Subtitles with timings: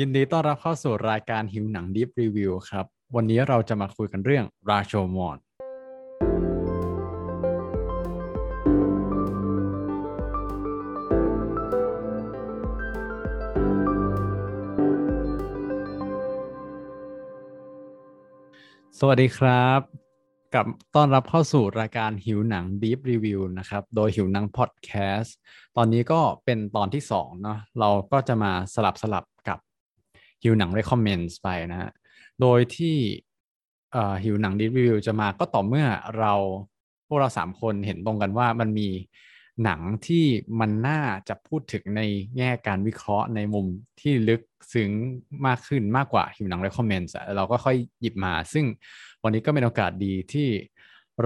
[0.00, 5.38] ยินดีต้อนรับเข้าสู่รายการหิวหนัง Deep Review ครับ วันนี้เราจะมาคุยกันเรื่องราโชมอน
[18.98, 19.80] สวัสดีครับ
[20.54, 25.30] กับต้อนรับเข้าสู่รายการหิวหนัง Deep Review นะครับ โดยหิวหนัง Podcast
[25.76, 29.24] ตอนนี้ก็เป็นตอนที่สองเนาะ เราก็จะมาสลับสลับ
[30.42, 31.90] กับหิวหนัง Recommends ไปนะฮะ
[32.40, 32.96] โดยที่
[33.92, 35.86] เอ่อหิวหนัง Deep Review จะมาก็ต่อเมื่อ
[36.18, 36.34] เรา
[37.06, 38.88] พวกเราสามคนเห็นตรงกันว่ามันมี
[39.64, 40.24] หนังที่
[40.60, 42.02] มันน่าจะพูดถึงใน
[42.36, 43.66] แง่การวิเคราะห์ในมุม
[44.00, 44.90] ที่ลึกซึ้ง
[45.46, 48.64] มากขึ้นมากกว่าหิวหนัง Recommends เราก็ค่อยหยิบมา ซึ่ง
[49.22, 50.48] วันนี้ก็เป็นโอกาสดีที่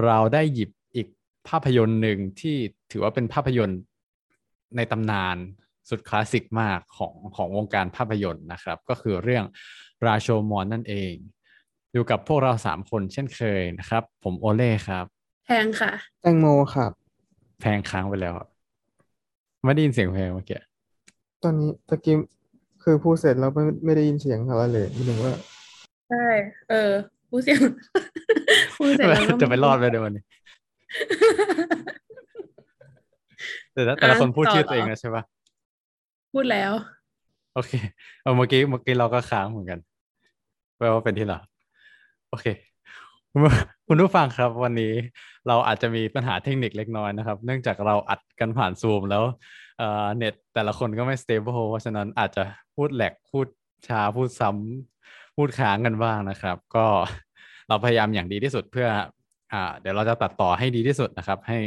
[0.03, 1.07] เราได้หยิบอีก
[1.47, 2.55] ภาพยนตร์หนึ่งที่
[2.91, 3.79] ถือว่าเป็นภาพยนตร์
[4.75, 5.37] ในตำนาน
[5.89, 9.45] สุดคลาสสิกมากของของวงการภาพยนตร์นะครับ ก็คือเรื่อง
[10.05, 11.13] ราโชมอนนั่นเอง
[11.93, 15.05] อยู่กับพวกเราสามคนเช่นเคยนะครับ ผมโอเล่ครับ
[15.45, 16.91] แพงค่ะ แตงโมครับ
[17.61, 18.33] แพงค้างไปแล้ว
[19.65, 20.59] ไม่ได้ยินเสียงเพลงเมื่อกี้
[21.43, 22.15] ตอนนี้ตะกี้
[22.83, 25.33] คือพูดเสร็จแล้วไม่ไม่ได้ยินเสียงอะไรเลยไม่ถึงว่า
[26.09, 26.25] ใช่
[26.69, 26.91] เออ
[27.29, 27.59] พูดเสียง
[28.75, 30.23] พูดเสร็จแล้วก็จะไปรอดไปเดี๋ยววันนี้
[33.73, 35.23] แต่ละแต่ละคนพูดชื่อตัวเองนะใช่ปะ
[36.33, 36.71] พูดแล้ว
[37.53, 37.71] โอเค
[38.21, 39.79] เอาเมื่อกี้เมื่อกี้เราก็ค้างเหมือนกัน
[40.77, 41.37] แปลว่าเป็นที่เรา
[42.29, 42.45] โอเค
[43.87, 44.93] คุณผู้ฟังครับวันนี้
[45.47, 49.23] เราอาจจะมีปัญหาเทคนิคเล็กน้อยนะครับ เนื่องจากเราอัดกันผ่านซูมแล้ว
[49.77, 52.43] เอ่อเน็ตแต่ละคนก็ไม่ stable เพราะฉะนั้นอาจจะ
[52.75, 53.47] พูดแหลกพูด
[53.87, 56.85] ช้าพูดซ้ำพูดค้างกันบ้างนะครับ ก็
[57.67, 58.87] เราพยายามอย่างดีที่สุดเพื่อ
[59.53, 61.59] อเดี๋ยวเราจะตัดต่อให้ดีที่สุดนะครับ ให้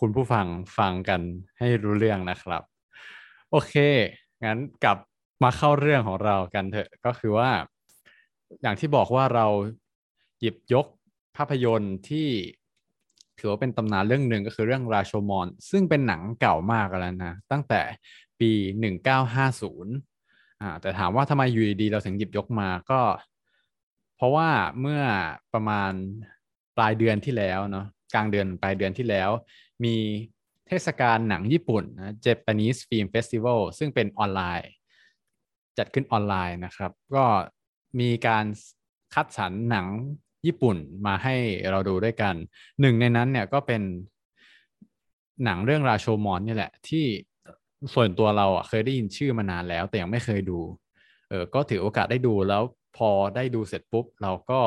[0.00, 0.46] คุณผู้ฟัง
[0.78, 1.20] ฟังกัน
[1.58, 2.62] ให้รู้เรื่องนะครับ
[3.56, 3.76] โอเค
[4.44, 4.98] งั้นกลับ
[5.44, 7.50] มาเข้าเรื่องของเรากันเถอะ ก็คือว่า
[8.62, 9.46] อย่างที่บอกว่าเรา
[10.40, 10.86] หยิบยก
[11.36, 12.28] ภาพยนตร์ที่
[13.38, 17.80] ถือว่าเป็นตำนานเรื่องหนึ่งก็คือเรื่องราโชมอน ซึ่งเป็นหนังเก่ามากแล้วนะ ตั้งแต่
[18.40, 19.86] ปี 1950
[20.60, 23.00] อ่าแต่ถามว่าทำไมอยู่ดีเราถึงหยิบยกมาก็
[24.16, 24.48] เพราะว่า
[24.80, 25.02] เมื่อ
[25.54, 25.92] ประมาณ
[26.76, 29.30] ปลายเดือนที่แล้วเนาะกลางเดือนปลายเดือนที่แล้ว
[29.84, 29.96] มี
[30.68, 34.70] เทศกาลหนังญี่ปุ่นนะ Japanese Film Festival ซึ่งเป็นออนไลน์
[35.78, 37.24] จัดขึ้นออนไลน์นะครับ ก็
[38.00, 38.44] มีการ
[39.14, 39.86] คัดสรรหนัง
[40.46, 40.76] ญี่ปุ่น
[41.06, 41.36] มาให้
[41.70, 42.34] เราดูด้วยกัน
[42.80, 43.82] หนึ่งในนั้นเนี่ยก็เป็น
[45.44, 47.04] หนังเรื่องราโชมอนนี่แหละ ที่
[47.94, 50.58] ส่วนตัวเราอะเคยได้ยินชื่อมานานแล้ว แต่ยังไม่เคยดู
[51.28, 52.62] เออก็ถือโอกาสได้ดูแล้ว
[52.96, 54.60] พอได้ดูเสร็จปุ๊บ เราก็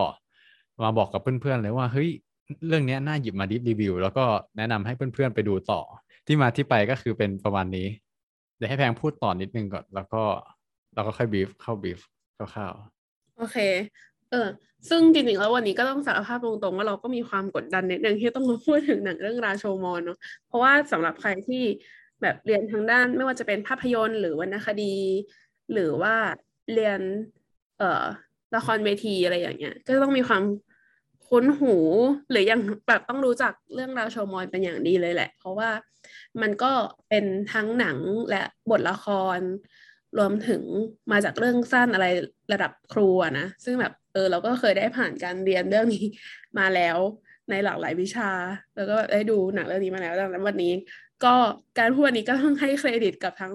[0.83, 2.09] มาบอกกับเพื่อนๆเลยว่าเฮ้ย
[2.67, 4.25] เรื่องนี้น่าหยิบมาดิฟรีวิว แล้วก็
[4.57, 5.81] แนะนำให้เพื่อนๆไปดูต่อ
[6.27, 7.87] ที่มาที่ไปก็คือเป็นประมาณนี้
[8.57, 10.21] เดี๋ยวให้แพงพูดต่อนนิดนึงก่อน แล้วก็
[10.93, 11.99] เราก็ค่อยบีฟเข้าบีฟ
[12.37, 13.57] คร่าวๆโอเค
[14.31, 14.47] เออ
[14.89, 21.63] ซึ่งจริงๆแล้ววันนี้ก็ต้องสารภาพตรงๆ ว่าเราก็มีความกดดันนิดนึงที่ต้องมาพูดถึงหนังเรื่องราโชมอนเนาะเพราะว่าสำหรับใครที่
[22.21, 24.95] แบบเรียนทางด้านไม่ว่าจะเป็นภาพยนตร์หรือวรรณคดี
[25.73, 26.15] หรือว่า
[26.73, 26.99] เรียน
[27.77, 28.03] เอ่อ
[28.55, 30.43] ละครเวทีอะไรอย่างเงี้ย ก็ต้องมีความ
[31.27, 31.75] คุ้นหู
[32.29, 35.69] หรือยังแบบต้องรู้จักเรื่องราวโชว์มอยเป็นอย่างดีเลยแหละ เพราะว่า
[36.41, 36.71] มันก็
[37.09, 37.97] เป็นทั้งหนัง
[38.29, 39.05] และบทละค
[39.37, 39.39] ร
[40.17, 40.63] รวมถึง
[41.11, 42.07] มาจากเรื่องสั้นอะไร
[42.53, 46.05] ระดับครูนะ ซึ่งแบบเออเราก็เคยได้ผ่านการเรียนเรื่องนี้
[46.57, 46.97] มาแล้ว
[47.49, 48.29] ในหลากหลายวิชา
[48.75, 50.73] แล้วก็ได้ดูหนังเรื่องนี้มาแล้วดังนั้นวันนี้
[51.25, 51.35] ก็
[51.79, 53.53] การพูดวันนี้ก็ต้องให้เครดิตกับทั้ง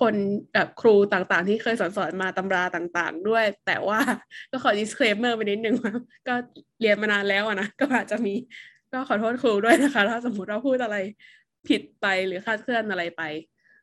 [0.00, 0.14] คน
[0.54, 4.00] แบบครูต่างๆ ที่เคยสอนสอนมาตำราต่างๆ ด้วย แต่ว่า
[4.50, 5.94] ก็ขอ disclaimer ไปนิดนึงว่า
[6.28, 6.34] ก็
[6.80, 8.34] เรียนมานานแล้วอะนะก็อาจจะมี
[8.92, 10.96] ก็ขอโทษครูด้วยนะคะ ถ้าสมมติเราพูดอะไร
[11.68, 13.22] ผิดไปหรือคลาดเคลื่อนอะไรไป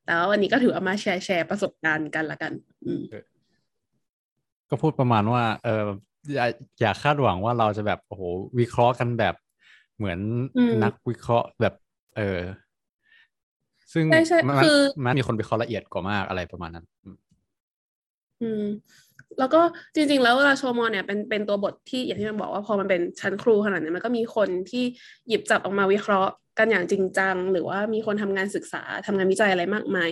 [0.05, 2.53] แต่ว่าวันนี้ก็ถือเอามาแชร์แชร์ประสบการณ์กันละกัน
[2.85, 5.85] อืมๆก็พูดประมาณว่า เออ
[6.33, 6.47] อย่า
[6.81, 8.21] อย่าคาดหวังว่าเราจะแบบโอ้โห
[8.59, 9.35] วิเคราะห์กันแบบ
[9.97, 10.19] เหมือน
[10.57, 11.73] อืมนักวิเคราะห์แบบ
[12.17, 12.39] เออ
[13.95, 17.17] ซึ่งใช่ใช่มันคือมันมีคนวิเคราะห์ละเอียดกว่ามากอะไรประมาณนั้น อืม
[18.41, 18.65] อืม
[19.39, 19.61] แล้วก็
[19.95, 24.83] จริง ๆ แล้วราโชมอนเนี่ยเป็นเป็นตัวบทที่อย่างที่มันบอกว่าพอมันเป็นชั้นครูขนาดนี้มันก็มีคนที่
[25.27, 30.09] หยิบจับออกมาวิเคราะห์กันอย่างจริงจัง หรือว่ามีคนทำงานศึกษาทำงานวิจัยอะไรมากมาย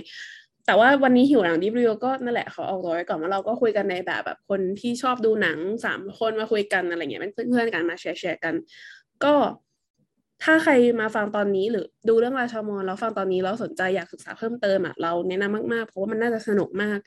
[0.66, 8.56] แต่ว่าวันนี้หิวหนังดิบรีวิวก็นั่นแหละขอออกตัวไว้ก่อนว่าเราก็คุยกันในแบบแบบคนที่ชอบดูหนังสามคนมาคุยกันอะไรเงี้ยเป็นเพื่อนๆกันมาแชร์แชร์กัน
[9.24, 9.34] ก็
[10.44, 16.98] ถ้าใครมาฟังตอนนี้หรือดูเรื่องราชามอนแล้วฟังตอนนี้แล้วสนใจอยากศึกษาเพิ่มเติมอะเราแนะนำมากๆ เพราะว่ามันน่าจะสนุกมาก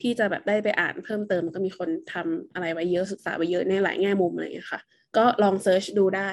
[0.00, 4.80] ที่จะแบบได้ไปอ่านเพิ่มเติมก็มีคนทำอะไรไว้เยอะศึกษาไว้เยอะในหลายแง่มุมอะไรอย่างเงี้ยค่ะ
[5.16, 6.30] ก็ลองเซิร์ชดูได้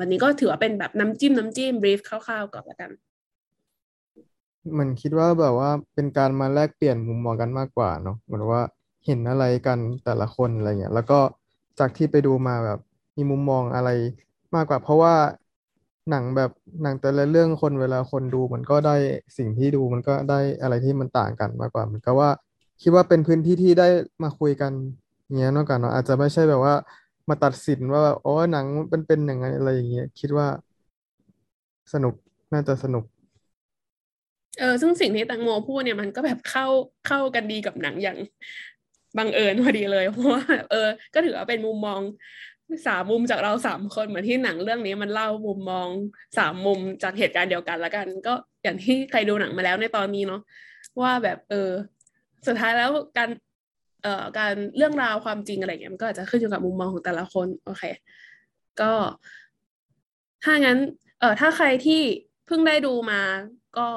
[0.00, 2.90] วันนี้ก็ถือว่าเป็นแบบน้ำจิ้มน้ำจิ้มบรีฟคร่าวๆก่อนละกัน
[4.78, 8.62] มันคิดว่าแบบว่าเป็นการมาแลกเปลี่ยนมุมมองกันมากกว่าเนาะเหมือนว่า
[9.06, 11.18] เห็นอะไรกันแต่ละคนอะไรเงี้ยแล้วก็
[11.78, 12.78] จากที่ไปดูมาแบบ
[13.16, 13.90] มีมุมมองอะไร
[14.54, 15.14] มากกว่า เพราะว่า
[16.10, 16.50] หนังแบบ
[16.82, 18.96] หนังแต่ละเรื่องคนเวลาคนดูมันก็ได้
[19.36, 22.30] สิ่งที่ดูมันก็ได้อะไรที่มันต่างกันมากกว่าเหมือนกับว่า
[22.82, 23.88] คิดว่าเป็นพื้นที่ที่ได้
[24.22, 24.72] มาคุยกัน
[25.24, 26.74] อย่างเงี้ยนอกกันเนาะอาจจะไม่ใช่แบบว่า
[27.28, 30.46] มาตัดสินว่าแบบโอ้หนังมันเป็นอย่างไงอะไรอย่างเงี้ยคิดว่า
[31.92, 32.14] สนุก
[32.52, 33.04] น่าจะสนุก
[34.58, 36.66] เออซึ่งสิ่งที่แตงโมพูดเนี่ยมันก็แบบเข้า
[37.06, 38.18] เข้ากันดีกับหนังอย่าง
[39.18, 42.00] บังเอิญพอดีเลยเพราะว่าเออ ก็ถือว่าเป็นมุมมอง
[42.86, 45.88] สามมุมจากเราสามคนเหมือนที่หนังเรื่องนี้มันเล่ามุมมอง
[46.38, 50.40] สามมุมจากเหตุการณ์เดียวกันละกัน ก็อย่างที่ใครดูหนังมาแล้วในตอนนี้เนาะ
[51.02, 51.70] ว่าแบบเออ
[52.46, 53.30] สุดท้ายแล้วการ
[54.02, 57.82] เอ่อการเรื่องราวความจริงอะไรเงี้ยมันก็อาจจะขึ้นอยู่กับมุมมองของแต่ละคนโอเค
[58.80, 58.92] ก็
[60.44, 60.78] ถ้างั้น
[61.20, 62.02] เอ่อถ้าใครที่
[62.46, 63.20] เพิ่งได้ดูมา
[63.78, 63.88] ก็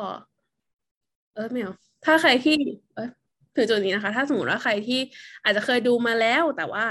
[1.34, 1.74] เออไม่เอา
[2.06, 2.58] ถ้าใครที่
[2.96, 3.10] เออ
[3.56, 5.00] ถึงจุดนี้นะคะ ถ้าสมมติว่าใครที่
[5.44, 6.86] อาจจะเคยดูมาแล้วแต่ว่า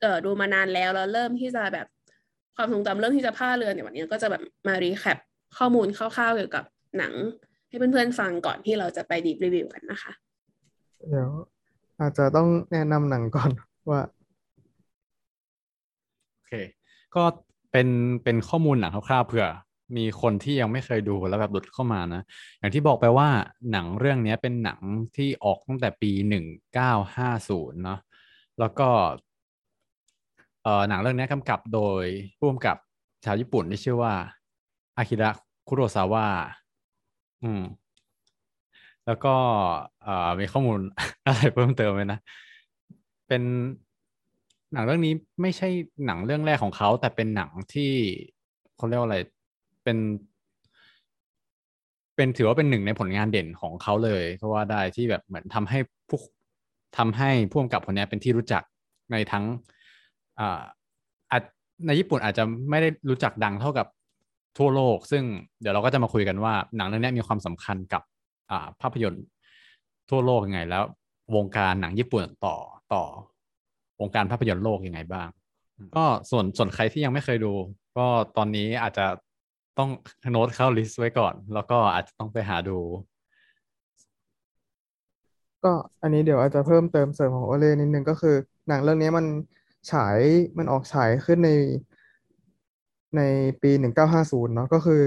[0.00, 1.86] เออดูมานานแล้วแล้วเริ่มที่จะแบบ
[2.56, 5.18] ความทรงจำเริ่มที่จะพลาเรือนเนี่ยวันนี้ก็จะแบบมารีแคป
[5.58, 6.64] ข้อมูลคร่าวๆเกี่ยวกับ
[6.98, 7.12] หนัง
[7.68, 10.12] ให้เพื่อนๆฟังก่อนที่เราจะไปดีรีวิวกันนะคะ
[11.08, 11.30] เดี๋ยว
[12.00, 13.50] อาจจะต้องแนะนำหนังก่อน
[13.90, 14.00] ว่า
[16.32, 16.52] โอเค
[17.16, 17.24] ก็
[17.72, 17.88] เป็น
[18.24, 19.46] เป็นข้อมูลหนังคร่าวๆเผื่อ
[19.96, 22.22] มีคนที่ยังไม่เคยดูแล้วแบบหลุดเข้ามานะ
[22.58, 23.28] อย่างที่บอกไปว่า
[23.70, 24.80] หนังเรื่องนี้เป็นหนัง
[25.16, 26.44] ที่ออกตั้งแต่ปีหนึ่ง
[26.74, 28.00] เก้าห้าศูนย์เนาะ
[28.60, 28.88] แล้วก็
[30.64, 32.04] เอ่อหนังเรื่องนี้กำกับโดย
[32.38, 32.76] ผู้กำกับ
[33.24, 34.12] ชาวญี่ปุ่นที่ชื่อว่า
[34.96, 35.30] อากิระ
[35.68, 36.26] คุโรซาวะ
[37.42, 37.62] อืม
[39.06, 39.34] แล้วก็
[40.02, 40.80] เอ่อมีข้อมูล
[41.26, 42.18] อะไรเพิ่มเติมไหมนะ
[43.28, 43.42] เป็น
[44.72, 45.68] หนังเรื่องนี้ไม่ใช่
[46.06, 47.92] หนังเรื่องแรกของเขา แต่เป็นหนังที่
[48.76, 49.18] เขาเรียกว่าอะไร
[49.84, 49.98] เป็น
[52.16, 55.78] เป็นถือว่าเป็นหนึ่งในผลงานเด่นของเขาเลยก็ว่าได้ที่แบบเหมือนทำให้
[56.08, 56.18] ผู้
[56.98, 58.62] ทำให้ผู้กำกับคนนี้เป็นที่รู้จัก
[59.12, 59.44] ในทั้ง
[60.40, 60.60] อ่า
[61.30, 61.42] อาจ
[61.86, 63.86] ในญี่ปุ่นอาจจะไม่ได้รู้จักดังเท่ากับ
[64.58, 65.22] ทั่วโลก ซึ่ง
[65.60, 68.02] เดี๋ยวเราก็จะมาคุยกันว่าหนังเรื่องนี้มีความสำคัญกับ
[68.50, 69.24] อ่าภาพยนตร์
[70.10, 70.82] ทั่วโลกยังไง แล้ว
[71.36, 72.56] วงการหนังญี่ปุ่นต่อ
[72.92, 73.02] ต่อ
[74.00, 75.28] วงการภาพยนตร์โลกยังไงบ้าง
[75.96, 77.52] ก็ส่วนส่วนใครที่ยังไม่เคยดู
[77.96, 78.06] ก็
[78.36, 79.06] ตอนนี้อาจจะ
[79.78, 79.90] ต้อง
[80.32, 82.78] โน้ตเข้าลิสต์ไว้ก่อน แล้วก็อาจจะต้องไปหาดู
[85.64, 85.72] ก็
[86.02, 88.34] อันนี้เดี๋ยวอาจจะเพิ่มเติมเสริมของโอเล่นิดนึงก็คือ
[88.68, 89.24] หนังเรื่องนี้มัน
[89.92, 90.18] ฉาย
[90.58, 91.50] มันออกฉายขึ้นใน
[93.16, 93.22] ใน
[93.62, 95.02] ปีหนึ่งเก้าห้าศูนย์เนาะก็คือ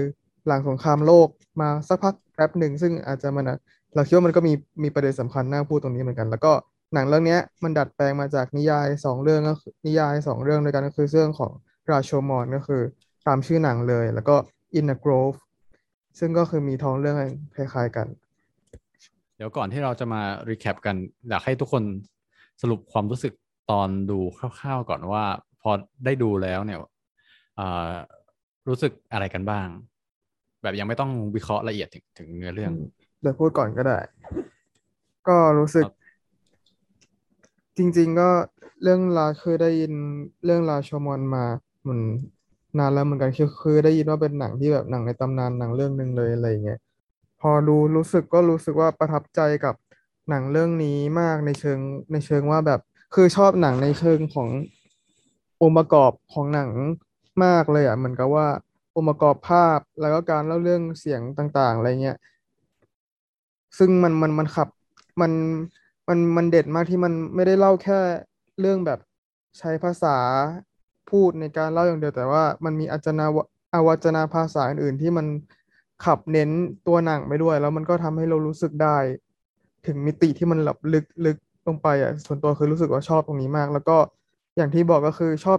[0.46, 1.28] หลังสงครามโลก
[1.60, 3.50] มาสักพักแป๊บหนึ่งซึ่งอาจจะมัน
[3.94, 4.52] เราคิดว่ามันก็มี
[4.82, 6.52] มีประเด็นสำคัญน่าพูดตรงนี้เหมือนกัน แล้วก็
[6.94, 9.54] หนังเรื่องนี้มันดัดแปลงมาจากนิยายสองเรื่องก็
[9.86, 11.52] นิยายสองเรื่องด้วยกันก็คือเรื่องของ
[11.90, 12.82] ราโชมอนก็คือ
[13.26, 14.36] ตามชื่อหนังเลย แล้วก็
[14.78, 15.38] In a Grove
[16.18, 17.16] ซึ่งก็คือมีท้องเรื่อง
[17.56, 18.06] คล้าย ๆกัน
[19.36, 20.96] เดี๋ยวก่อนที่เราจะมารีแคปกัน
[21.28, 21.82] อยากให้ทุกคน
[22.62, 23.32] สรุปความรู้สึก
[23.70, 25.24] ตอนดูคร่าวๆก่อนว่า
[25.60, 25.70] พอ
[26.04, 26.78] ได้ดูแล้วเนี่ย
[27.56, 27.90] เอ่อ
[28.68, 29.66] รู้สึกอะไรกันบ้าง
[30.62, 32.72] แบบยังไม่ต้องวิเคราะห์ละเอียดถึงถึงเนื้อเรื่อง
[33.22, 33.98] เดี๋ยวพูดก่อนก็ได้
[35.28, 35.94] ก็รู้สึกครับ
[37.76, 38.30] จริง ๆ ก็
[38.82, 39.92] เรื่องราวคือได้ยิน
[40.44, 41.44] เรื่องราวโชมอนมา
[41.82, 42.02] เหมือน
[42.78, 46.80] นานแล้วเหมือนกันคือคือได้ยินว่าเป็นหนังที่แบบหนังในตำนานหนังเรื่องหนึ่งเลยอะไรอย่างเงี้ย
[47.40, 49.74] พอดูรู้สึกก็รู้สึกว่าประทับใจกับ
[50.30, 51.78] หนังเรื่องนี้มากในเชิง
[52.12, 52.80] ในเชิงว่าแบบ
[53.14, 54.48] คือชอบหนังในเชิงของ
[55.62, 56.70] องค์ประกอบของหนัง
[57.44, 58.46] มากเลยอะเหมือนกับว่า
[58.96, 62.18] องค์ประกอบภาพแล้วก็การเล่าเรื่องเสียงต่าง ๆ อะไรเงี้ย
[63.78, 64.68] ซึ่งมันมันมันขับ
[65.20, 65.32] มัน
[66.08, 67.98] มันมันเด็ดมากที่มันไม่ได้เล่าแค่
[68.60, 68.98] เรื่องแบบ
[69.58, 70.16] ใช้ภาษา
[71.10, 73.24] พูดในการเล่าอย่างเดียวแต่ว่ามันมีอาจนา
[73.74, 75.26] อวัจนาภาษาอื่นๆที่มัน
[76.04, 76.50] ขับเน้น
[76.86, 78.96] ตัวหนังไปด้วย แล้วมันก็ทำให้เรารู้สึกได้
[79.86, 81.36] ถึงมิติที่มันแบบลึกลึก
[81.68, 83.96] ลงไปอะส่วนตัวคือรู้สึกว่าชอบตรงนี้มาก แล้วก็
[84.56, 85.58] อย่างที่บอกก็คือชอบ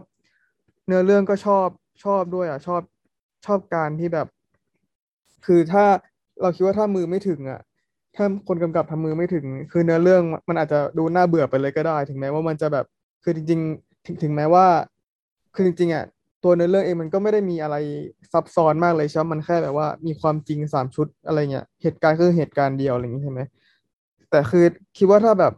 [0.88, 1.68] เนื้อเรื่องก็ชอบ
[2.04, 2.82] ชอบด้วยอะชอบ
[3.46, 4.28] ชอบการที่แบบ
[5.46, 5.86] คือถ้า
[6.42, 7.60] เราคิดว่าถ้ามือไม่ถึงอะ
[8.16, 12.86] ถ้าคนกำกับทำมือไม่ถึง คือเนื้อเรื่องมันอาจจะดูน่าเบื่อไปเลยก็ได้ ถึงแม้ว่ามันจะแบบ
[13.24, 14.66] คือจริง ๆ ถึงถึงแม้ว่า
[15.56, 16.06] คือจริงๆอะ
[16.44, 17.76] ตัวเนื้อเรื่องเองมันก็ไม่ได้มีอะไร
[18.34, 23.42] ซับซ้อนมากเลยใช่ไหมมันแค่แบบว่ามีความจริงสามชุดอะไรเงี้ย เหตุการณ์คือเหตุการณ์เดียวอะไรอย่างงี้ใช่ไหม
[24.30, 24.66] แต่คือ
[24.98, 25.54] คิดว่าถ้าแบบ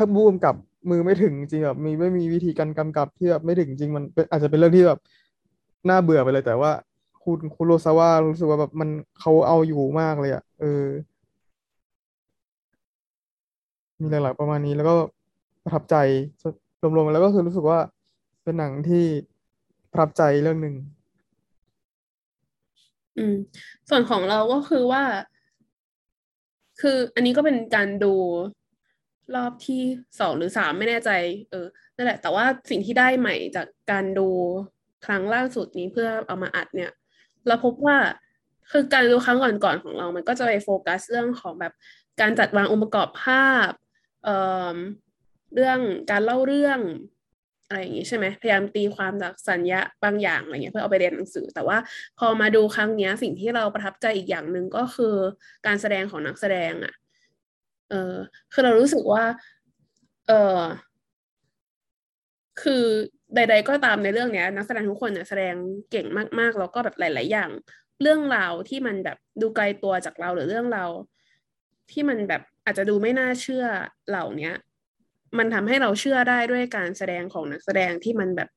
[0.00, 0.54] ถ้าบูมกับ
[0.90, 4.98] มือไม่ถึงจริงแบบมีไม่มีวิธีการกำกับที่แบบไม่ถึงจริงมันเป็นอาจจะเป็นเรื่องที่แบบ
[5.88, 6.72] น่าเบื่อไปเลยแต่ว่า
[7.24, 8.88] คุณคุโรซาวะรู้สึกว่าแบบมัน
[9.20, 10.84] เขาเอาอยู่มากเลยอะเออ
[14.00, 14.94] มีหลักๆประมาณนี้แล้วก็
[15.64, 15.96] ประทับใจ
[16.82, 17.78] รวมๆแล้วก็คือรู้สึกว่า
[18.44, 19.04] เป็นหนังที่
[19.90, 20.74] ประทับใจเรื่องหนึ่ง
[23.16, 23.34] อืม
[23.88, 25.02] ส่วนของเราก็คือว่า
[26.80, 28.14] คืออันนี้ก็เป็นการดู
[29.36, 29.82] รอบที่
[30.20, 31.10] สองหรือสามไม่แน่ใจ
[31.50, 34.28] เออนั่นแหละ แต่ว่าสิ่งที่ได้ใหม่จากการดู
[35.06, 36.90] ครั้งล่าสุดนี้เพื่อเอามาอัดเนี่ย
[37.46, 37.96] เราพบว่า
[38.72, 41.72] คือการดูครั้งก่อนๆของเรา มันก็จะไปโฟกัสเรื่องของแบบ
[42.20, 43.70] การจัดวางองค์ประกอบภาพ
[44.24, 44.36] เอ่
[44.74, 44.76] อ
[45.54, 45.78] เรื่อง
[46.10, 46.80] การเล่าเรื่อง
[47.66, 51.78] อะไรอย่างงี้ใช่ไหมพยายามตีความจากสัญญาบางอย่างอะไรเงี้ยเพื่อเอาไปเรียนหนังสือ แต่ว่า
[52.18, 55.14] พอมาดูครั้งเนี้ยสิ่งที่เราประทับใจอีกอย่างหนึ่งก็คือ
[55.66, 56.94] การแสดงของนักแสดงอะ่ะ
[57.90, 58.14] เออ
[58.52, 59.24] คือเรารู้สึกว่า
[60.28, 60.60] เออ
[62.62, 62.84] คือ
[63.34, 65.54] ใด ๆ ก็ตามในเรื่องเนี้ย นักแสดงทุกคนเนี่ยแสดง
[65.90, 66.06] เก่ง
[66.38, 67.50] มากๆ แล้วก็แบบหลาย ๆ อย่าง
[68.02, 70.90] เรื่องราวที่มันแบบดูไกลตัวจากเราหรือเรื่องราว
[71.90, 73.64] ที่มันแบบอาจจะดูไม่น่าเชื่อ
[74.08, 74.54] เหล่าเนี้ย
[75.38, 78.48] มันทำให้เราเชื่อได้ด้วยการแสดงของนักแสดงที่มันแบบ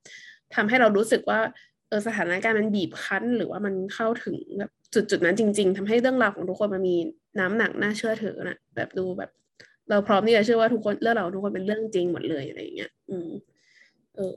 [0.56, 1.40] ทำให้เรารู้สึกว่า
[1.88, 6.98] เออสถานการณ์มันบีบคั้น หรือว่ามันเข้าถึงแบบจุดจุดนั้นจริง ๆทำให้เรื่องราวของทุกคนมันมี
[7.40, 9.30] น้ำหนักน่าเชื่อถือนะแบบดูแบบ
[9.90, 13.30] เราพร้อมที่จะเชื่อว่าทุกคนเรื่องเราทุกคนเป็นเรื่องจริงหมดเลยอะไรอย่างเงี้ย อืม
[14.16, 14.34] เออ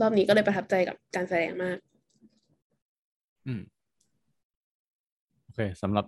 [0.00, 1.78] รอบนี้ก็เลยประทับใจกับการแสดงมาก
[3.46, 3.60] อืม
[5.42, 6.06] โอเคสำหรับ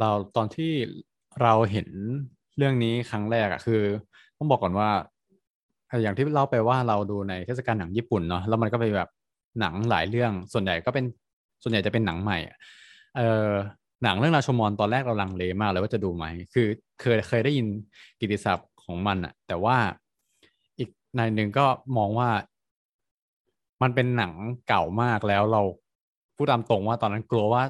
[0.00, 0.72] เราตอนที่
[1.42, 1.88] เราเห็น
[2.56, 3.82] เรื่องนี้ครั้งแรกอะคือ
[4.38, 4.90] ต้องบอกก่อนว่า
[6.02, 9.10] อย่างที่เล่าไปว่าเราดูในเทศกาลหนังญี่ปุ่นเนาะแล้วมันก็เป็นแบบ
[9.60, 11.04] หนังหลายเรื่องส่วนใหญ่ก็เป็น
[11.62, 12.56] ส่วนใหญ่จะเป็นหนังใหม่อะ
[13.16, 13.48] เออ
[14.02, 16.66] หนังเรื่องราชมอนตอนแรกเราลังเลมากเลยว่าจะดูไหม คือ
[17.00, 17.66] เคยเคยได้ยิน
[18.20, 19.76] กิติศัพท์ของมันอะแต่ว่า
[20.78, 21.66] อีกในหนึ่งก็
[21.96, 22.30] มองว่า
[23.82, 24.32] มันเป็นหนัง
[24.68, 25.62] เก่ามากแล้วเรา
[26.36, 27.62] พูดตามตรงว่าตอนนั้นกลัวว่า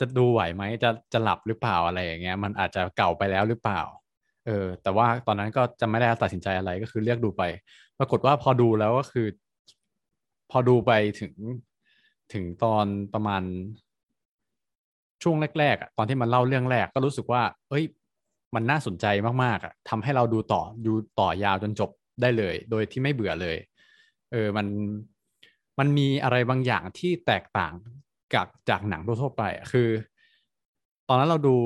[0.00, 3.80] จะดูไหวไหมจะจะหลับหรือเปล่าอะไรอย่างเงี้ย มันอาจจะเก่าไปแล้วหรือเปล่า
[4.46, 7.42] เออ แต่ว่าตอนนั้นก็จะไม่ได้ตัดสินใจอะไรก็คือเลือกดูไป
[7.98, 9.26] ปรากฏว่าพอดูแล้วก็คือ
[10.50, 11.32] พอดูไปถึง
[12.32, 13.42] ถึงตอนประมาณ
[15.22, 17.84] ช่วงแรกๆอะตอนที่มันเล่าเรื่องแรกก็รู้สึกว่า เอ้ย
[18.54, 19.06] มันน่าสนใจ
[19.44, 21.90] มากๆอะทำให้เราดูต่อดูต่อยาวจนจบ
[22.22, 23.56] ได้เลย โดยที่ไม่เบื่อเลย
[24.32, 24.66] เออมัน
[25.78, 27.72] มันมีอะไรบางอย่างที่แตกต่าง
[28.34, 29.88] จากจากหนังทั่วไปคือ
[31.08, 31.56] ตอนนั้นเราดู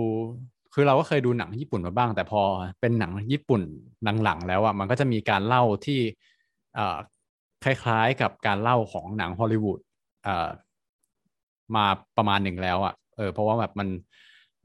[0.75, 2.43] คือเราก็เคยดูหนังญี่ปุ่นมาบ้าง แต่พอ
[2.81, 3.63] เป็นหนังญี่ปุ่น
[4.25, 5.99] หลังๆแล้วอะมันก็จะมีการเล่าที่
[7.65, 9.81] คล้ายๆกับการเล่าของหนังฮอลลีวูด
[11.75, 11.85] มา
[12.17, 13.89] ประมาณหนึ่งแล้วอะ เออเพราะว่าแบบมัน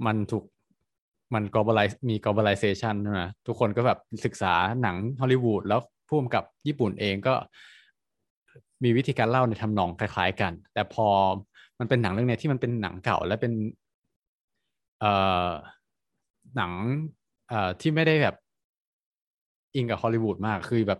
[0.05, 0.43] มันถูก
[1.33, 7.33] มัน globalize มี globalization ใช่ไหมทุกคนก็แบบศึกษาหนังฮอลลีวูดแล้วพ่วงกับญี่ปุ่นเองก็
[8.83, 11.07] มีวิธีการเล่าในทำนองคล้ายๆกัน แต่พอ
[11.79, 13.53] มันเป็นหนังเรื่องนี้ที่มันเป็นหนังเก่าและเป็น
[14.99, 15.11] เอ่
[15.47, 15.49] อ
[16.55, 16.71] หนัง
[17.49, 18.35] เอ่อที่ไม่ได้แบบ
[19.75, 20.99] อิงกับฮอลลีวูดมากคือแบบ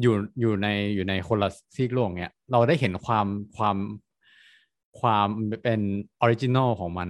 [0.00, 3.26] อยู่อยู่ในอยู่ในคนละซีกโลกเนี้ยเราได้เห็นความ
[3.56, 3.76] ความ
[5.00, 5.28] ความ
[5.62, 5.80] เป็น
[6.20, 7.08] original ของมัน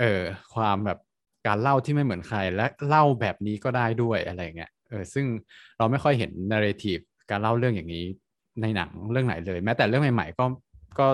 [0.00, 0.22] เออ
[0.54, 0.98] ความแบบ
[1.46, 5.26] การเล่าที่ไม่เหมือนใครและเล่าแบบนี้ก็ได้ด้วยอะไรเงี้ยเออซึ่ง
[5.78, 6.98] เราไม่ค่อยเห็น narrative
[7.30, 8.04] การเล่าเรื่องอย่างนี้
[8.62, 10.44] ในหนังเรื่องไหนเลย แม้แต่เรื่องใหม่ๆก็
[10.98, 11.06] ก็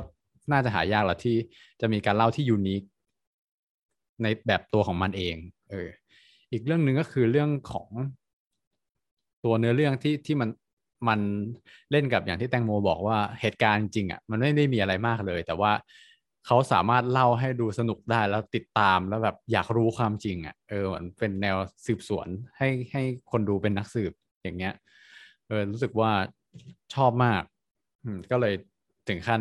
[0.52, 1.36] น่าจะหายากละที่
[1.80, 2.82] จะมีการเล่าที่ unique
[4.22, 5.36] ในแบบตัวของมันเอง
[5.70, 5.88] เออ
[6.52, 7.88] อีกเรื่องหนึ่งก็คือเรื่องของ
[9.44, 10.48] ตัวเนื้อเรื่องที่ที่มัน
[11.08, 11.20] มัน
[11.90, 15.72] เล่นกับอย่างที่แตงโมบอกว่าเหตุการณ์จริงอะมันไม่ได้มีอะไรมากเลย แต่ว่า
[16.46, 22.28] เขาสามารถเล่าให้ดูสนุกได้แล้วติดตามแล้วแบบอยากรู้ความจริงอะเออมันเป็นแนวสืบสวน
[22.58, 24.74] ให้ให้คนดูเป็นนักสืบอย่างเงี้ย
[25.46, 26.10] เออรู้สึกว่า
[26.94, 27.42] ชอบมาก
[28.30, 28.54] ก็เลย
[29.08, 29.40] ถึงขั้น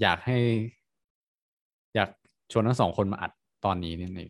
[0.00, 0.38] อยากให้
[1.94, 2.10] อยาก
[2.52, 3.32] ชวนทั้งสองคนมาอัด
[3.64, 4.28] ตอนนี้นี่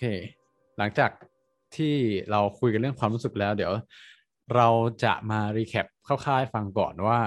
[0.00, 0.38] เองโอเค
[0.78, 1.10] หลังจาก
[1.76, 1.94] ที่
[2.30, 3.72] เราคุยกันเรื่องความรู้สึกแล้ว เดี๋ยว
[4.56, 4.68] เรา
[5.04, 7.20] จะมารีแคปคร่าวๆให้ฟังก่อนว่า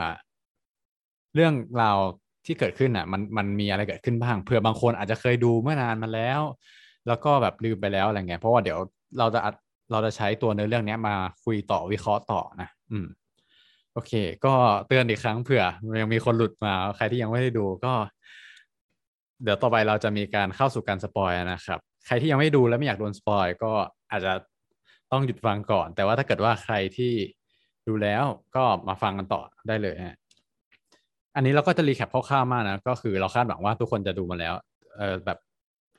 [1.36, 1.98] เรื่องราว
[2.46, 6.42] ที่เกิดขึ้นอะ มันมันมีอะไรเกิดขึ้นบ้างเผื่อบางคนอาจจะเคยดูเมื่อนานมาแล้ว
[7.08, 8.80] แล้วก็แบบลืมไปแล้วอะไรเงี้ยเพราะว่าเดี๋ยว
[9.20, 9.40] เราจะ
[9.92, 13.08] เราจะใช้ตัวเนื้อเรื่องนี้มาคุยต่อวิเคราะห์ต่อนะอืม
[13.94, 14.12] โอเค
[14.46, 14.54] ก็
[14.88, 15.64] เตือนอีกครั้งเผื่อ
[16.02, 17.94] ยังมีคนหลุดมาใครที่ยังไม่ได้ดูก็
[19.44, 23.72] เดี๋ยวต่อไปเราจะมีการเข้าสู่การสปอยนะครับ ใครที่ยังไม่ดูและไม่อยากโดนสปอยก็
[24.12, 24.34] อาจจะ
[25.12, 27.14] ต้องหยุดฟังก่อน แต่ว่าถ้าเกิดว่าใครที่
[27.88, 28.24] ดูแล้ว
[28.56, 30.18] ก็มาฟังกันต่อได้เลยฮะ
[31.36, 34.54] อันนี้เราก็จะรีแคปคร่าวๆมากนะก็คือเราคาดหวังว่าทุกคนจะดูมาแล้ว
[34.98, 35.38] เออแบบ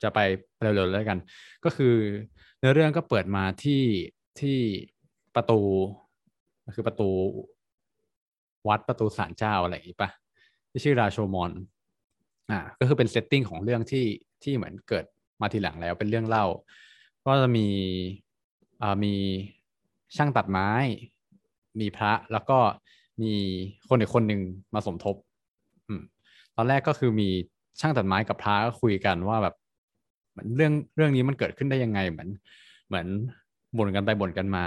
[0.02, 0.18] จะไป
[0.60, 1.18] เร็วๆแล้วกัน
[1.64, 1.94] ก็คือ
[2.58, 3.82] เนื้อเรื่องก็เปิดมาที่
[4.40, 4.58] ที่
[5.34, 5.60] ประตู
[6.74, 7.08] คือประตู
[8.68, 10.10] วัดประตูศาลเจ้าอะไรอย่างนี้ปะ
[10.70, 11.52] ที่ชื่อราโชมอน
[12.50, 14.06] อ่าก็คือเป็นเซตติ้งของเรื่องที่
[14.42, 15.04] ที่เหมือนเกิด
[15.42, 16.46] มาทีหลังแล้วเป็นเรื่องเล่า
[17.26, 17.66] ก็จะมี
[19.04, 19.14] มี
[20.16, 20.68] ช่างตัดไม้
[21.80, 22.58] มีพระแล้วก็
[23.22, 23.32] มี
[23.88, 24.40] คนอีกคนหนึ่ง
[24.74, 25.16] มาสมทบ
[25.88, 25.90] อ
[26.56, 27.28] ตอนแรกก็คือมี
[27.80, 29.54] ช่างตัดไม้กับพระก็คุยกันว่าแบบ
[30.30, 32.28] เหมือนเรื่องเรื่องนี้มันเกิดขึ้นได้ยังไงเหมือน
[32.88, 33.06] เหมือน
[33.78, 34.64] บ่นกันไปบ่นกันมา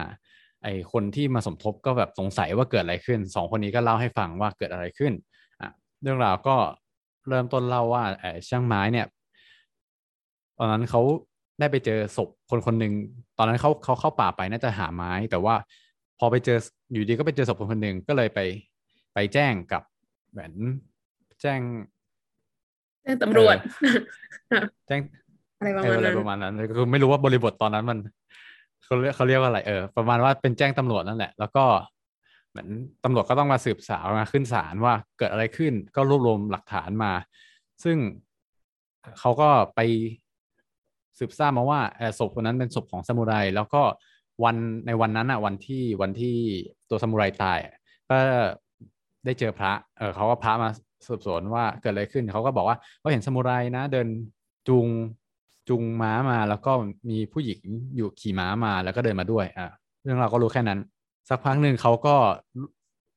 [0.63, 5.13] ไอคนที่มาสมทบก็แบบสงสัยว่าเกิดอะไรขึ้นสองคนนี้ก็เล่าให้ฟังว่าเกิดอะไรขึ้น
[5.61, 5.69] อะ
[6.01, 6.55] เรื่องราวก็
[7.27, 9.05] เริ่มต้นเล่าว่าไอช่างไม้เนี่ย
[10.59, 11.01] ตอนนั้นเขา
[11.59, 12.93] ได้ไปเจอศพคนคนหนึ่ง
[13.37, 15.55] ตอนนั้นเขาเขาเข้าป่าไปน่าจะหาไม้ แต่ว่า
[16.19, 16.57] พอไปเจอ
[16.91, 18.39] อยู่ดีก็ไปเจอศพคนคนหนึ่งก็เลยไป
[19.13, 19.83] ไปแจ้งกับ
[20.31, 20.53] เหมือน
[21.41, 21.59] แจ้ง
[23.03, 23.55] แจ้งตำรวจ
[24.87, 24.99] แจ้ง
[25.57, 27.99] อะไรประเอมาอณอะไรนั้นประมาณนั้นคือไม่รู้ว่าบริบทตอนนั้นมัน
[28.83, 31.65] เขาเรียกเขาเรียกว่าอะไรเออประมาณว่าเป็นแจ้งตำรวจนั่นแหละ แล้วก็
[32.49, 32.67] เหมือน
[33.03, 37.11] ตำรวจก็ต้องมาสืบสาวมาขึ้นศาลว่าเกิดอะไรขึ้นก็รวบรวมหลักฐานมา
[37.83, 37.97] ซึ่ง
[39.19, 39.79] เขาก็ไป
[41.19, 41.79] สืบทราบมาว่า
[42.19, 43.81] ศพคนนั้นเป็นศพของซามูไร แล้วก็
[44.43, 44.55] วัน
[44.87, 46.35] ในวันนั้นอะวันที่วันที่
[46.89, 47.57] ตัวซามูไรตาย
[48.09, 48.17] ก็
[49.25, 50.69] ได้เจอพระเออเขาก็พระมา
[51.07, 54.07] สืบสวนว่าเกิดอะไรขึ้นเขาก็บอกว่าเขาเห็นซามูไรนะ เดิน
[54.67, 54.87] จูง
[55.69, 56.71] จูงม้ามาแล้วก็
[57.09, 57.61] มีผู้หญิง
[57.95, 59.67] อยู่ขี่ม้ามาแล้วก็เดินมาด้วยอะ
[60.03, 60.79] เรื่องเราก็รู้แค่นั้น
[61.29, 62.15] สักพักหนึ่งเขาก็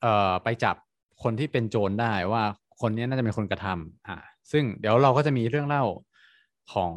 [0.03, 0.77] เอ่อไปจับ
[1.23, 2.43] คนที่เป็นโจรได้ว่า
[2.81, 4.19] คนนี้น่าจะเป็นคนกระทำอะ
[4.51, 5.85] ซึ่งเดี๋ยวเราก็จะมีเรื่องเล่า
[6.73, 6.93] ของ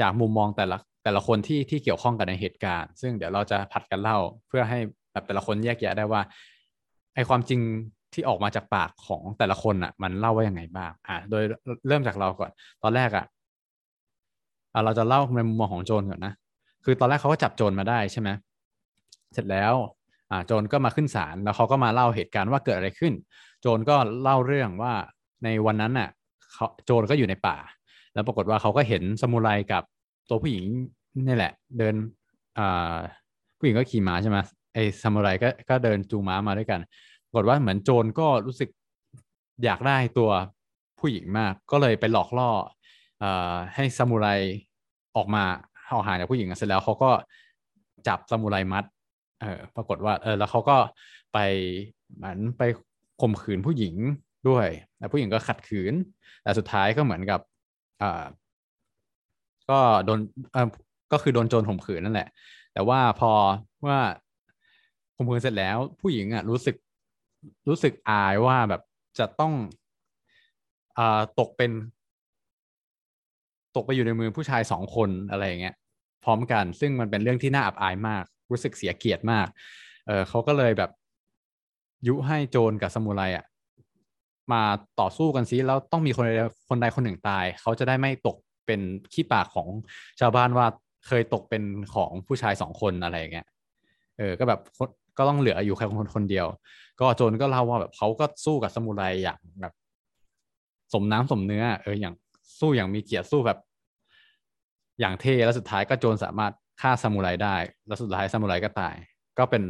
[0.00, 4.78] จากมุมมองแต่ละแต่ละคนที่ที่เกี่ยวข้องกับในเหตุการณ์ ซึ่งเดี๋ยวเราจะผัดกันเล่า เพื่อให้
[5.12, 6.20] แบบแต่ละคนแยกแยะได้ว่า
[7.14, 7.60] ไอความจริง
[8.14, 11.42] ที่ออกมาจากปากของแต่ละคนอะ มันเล่าว่ายังไงบ้างอะโดย
[11.88, 12.50] เริ่มจากเราก่อน
[12.82, 13.26] ตอนแรกอะ
[14.72, 16.32] อะเราจะเล่าในมุมมองของโจรก่อนนะ
[16.84, 18.28] คือตอนแรกเขาก็จับโจรมาได้ใช่ไหม
[19.32, 19.74] เสร็จแล้ว
[20.30, 23.12] อ่าโจรก็มาขึ้นศาลแล้วเขาก็มาเล่าเหตุการณ์ว่าเกิดอะไรขึ้น
[23.60, 24.92] โจรก็เล่าเรื่องว่า
[25.44, 26.08] ในวันนั้นน่ะ
[26.52, 27.56] เขาโจรก็อยู่ในป่า
[28.16, 29.82] แล้วปรากฏว่าเขาก็เห็นสมุไรกับ
[30.28, 30.64] ตัวผู้หญิง
[31.26, 31.94] นี่แหละ เดิน
[32.58, 32.96] อ่า
[33.58, 34.38] ผู้หญิงก็ขี่ม้าใช่ไหม
[34.74, 36.80] ไอ้ซามูไรก็ก็เดินจูงม้ามาด้วยกัน
[37.26, 38.68] ปรากฏว่าเหมือนโจรก็รู้สึก
[39.64, 40.30] อยากได้ตัว
[41.00, 42.50] ผู้หญิงมาก ก็เลยไปหลอกล่อ
[43.22, 43.26] อ
[43.74, 44.26] ให้ซามูไร
[45.16, 45.44] ออกมา
[45.88, 47.10] เอาหางจากผู้หญิงเสร็จแล้วเขาก็
[48.08, 48.84] จับซามูไรมัด
[49.40, 50.76] เออปรากฏว่าเออแล้วเขาก็
[51.32, 51.38] ไป
[52.16, 52.62] เหมือนไป
[53.20, 53.94] ข่มขืนผู้หญิง
[54.48, 54.66] ด้วย
[54.98, 55.94] แต่ผู้หญิงก็ขัดขืน
[56.42, 57.40] แต่สุดท้ายก็เหมือนกับ
[58.00, 58.46] อ่า
[59.70, 60.20] ก็โดน
[60.52, 60.68] เออ
[61.12, 62.28] ก็คือโดนโจรข่มขืนนั่นแหละ
[62.72, 63.32] แต่ว่าพอ
[63.86, 63.98] ว่า
[65.16, 66.76] ข่มขืนเสร็จแล้ว ผู้หญิงอะรู้สึก
[67.68, 68.82] รู้สึกอายว่าแบบ
[69.18, 69.52] จะต้อง
[70.98, 71.70] อ่าตกเป็น
[73.76, 75.74] ตกไปอยู่ในมือผู้ชายสองคนอะไรอย่างเงี้ย
[76.24, 79.46] พร้อมกัน ซึ่งมันเป็นเรื่องที่น่าอับอายมาก รู้สึกเสียเกียรติมาก
[80.06, 80.90] เออเขาก็เลยแบบ
[82.06, 83.44] ยุให้โจรกับซามูไรอะ
[84.52, 84.62] มา
[85.00, 86.30] ต่อสู้กันซิแล้วต้องมีคนใด
[86.68, 88.80] คนใดคนหนึ่งตาย เขาจะได้ไม่ตกเป็น
[89.12, 89.68] ขี้ปากของ
[90.20, 90.66] ชาวบ้านว่า
[91.06, 91.62] เคยตกเป็น
[91.94, 93.46] ของผู้ชายสองคนอะไรอย่างเงี้ย
[94.18, 94.60] เออก็แบบ
[95.18, 96.46] ก็ต้องเหลืออยู่แค่คนคนเดียว
[97.00, 99.72] ก็โจรก็เล่าว่าแบบเขาก็สู้กับซามูไรอย่างแบบ
[100.92, 102.14] สมน้ำสมเนื้อ เอออย่าง
[102.60, 103.58] สู้อย่างมีเกียรติสู้แบบ
[105.00, 107.56] อย่างเท่แล้วสุดท้ายก็โจรสามารถฆ่าซามูไรได้
[107.86, 108.94] แล้วสุดท้ายซามูไรก็ตาย
[109.38, 109.62] ก็เป็น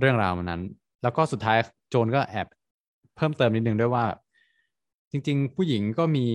[0.00, 0.62] เรื่องราวมันนั้น
[1.02, 1.56] แล้วก็สุดท้าย
[1.90, 2.46] โจรก็แอบ
[3.16, 4.04] เพิ่มเติมนิดนึงด้วยว่า
[5.10, 6.26] จริง ๆ ผู้หญิงก็มี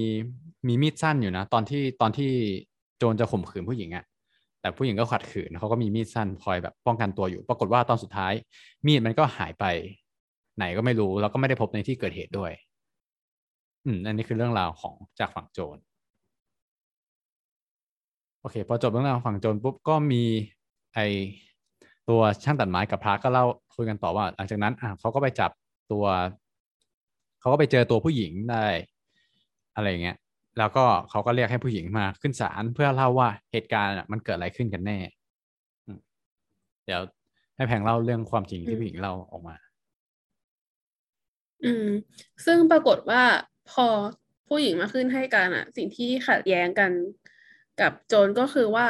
[0.68, 2.32] มีมีดสั้นอยู่นะ ตอนที่ตอนที่
[2.98, 4.06] โจรจะข่มขืนผู้หญิงอะ
[4.62, 8.34] แต่ผู้หญิงก็ขัดขืนเขาก็มีมีดสั้นคอยแบบป้องกันตัวอยู่ ปรากฏว่าตอนสุดท้าย
[8.86, 9.66] มีดมันก็หายไป
[10.58, 12.52] ไหนก็ไม่รู้แล้วก็ไม่ได้พบในที่เกิดเหตุด้วย
[13.86, 15.78] อืมอันนี้คือเรื่องราวของจากฝั่งโจร
[18.42, 20.24] โอเค พอจบเรื่องราวฝั่งโจรปุ๊บก็มี
[20.94, 21.00] ไอ
[22.10, 25.52] ตัวช่างตัดไม้กับพระก็เล่าคุยกันต่อว่า หลังจากนั้นอะเขาก็ไปจับ
[25.92, 26.06] ตัว
[27.42, 28.66] เขาก็ไปเจอตัวผู้หญิงได้
[29.76, 30.18] อะไรอย่างเงี้ย
[30.58, 34.98] แล้วก็เขาก็เรียกให้ผู้หญิงมาขึ้นศาลเพื่อเล่าว่าเหตุการณ์อะมันเกิดอะไรขึ้นกันแน่
[35.86, 36.00] อืม
[36.86, 37.02] เดี๋ยว
[37.56, 39.56] ให้แพงเล่าเรื่องความจริงที่ผู้หญิงเล่าออกมา
[41.64, 41.88] อืม
[42.46, 43.24] ซึ่งปรากฏว่า
[43.72, 43.88] พอ
[44.48, 46.92] ผู้หญิงมาขึ้นให้การอะสิ่งที่ขัดแย้งกัน
[47.82, 48.88] กับโจรก็คือว่า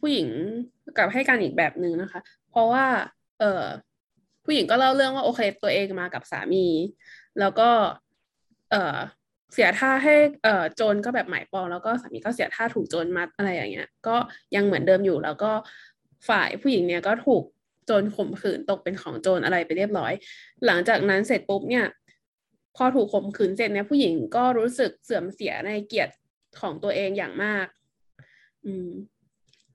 [0.00, 0.28] ผู้หญิง
[0.96, 2.86] กลับให้การอีกแบบหนึ่งนะคะ เพราะว่า
[3.40, 3.62] เออ
[4.44, 6.66] ผู้หญิงก็เล่าเรื่องว่าโอเคตัวเองมากับสามี
[7.40, 7.70] แล้วก็
[8.70, 8.98] เออ
[9.52, 14.16] เสียท่าให้เออโจรก็แบบหมายปอง แล้วก็สามีก็เสียท่าถูกโจรมัดอะไรอย่างเงี้ย ก็
[14.54, 15.52] ยังเหมือนเดิมอยู่ แล้วก็
[16.28, 17.42] ฝ่ายผู้หญิงเนี่ยก็ถูก
[17.86, 20.12] โจรข่มขืนตกเป็นของโจรอะไรไปเรียบร้อย
[20.66, 21.86] หลังจากนั้นเสร็จปุ๊บเนี่ย
[22.76, 26.14] พอถูกข่มขืนเสร็จเนี่ยผู้หญิงก็รู้สึกเสื่อมเสียในเกียรติ
[26.60, 27.66] ของตัวเองอย่างมาก
[28.66, 28.88] อืม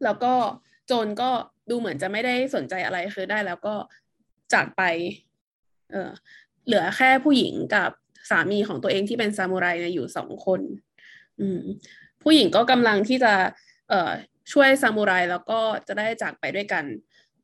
[0.03, 0.33] แล้วก็
[0.87, 1.29] โจรก็
[1.69, 3.75] ดูเหมือนจะไม่ได้สนใจอะไรคือได้แล้วก็
[4.53, 4.81] จากไป
[5.91, 6.09] เออ
[6.65, 7.91] เหลือแค่ผู้หญิงกับ
[8.29, 10.61] สามีของตัวเองที่เป็นซามูไรเนี่ยอยู่สองคน
[11.39, 11.61] อืม
[12.23, 13.33] ผู้หญิงก็กำลังที่จะ
[13.89, 14.11] เอ่อ
[14.53, 16.85] ช่วยซามูไรแล้วก็จะได้จากไปด้วยกัน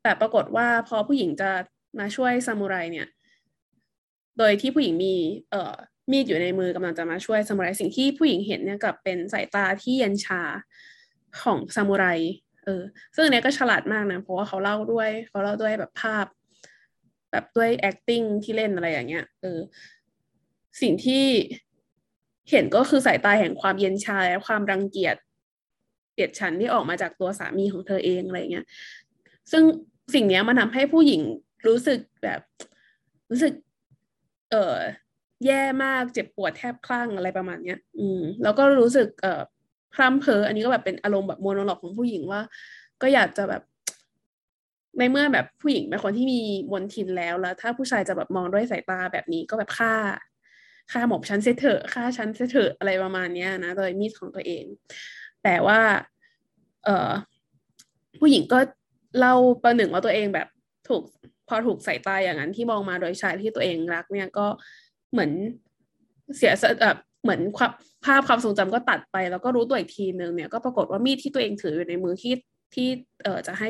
[0.02, 1.50] แต่ปรากฏว่าพอผู้หญิงจะ
[1.98, 3.06] มาช่วยซามูไรเนี่ย
[4.38, 5.14] โดยที่ผู้หญิงมี
[5.50, 5.74] เอ่อ
[6.10, 10.42] มีดอยู่ในมือกำลังจะมาช่วยซามูไรสิ่งที่ผู้หญิงเห็นเนี่ยกลับเป็นสายตาที่เย็นชา
[11.42, 12.06] ของซามูไร
[12.64, 12.82] เออ
[13.14, 16.26] ซึ่งเนี้ยก็ฉลาดมากนะ เพราะว่าเขาเล่าด้วย เขาเล่าด้วยแบบภาพ
[17.30, 19.58] แบบด้วย acting ที่เล่นอะไรอย่างเงี้ยเออ
[20.80, 21.24] สิ่งที่
[22.50, 25.16] เห็นก็คือสายตาแห่งความเย็นชาและความรังเกียจ
[26.12, 28.66] เกลียดชันที่ออกมาจากตัวสามีของเธอเองอะไรเงี้ย
[29.52, 29.62] ซึ่ง
[30.14, 31.22] สิ่งเนี้ยมันทำให้ผู้หญิง
[31.66, 32.40] รู้สึกแบบ
[33.30, 33.52] รู้สึก
[34.50, 34.76] เออ
[35.46, 39.42] แย่มากเจ็บปวดแทบคลั่งอะไรประมาณเนี้ย อืม แล้วก็รู้สึก เออ
[39.94, 42.40] พร่ำเพ้ออันนี้ก็แบบเป็นอารมณ์แบบโมโนโลกของผู้หญิงว่า
[43.02, 43.62] ก็อยากจะแบบ
[44.98, 46.40] ในเมื่อแบบผู้หญิงเป็นคนที่มี
[46.72, 49.94] มนทินแล้วแล้ว ถ้าผู้ชายจะแบบมองด้วยสายตาแบบนี้ก็แบบฆ่า
[50.92, 54.64] ฆ่าหมอบฉันเสเถอะฆ่าฉันเสเถอะอะไรประมาณเนี้ยนะโดยมีดของตัวเอง
[55.44, 55.80] แต่ว่า
[56.84, 57.10] เออ
[58.20, 58.58] ผู้หญิงก็
[59.18, 60.48] เล่าประหนึ่งว่าตัวเองแบบ
[60.88, 61.02] ถูก
[61.48, 64.46] พอถูกสายตาอย่างนั้นที่มองมาโดยชายที่ตัวเองรัก เนี่ยก็
[65.12, 65.30] เหมือน
[66.36, 67.40] เสียสแบบเหมือน
[68.04, 72.32] ภาพความทรงจำก็ตัดไป แล้วก็รู้ตัวอีกทีนึงเนี่ยก็ปรากฏว่ามีดที่ตัวเองถืออยู่ในมือที่
[72.74, 72.88] ที่
[73.24, 73.68] เอ่อจะให้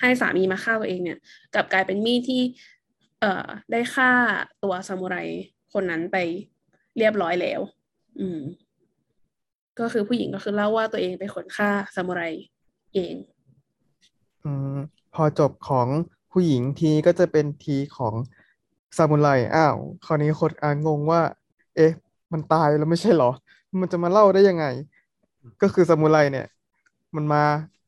[0.00, 1.18] ให้สามีมาฆ่าตัวเองเนี่ย
[1.54, 2.42] กลับกลายเป็นมีดที่
[3.20, 4.10] เอ่อได้ฆ่า
[4.62, 5.16] ตัวซามูไร
[5.72, 6.16] คนนั้นไป
[6.98, 7.60] เรียบร้อยแล้ว
[8.20, 8.40] อืม
[9.78, 12.22] ก็คือผู้หญิงก็คือเล่าว่าตัวเองเป็นคนฆ่าซามูไร
[12.94, 13.14] เอง
[14.44, 14.76] อืม
[15.14, 15.88] พอจบของ
[16.32, 18.14] ผู้หญิงทีก็จะเป็นทีของ
[18.96, 21.20] ซามูไรอ้าวคราวนี้คนอ่างงว่า
[21.76, 21.92] เอ๊ะ
[22.32, 23.30] มันตายแล้วไม่ใช่เหรอ
[23.80, 24.66] มันจะมาเล่าได้ยังไง
[25.62, 26.46] ก็คือซามูไรเนี่ย
[27.16, 27.42] มันมา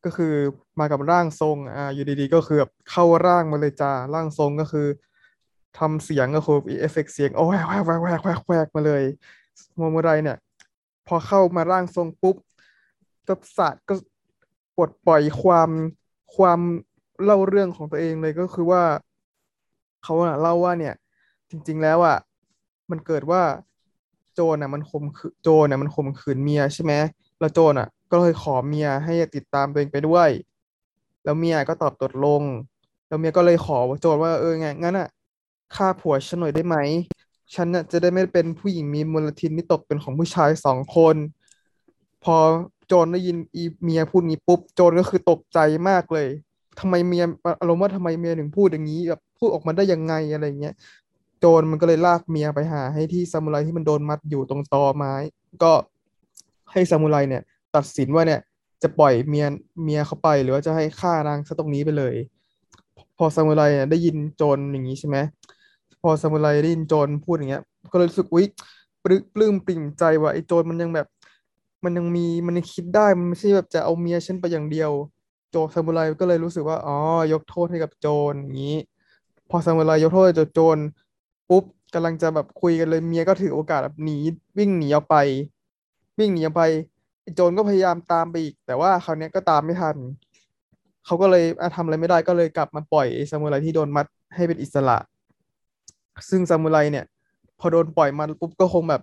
[0.06, 0.34] ก็คือ
[0.80, 4.86] มากับร่างทรงอ่าอยู่ดีๆ ก็คือแบบเข้าร่างมาเลยจ้าร่างทรงก็คือ
[5.78, 9.02] ทำเสียงก็คือเอฟเฟกต์เสียงโอ้แหวกแหวกแหวกแหวกแหวกแหวกมาเลย
[9.60, 10.38] ซามูไรเนี่ย
[11.06, 12.36] พอเข้ามาร่างทรงปุ๊บ
[13.28, 13.94] ก็ศาสตร์ก็
[14.76, 15.70] ปลดปล่อยความ
[16.36, 16.60] ความ
[17.24, 18.82] เล่าเรื่องของตัวเองเลยก็คือว่า
[20.04, 20.94] เขาอะเล่าว่าเนี่ย
[21.50, 22.18] จริง ๆ แล้วอะ
[22.90, 23.42] มันเกิดว่า
[24.34, 26.92] โจรอะมันข่มขืนโจรอะมันข่มขืนเมียใช่ไหม
[27.40, 30.30] แล้วโจรอะ ก็เลยขอเมียให้ติดตามตัวเองไปด้วย
[31.24, 32.42] แล้วเมียก็ตอบตกลง
[33.08, 35.08] แล้วเมียก็เลยขอโจรว่าเออไงงั้นอะ
[35.74, 36.76] ฆ่าผัวฉันหน่อยได้ไหม
[37.54, 41.16] ฉันน่ะจะได้ไม่เป็นผู้หญิงมีมลทินที่ตกเป็นของผู้ชายสองคน
[42.24, 42.36] พอ
[42.86, 46.28] โจรได้ยินอีเมียพูดงี้ปุ๊บโจรก็คือตกใจมากเลย
[46.80, 47.24] ทำไมเมีย
[47.60, 50.74] อารมณ์ว่าทำไมเมียถึงพูดอย่างนี้แบบพูดออกมาได้ยังไงอะไรเงี้ย
[51.40, 55.14] โจรมันก็เลยลากเมียไปหา ให้ที่ซามูไรที่มันโดนมัดอยู่ตรงตอไม้
[55.62, 55.72] ก็
[56.72, 57.42] ให้ซามูไรเนี่ย
[57.76, 58.40] ตัดสินว่าเนี่ย
[58.82, 59.46] จะปล่อยเมีย
[59.82, 62.14] เมียเขาไป หรือว่าจะให้ฆ่านางซะตรงนี้ไปเลย
[63.18, 65.16] พอซามูไรเนี่ยได้ยินโจรอย่างนี้ใช่ไหม
[66.02, 67.62] พอซามูไรได้ยินโจรพูดอย่างเงี้ย
[67.92, 68.46] ก็เลยรู้สึกอุ๊ย
[69.04, 71.06] ปลื้มปลื้มปริ่มใจว่าไอ้โจรมันยังแบบ
[71.84, 74.90] มันยังมีมันยังคิดได้มันไม่ใช่แบบจะเอาเมียฉันไปอย่างเดียว
[75.50, 76.96] โจซามูไรก็เลยรู้สึกว่าอ๋อ
[77.32, 78.76] ยกโทษให้กับโจรอย่างนี้
[79.50, 80.78] พอซามูไรยกโทษให้โจร
[81.48, 84.16] ปุ๊บกำลังจะแบบคุยกันเลยเมียก็ถือโอกาสแบบหนี
[84.58, 85.16] วิ่งหนีออกไป
[86.18, 86.62] วิ่งหนีออกไป
[87.34, 89.96] โจรก็พยายามตามไปอีก แต่ว่าคราวนี้ก็ตามไม่ทัน
[91.06, 91.44] เขาก็เลย
[91.76, 94.98] ทำอะไรไม่ได้ก็เลยกลับมาปล่อยซามูไรที่โดนมัดให้เป็นอิสระ
[96.30, 97.06] ซึ่งซามูไรเนี่ย
[97.60, 99.02] พอโดนปล่อยมาปุ๊บก็คงแบบ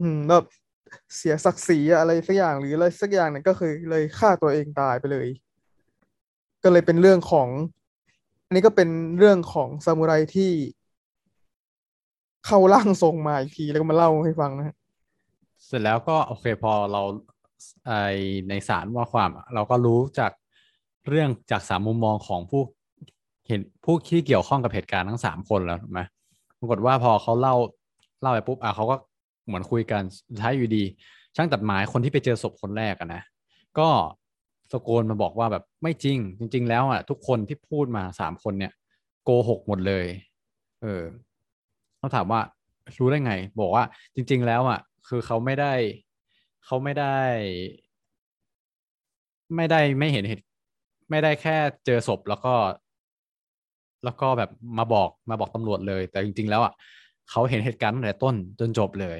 [0.00, 0.44] อืมแบบ
[1.16, 5.28] เสียศักดิ์ศรีอะไรสักอย่างหรืออะไรสักอย่างเนี่ยก็คือเลยฆ่าตัวเองตายไปเลย
[6.62, 7.48] ก็เลยเป็นเรื่องของ
[8.46, 10.50] อันนี้ก็เป็นเรื่องของซามูไรที่
[12.46, 14.76] เข้าร่างทรงมาอีกทีแล้วก็มาเล่าให้ฟังนะฮะ
[15.66, 17.02] เสร็จแล้วก็โอเคพอเรา
[17.86, 17.92] ไอ
[18.48, 20.32] ในสารว่าความ เราก็รู้จาก
[21.08, 22.62] เรื่องจากสามมุมมองของผู้
[23.48, 26.00] เห็นผู้ที่เกี่ยวข้องกับเหตุการณ์ทั้งสามคนแล้วถูกไหม
[26.58, 27.54] ปรากฏว่าพอเขาเล่า
[28.20, 28.96] เล่าไปปุ๊บอะเขาก็
[29.46, 30.02] เหมือนคุยกัน
[30.40, 30.84] ท้ายอยู่ดี
[31.36, 33.22] ช่างตัดไม้คนที่ไปเจอศพคนแรกอะนะ
[33.78, 33.88] ก็
[34.72, 38.72] ตะโกนมาบอกว่าแบบไม่จริง จริง ๆ แล้วอะทุกคนที่พูดมาสามคนเนี่ย
[39.24, 40.06] โกหกหมดเลย
[40.82, 41.02] เออ
[41.98, 42.40] เขาถามว่า
[42.98, 45.72] รู้ได้ไง บอกว่าจริง ๆ แล้วอะ คือเขาไม่ได้
[46.66, 47.18] เขาไม่ได้
[49.56, 50.44] ไม่ได้ไม่เห็นเหตุ
[51.10, 52.54] ไม่ได้แค่เจอศพแล้วก็
[54.04, 56.72] แล้วก็แบบมาบอกมาบอกตำรวจเลย แต่จริง ๆ แล้วอะ
[57.30, 59.18] เขาเห็นเหตุการณ์ตั้งแต่ต้นจนจบเลย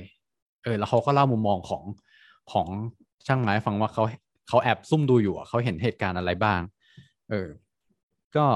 [0.64, 1.83] เออ แล้วเขาก็เล่ามุมมองของ
[2.53, 2.66] ของ
[3.27, 4.03] ช่างไม้ฟังว่าเขา
[4.49, 6.61] เขาแอบซุ่มดูอยู่อะเขาเห็นเหตุการณ์อะไรบ้าง
[7.31, 7.49] เออ
[8.37, 8.46] ก็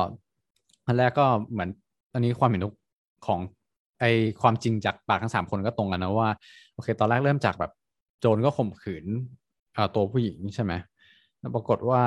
[0.87, 1.71] อันแรกก็เหมือน
[2.13, 2.63] อันนี้ความเห็น
[3.27, 3.41] ของ
[4.01, 4.05] ไอ
[4.43, 6.31] ความจริงจากปากทั้งสามคนก็ตรงกันนะว่า
[6.75, 7.73] โอเค ตอนแรกเริ่มจากแบบ
[8.21, 9.05] โจรก็ข่มขืน
[9.95, 10.73] ตัวผู้หญิงใช่ไหม
[11.41, 12.03] แล้วปรากฏว่า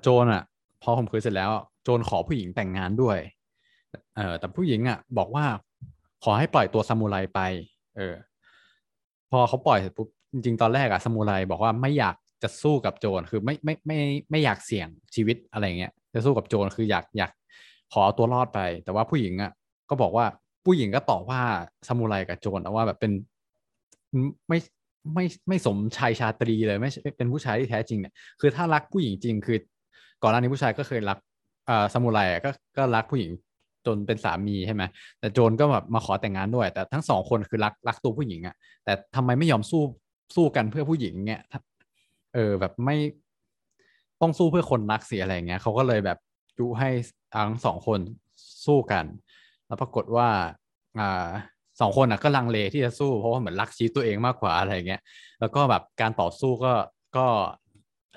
[0.00, 0.42] โจรอะ
[0.82, 1.50] พอข่มขืนเสร็จแล้ว
[1.82, 3.18] โจรขอผู้หญิงแต่งงานด้วย
[4.16, 5.44] เออแต่ผู้หญิงอะ บอกว่า
[6.24, 7.40] ขอให้ปล่อยตัวซามูไรไป
[7.96, 8.14] เออ
[9.30, 13.96] พอเขาปล่อยเสร็จปุ๊บจริงๆตอนแรกอะซามูไรบอกว่าไม่อยากจะสู้กับโจรคือไม่ไม่ไม่
[14.30, 17.30] ไม่อยากเสี่ยงชีวิตอะไรเงี้ยจะสู้กับโจรคืออยากอยาก
[17.92, 19.52] ขอเอาตัวรอดไป แต่ว่าผู้หญิงอะ
[19.90, 20.26] ก็บอกว่า
[20.64, 21.40] ผู้หญิงก็ตอบว่า
[21.86, 23.12] ซามูไรกับโจรนว่าแบบเป็น
[24.48, 24.58] ไม่
[25.14, 29.58] ไม่ไม่สมชายชาตรีเลยไม่เป็นผู้ชายที่แท้จริงเนี่ยคือถ้ารักผู้หญิงจริงคือ
[30.22, 31.18] ก่อนหน้านี้ผู้ชายก็เคยรัก
[31.68, 33.30] อ่าซามูไรอะก็ก็รักผู้หญิง
[33.86, 34.82] จนเป็นสามีใช่ไหม
[35.20, 39.82] แต่โจรก็แบบมาขอแต่งงานด้วย แต่ทั้งสองคนคือรักรักตัวผู้หญิงอะแต่ทำไมไม่ยอมสู้
[40.36, 41.40] สู้กันเพื่อผู้หญิงเนี่ย
[42.34, 42.96] เออแบบไม่
[44.20, 46.18] ต้องสู้เพื่อคนรักเสียอะไรเงี้ยเขาก็เลยแบบ
[46.58, 46.90] ยุให้
[47.34, 48.00] ทั้งสองคน
[48.66, 49.04] สู้กัน
[49.66, 50.28] แล้วปรากฏว่า
[50.98, 51.28] อ่า
[51.80, 55.02] สองคนอะก็ลังเลที่จะสู้เพราะว่าเหมือนรักชีวิตตัวเองมากกว่าอะไรเงี้ย
[55.40, 56.74] แล้วก็แบบการต่อสู้ก็
[57.16, 57.26] ก็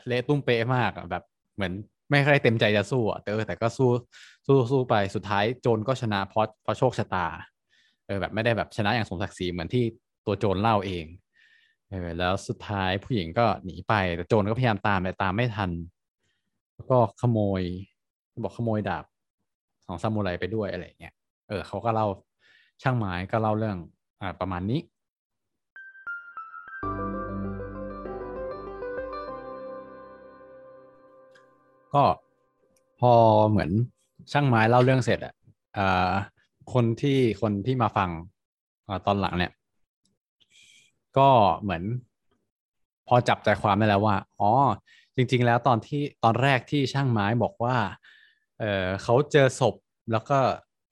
[0.07, 1.23] เละตุ้มเป๊ะมากแบบ
[1.55, 1.73] เหมือน
[2.11, 3.89] ไม่ค่อยเต็มใจจะสู้อะแต่แต่ก็สู้
[4.47, 7.27] สู้สู้ไปสุดท้ายโจรก็ชนะเพราะเพราะโชคชะตา
[8.05, 9.83] เออแบบไม่ได้แบบชนะอย่างสมศักดิ์ศรีเหมือนที่
[10.25, 11.05] ตัวโจรเล่าเอง
[11.89, 15.71] เออแล้วสุดท้ายผู้หญิงก็หนีไปแต่โจรก็พยายามตามแต่ตามไม่ทัน
[16.75, 17.61] แล้วก็ขโมย
[18.43, 19.05] บอกขโมยดาบ
[19.85, 21.13] ของซามูไรไปด้วยอะไรเงี้ย
[21.47, 22.07] เออเขาก็เล่า
[22.81, 23.77] ช่างไม้ก็เล่าเรื่อง
[24.21, 24.81] อ่าประมาณนี้
[31.93, 32.03] ก็
[32.99, 33.13] พอ
[33.49, 33.71] เหมือน
[34.31, 35.33] ช่างไม้เล่าเรื่องเสร็จอะ
[35.77, 36.11] อ่า
[36.73, 38.09] คนที่คนที่มาฟัง
[38.87, 39.51] อตอนหลังเนี่ย
[41.17, 41.29] ก็
[41.61, 41.83] เหมือน
[43.07, 44.51] พอจับใจความได้แล้วว่า อ๋อ
[45.15, 47.75] จริง ๆ แล้วตอนที่ตอนแรกที่ช่างไม้บอกว่า
[48.61, 49.75] เออเขาเจอศพ
[50.11, 50.37] แล้วก็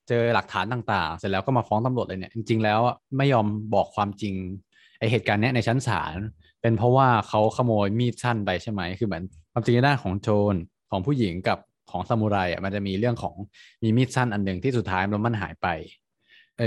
[0.08, 2.80] เจอหลักฐานต่างๆ เสร็จแล้วก็มาฟ้องตำรวจเลยเนี่ยจริงๆแล้ว
[3.16, 4.34] ไม่ยอมบอกความจริง
[4.98, 6.16] ไอเหตุการณ์เนี้ยในชั้นศาล
[6.60, 10.54] เป็นเพราะว่าเขาขโมยมีดสั้นไปใช่ไหมคือเหมือนความจริงในด้านของโจร
[10.90, 11.58] ของผู้หญิงกับ
[11.90, 13.34] ของซามูไรอะมันจะมีเรื่องของ
[13.82, 15.66] มีมีดสั้นอันหนึ่งที่สุดท้ายแล้วมันหายไป
[16.58, 16.62] ไอ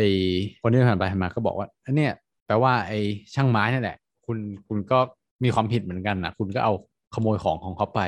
[0.62, 2.14] คนที่ผ่านไปผ่านมาก็บอกว่าอันเนี้ย
[2.46, 2.94] แปลว่าไอ
[3.36, 4.38] ช่างไม้นั่แหละ คุณ
[4.68, 5.00] คุณก็
[5.44, 6.74] มีความผิดเหมือนกันนะคุณก็เอา
[7.14, 8.02] ขโมยของของเขาไป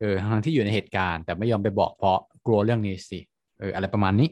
[0.00, 3.18] เออทั้งที่อยู่ในเหตุการณ์ แต่ไม่ยอมไปบอกเพราะกลัวเรื่องนี้สิ
[3.60, 4.28] เอออะไรประมาณนี้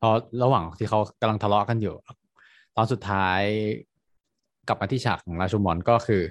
[0.00, 0.08] พอ
[0.42, 1.94] ระหว่างที่เขากำลังทะเลาะกันอยู่
[2.76, 3.40] ตอนสุดท้าย
[4.68, 6.22] กลับมาที่ฉากของราชูมอนก็คือ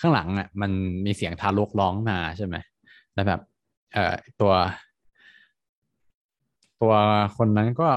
[0.00, 0.70] ข้างหลังอะมัน
[1.04, 2.56] มีเสียงทารกร้องมาใช่ไหม
[3.14, 3.40] แล้วแบบ
[3.94, 4.52] เอ่อตัว
[6.82, 6.94] ตัว
[7.36, 7.88] คนนั้นก็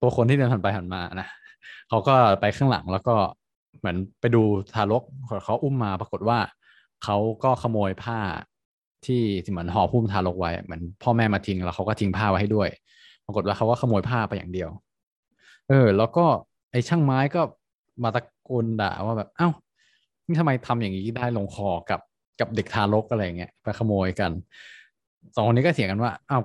[0.00, 1.28] ตัวคนที่เดินผ่านไปผ่านมานะ
[1.88, 3.16] เขาก็ไปข้างหลังแล้วก็
[3.78, 4.42] เหมือนไปดู
[4.74, 5.02] ทารก
[5.44, 6.38] เขาอุ้มมาปรากฏว่า
[7.04, 8.18] เขาก็ขโมยผ้า
[9.06, 12.68] ที่เหมือนห่อหุ้มทารกไว้เหมือนพ่อแม่มาทิ้งแล้วเขาก็ทิ้งผ้าไว้ให้ด้วย
[13.26, 14.70] ปรากฏว่าเขาก็ขโมยผ้าไปอย่างเดียว
[15.68, 16.24] เออ แล้วก็
[16.72, 17.40] ไอ้ช่างไม้ก็
[18.02, 19.48] มาตะโกนด่าว่าแบบเอ้า
[20.26, 22.00] นี่ทำไมทำอย่างนี้ได้ลงคอกับ
[22.40, 24.30] กับเด็กทารกอะไรเงี้ยไปขโมยกัน
[25.34, 26.38] สองคนนี้ก็เถียงกันว่าเอ้า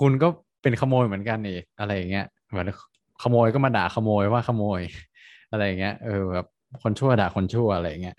[0.00, 0.28] คุณก็
[0.62, 2.66] เป็นขโมยเหมือนกันนี่อะไรเงี้ยเหมือน
[3.22, 4.80] ขโมยก็มาด่าขโมยว่าขโมย
[5.52, 6.46] อะไรเงี้ยเออแบบ
[6.82, 8.16] คนชั่วด่าคนชั่วอะไรเงี้ย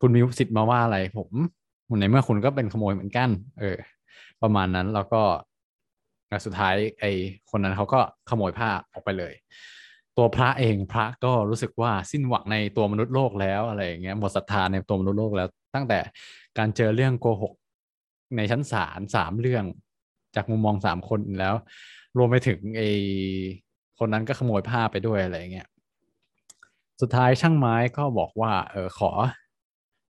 [0.00, 1.30] คุณมีสิทธิ์มาว่าอะไรผม
[2.00, 3.28] ในเมื่อคุณก็เป็นขโมยเหมือนกัน
[3.60, 3.76] เออ
[4.42, 5.22] ประมาณนั้นแล้วก็
[6.46, 7.12] สุดท้ายไอ้
[7.50, 8.00] คนนั้นเขาก็
[8.30, 9.34] ขโมยผ้าออกไปเลย
[10.16, 15.98] ตัวพระเองพระก็รู้สึกว่าสิ้นหวังในตัวมนุษย์โลกแล้วอะไรอย่างเงี้ยหมดศรัทธาในตัวมนุษย์โลกแล้ว ตั้งแต่
[16.58, 17.52] การเจอเรื่องโกหก
[18.36, 19.64] ในชั้นศาลสามเรื่อง
[20.36, 21.54] จากมุมมองสามคนแล้ว
[22.18, 22.90] รวมไปถึงไอ้
[23.98, 25.68] คนนั้นก็ขโมยผ้าไปด้วยอะไรอย่างเงี้ย
[27.00, 29.10] สุดท้ายช่างไม้ก็บอกว่าเออขอ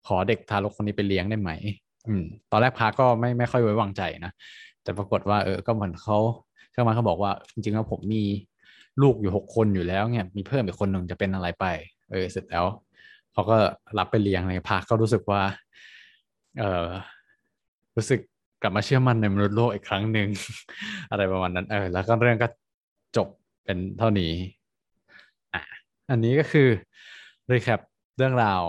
[0.06, 1.50] ขอเด็กทารกคนนี้ไปเลี้ยงได้ไหม
[2.08, 4.32] อืมตอนแรกพระก็ไม่ไม่ค่อยไว้วางใจนะ
[4.82, 6.18] แต่ปรากฏว่าเออก็เหมือนเขา
[6.72, 8.24] เช่าม้เขาบอกว่า จริงๆแล้วผมมี
[9.02, 11.66] ลูกอยู่หกคนอยู่แล้วเนี่ยมีเพิ่มอีกคนหนึ่งจะเป็นอะไรไป
[12.10, 12.64] เออเสร็จแล้ว
[13.32, 13.56] เขาก็
[13.98, 15.42] รับไปเลี้ยงเลยพระก็รู้สึกว่า
[16.58, 16.86] เออ
[17.96, 18.20] รู้สึก
[18.62, 20.28] กลับมาเชื่อมั่นในมนุษย์โลกอีกครั้งหนึ่ง
[21.10, 22.48] อะไรประมาณนั้น เออ แล้วก็เรื่องก็
[23.16, 23.28] จบ
[23.64, 24.32] เป็นเท่านี้
[25.54, 25.62] อะ
[26.10, 26.68] อันนี้ก็คือ
[27.50, 27.80] รีแคป
[28.16, 28.62] เรื่องราว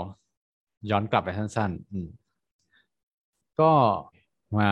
[0.90, 3.72] ย้อนกลับไปสั้นๆก็
[4.58, 4.72] มา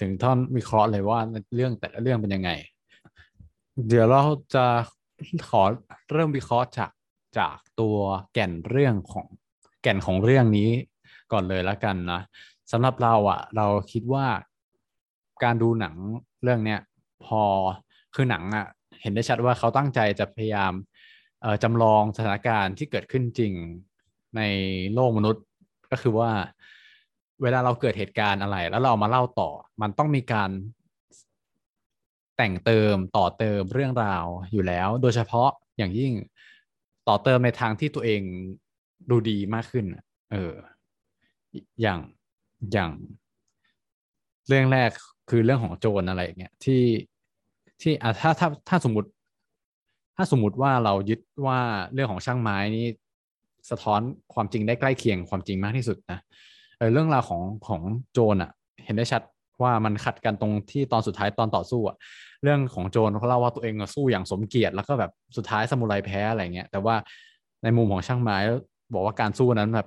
[0.00, 1.18] ถึงท่อนวิเคราะห์เลยว่า
[1.54, 2.50] เรื่องแต่ละเรื่องเป็นยังไง
[3.88, 4.22] เดี๋ยวเรา
[4.54, 4.66] จะ
[5.50, 5.62] ขอ
[6.12, 6.90] เริ่มวิเคราะห์จาก
[7.38, 7.96] จากตัว
[8.32, 9.26] แก่นเรื่องของ
[9.82, 10.70] แก่นของเรื่องนี้
[11.32, 12.20] ก่อนเลยแล้วกันนะ
[12.72, 14.26] สำหรับเราอะ่ะ เราคิดว่า
[15.44, 15.94] การดูหนัง
[16.42, 16.80] เรื่องเนี้ย
[17.24, 17.42] พอ
[18.14, 18.66] คือหนังอะ่ะ
[19.02, 20.72] เห็นได้ชัดว่าเขาตั้งใจจะพยายาม
[21.62, 23.52] จำลองสถานการณ์ที่เกิดขึ้นจริง
[24.36, 24.42] ใน
[24.94, 25.44] โลกมนุษย์
[25.90, 26.30] ก็คือว่า
[27.42, 29.50] เวลาเราเกิดเหตุการณ์อะไร แล้วเราเอามาเล่าต่อ
[29.82, 30.50] มันต้องมีการ
[32.36, 36.12] แต่งเติมต่อเติมเรื่องราวอยู่แล้ว โดยเฉพาะอย่างยิ่ง
[37.08, 38.22] ต่อเติมในทางที่ตัวเอง
[39.10, 39.84] ดูดีมากขึ้น
[40.32, 40.52] เออ
[41.82, 42.00] อย่าง
[42.72, 42.90] อย่าง
[44.48, 44.90] เรื่องแรก
[45.30, 46.82] คือเรื่องของโจรอะไรอย่างเงี้ยที่
[47.82, 49.08] ที่อะถ้าถ้าถ้าสมมติ
[50.16, 51.60] ถ้าสมมติว่าเรายึดว่า
[51.92, 52.86] เรื่องของช่างไม้นี้
[53.70, 54.00] สะท้อน
[54.34, 56.18] ความจริงได้ใกล้เคียงความจริงมากที่สุดนะ
[56.78, 57.80] เออเรื่องราวของของ
[58.12, 58.50] โจรอะ
[58.84, 59.22] เห็นได้ชัด
[59.62, 61.96] ว่ามันขัดกันตรงที่ตอนสุดท้ายตอนต่อสู้อะ
[62.42, 66.94] เรื่องของโจนเขาเล่าว่าตัวเองสู้อย่างสมเกียรติ แล้วก็แบบสุดท้ายซามูไรแพ้อะไรเงี้ยแต่ว่า
[67.62, 68.38] ในมุมของช่างไม้
[68.94, 69.86] บอกว่าการสู้นั้นแบบ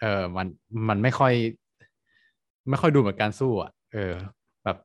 [0.00, 0.46] เออมัน
[0.88, 1.32] มันไม่ค่อย
[2.68, 4.12] ไม่ค่อยดูเหมือนการสู้อะเออ
[4.64, 4.76] แบบ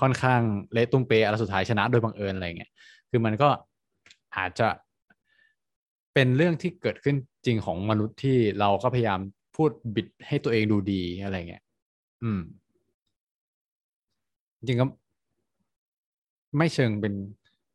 [0.00, 0.40] ค่อนข้าง
[0.72, 2.70] เละตุ้มเปะแล้วสุดท้ายชนะโดยบังเอิญอะไรเงี้ย
[3.10, 3.48] คือมันก็
[4.36, 4.68] อาจจะ
[6.14, 9.20] เป็นเรื่องที่เกิดขึ้นจริงของมนุษย์ที่เราก็พยายาม
[9.56, 11.62] พูดบิดให้ตัวเองดูดีอะไรเงี้ย
[12.22, 12.40] อืม
[14.58, 14.86] จริงก็
[16.58, 17.14] ไม่เชิงเป็น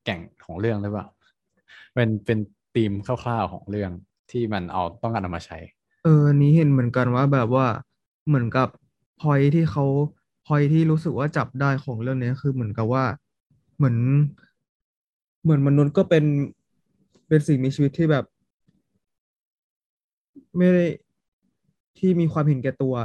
[0.06, 1.08] แก่งของเรื่องหรือเปล่า
[1.94, 2.40] เป็นเป็น
[2.76, 3.92] ธีมคร่าวๆของเรื่อง
[4.32, 5.58] ที่มันเอาต้องการเอามาใช้
[6.04, 7.66] เออนนี้เห็นเหมือนกันว่าแบบว่า
[8.28, 8.68] เหมือนกับ
[9.22, 9.86] พอยที่เขา
[10.48, 13.04] พอยที่รู้สึกว่าจับได้ของเรื่องนี้คือเหมือนกับว่า
[13.78, 13.98] เหมือน
[15.44, 16.24] เหมือนมนุษย์ก็เป็น
[17.28, 18.26] เป็นสิ่งมีชีวิตที่แบบ
[20.58, 20.86] ไม่ได้
[21.98, 22.96] ที่มีความเห็นแก่ตัว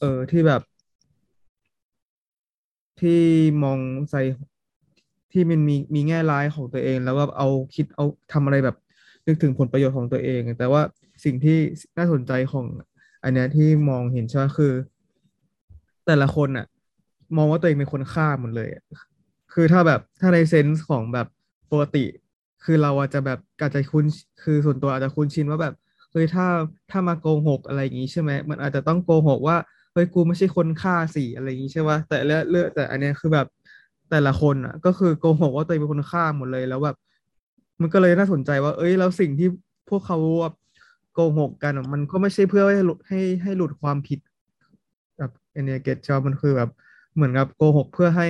[0.00, 0.62] เออที่แบบ
[3.00, 3.20] ที่
[3.62, 3.78] มอง
[4.10, 4.22] ใส่
[5.32, 8.76] ที่มันมีมีแง่ร้ายของตัวเอง แล้วก็เอาคิดเอาทำอะไรแบบ
[9.26, 10.82] นึกถึงผลประโยชน์ของตัวเอง แต่ว่า
[11.24, 11.58] สิ่งที่
[11.98, 12.66] น่าสนใจของ
[13.22, 14.72] อันเนี้ยที่มองเห็นใช่ไหมคือ
[16.06, 16.66] แต่ละคนอะ
[17.36, 18.68] มองว่าตัวเองเป็นคนฆ่าหมดเลย
[19.52, 21.26] คือถ้าแบบถ้าในเซนส์ของแบบ
[21.72, 22.04] ปกติ
[22.64, 24.04] คือเราอาจจะแบบอาจจะคุ้น
[24.42, 25.74] คือส่วนตัวอาจจะคุ้นชินว่าแบบ
[26.12, 26.46] เฮ้ยถ้า
[26.90, 29.56] ถ้ามาโกหกอะไรอย่างงี้ใช่ไหมมันอาจจะต้องโกหกว่า
[29.92, 33.46] เฮ้ยกูไม่ใช่คนฆ่าสิอะไรอย่างงี้ใช่ป่ะแต่เรื่อเรื่อแต่อันเนี้ยคือแบบ
[34.10, 36.96] แต่ละคนอะ ก็คือโกหกว่าตัวเองเป็นคนฆ่าหมดเลยแล้วแบบ
[37.80, 39.48] มันก็เลยน่าสนใจว่า เอ้ยแล้วสิ่งที่
[39.90, 40.18] พวกเขา
[41.12, 44.18] โกหกกันมันก็ไม่ใช่เพื่อให้หลุดให้ให้หลุดความผิด
[45.18, 46.70] แบบอันเนี้ยเก็ตชอบมันคือแบบ
[47.14, 48.28] เหมือนกับโกหกเพื่อให้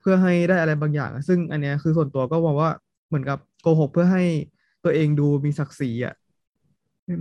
[0.00, 2.70] เพื่อให้ได้อะไรบางอย่าง ซึ่งอันเนี้ยคือส่วนตัวก็มองว่า
[3.12, 4.24] เหมือนกับโกหกเพื่อให้
[4.84, 6.14] ตัวเองดูมีศักดิ์ศรีอะ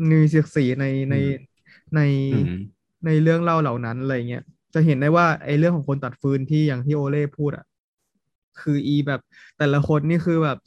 [0.09, 1.15] มีศักดิ์ศรีในใน
[1.95, 2.01] ใน
[2.31, 2.53] อืม
[3.05, 7.65] ในเรื่องเล่าเหล่านั้นอะไรเงี้ยจะเห็นได้ว่าไอ้เรื่องของคนตัดฟืนที่อย่างที่โอเล่พูดอะ
[8.61, 9.21] คืออีแบบ
[9.57, 10.57] แต่ละคนนี่คือแบบ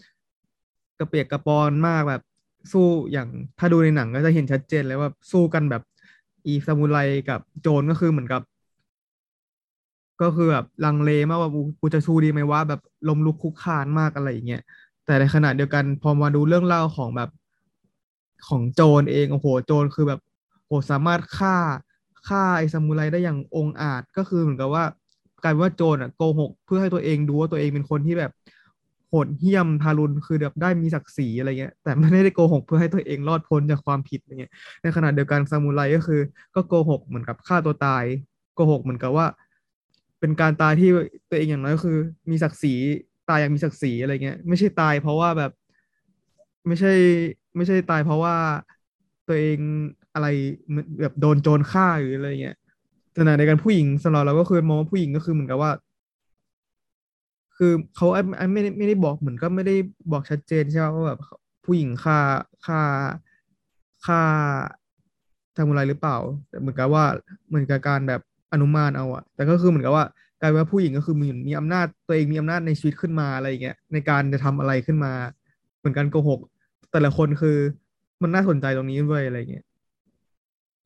[0.99, 2.23] กระเปียกกระปอนมากแบบ
[2.73, 5.83] สู้อย่างถ้าดูในหนังก็จะเห็นชัดเจนเลยว่าสู้กันแบบ
[6.47, 6.99] อีซามูไร
[7.31, 8.43] กับโจรก็คือเหมือนกับ
[10.23, 14.63] ก็คือแบบลังเลมากว่ากูกูจะสู้ดีไหมว่าแบบล้มลุกคลุกคลานมากอะไรอย่างเงี้ย
[15.07, 17.31] แต่ในขณะเดียวกันพอมาดูเรื่องเล่าของแบบ
[18.49, 20.21] ของโจรเองโอ้โหโจรคือแบบ
[20.67, 21.57] โหสามารถฆ่า
[22.29, 24.85] ฆ่าไอ้ซามูไรได้อย่างองอาจก็คือเหมือนกับว่า
[25.43, 28.33] กลายเป็นว่าโจรอะโกหก เพื่อให้ตัวเองดูว่าตัวเองเป็นคนที่แบบ
[29.09, 36.21] โหดเหี้ยมทารุณคือแบบได้มีศักดิ์ศรีอะไรเงี้ยแต่ไม่ได้โกหกเพื่อให้ตัวเองรอดพ้นจากความผิดอะไรเงี้ยในขณะเดียวกันซามูไรก็คือ
[36.55, 38.05] ก็โกหกเหมือนกับฆ่าตัวตาย
[38.55, 39.27] โกหกเหมือนกับว่า
[40.21, 40.89] เป็นการตายที่
[41.31, 41.99] ตัวเองอย่างน้อยก็คือ
[42.31, 42.75] มีศักดิ์ศรี
[43.29, 45.51] ตายอย่างมีศักดิ์ศรีอะไรเงี้ย ไม่ใช่ตายเพราะว่าแบบ
[46.67, 46.93] ไม่ใช่
[47.57, 48.35] ไม่ใช่ตายเพราะว่า
[49.27, 49.59] ตัวเอง
[50.15, 50.27] อะไร
[51.01, 52.57] แบบโดนโจรฆ่าหรืออะไรเงี้ย
[53.13, 55.73] แต่ในการผู้หญิงสำหรับเราก็คือมองว่าผู้หญิงก็คือเหมือนกับว่า
[57.57, 59.75] คือเขาไอ้ไอ้ไม่ได้ไม่ได้บอกเหมือนก็ไม่ได้
[60.13, 61.19] บอกชัดเจนใช่ไหมว่าแบบ
[61.65, 62.19] ผู้หญิงฆ่า
[62.67, 62.81] ฆ่า
[64.07, 64.21] ฆ่า
[65.57, 66.17] ทำอะไรหรือเปล่า
[66.49, 67.05] แต่เหมือนกับว่า
[67.49, 68.21] เหมือนกับการแบบ
[68.53, 70.07] อนุมานเอาอะแต่ก็คือเหมือนกับว่า
[70.41, 75.13] กลายเป็นว่าผู้หญิงก็คือมีมีอำนาจตัวเองมีอำนาจในชีวิตขึ้นมาอะไรอย่างเงี้ยในการจะทำอะไรขึ้นมา
[75.79, 76.41] เหมือนกันโกหก
[76.93, 77.57] แต่ละคนคือ
[78.23, 79.65] มันน่าสนใจตรงนี้ด้วยอะไรเงี้ย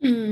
[0.04, 0.26] อืม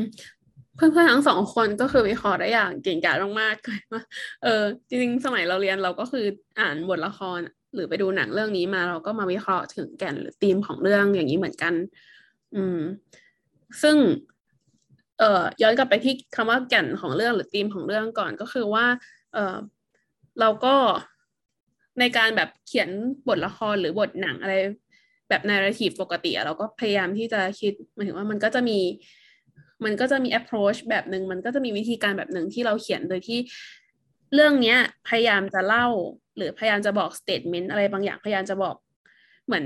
[0.76, 4.02] เพื่อนๆทั้งสองคนก็คือวิเคราะห์ได้อย่างเก่งกาจมากๆเลยว่า
[4.42, 6.24] เออจริงๆ สมัยเราเรียนเราก็คือ
[6.60, 7.40] อ่านบทละคร
[7.74, 11.74] หรือไปดูหนังเรื่องนี้มาเราก็มาวิเคราะห์ถึงแก่นหรือธีมของเรื่องอย่างนี้เหมือนกัน
[12.54, 12.78] อืม
[13.82, 13.96] ซึ่ง
[15.18, 18.86] เอ่อย้อนกลับไปที่คำว่าแก่นของเรื่องหรือธีมของเรื่องก่อนก็คือว่า
[19.32, 19.56] เออ
[20.40, 20.74] เราก็
[22.00, 22.88] ในการแบบเขียน
[23.28, 24.54] บทละครหรือบทหนังอะไร
[25.28, 28.78] แบบนาราทีฟปกติเราก็พยายามที่จะคิดหมายถึงว่ามันก็จะมี
[29.84, 33.38] มันก็จะมี approach แบบหนึ่งมันก็จะมีวิธีการแบบหนึ่งที่เราเขียนโดยที่
[34.34, 35.86] เรื่องเนี้ยพยายามจะเล่า
[36.36, 38.76] หรือพยายามจะบอก statement อะไรบางอย่างพยายามจะบอก
[39.46, 39.64] เหมือน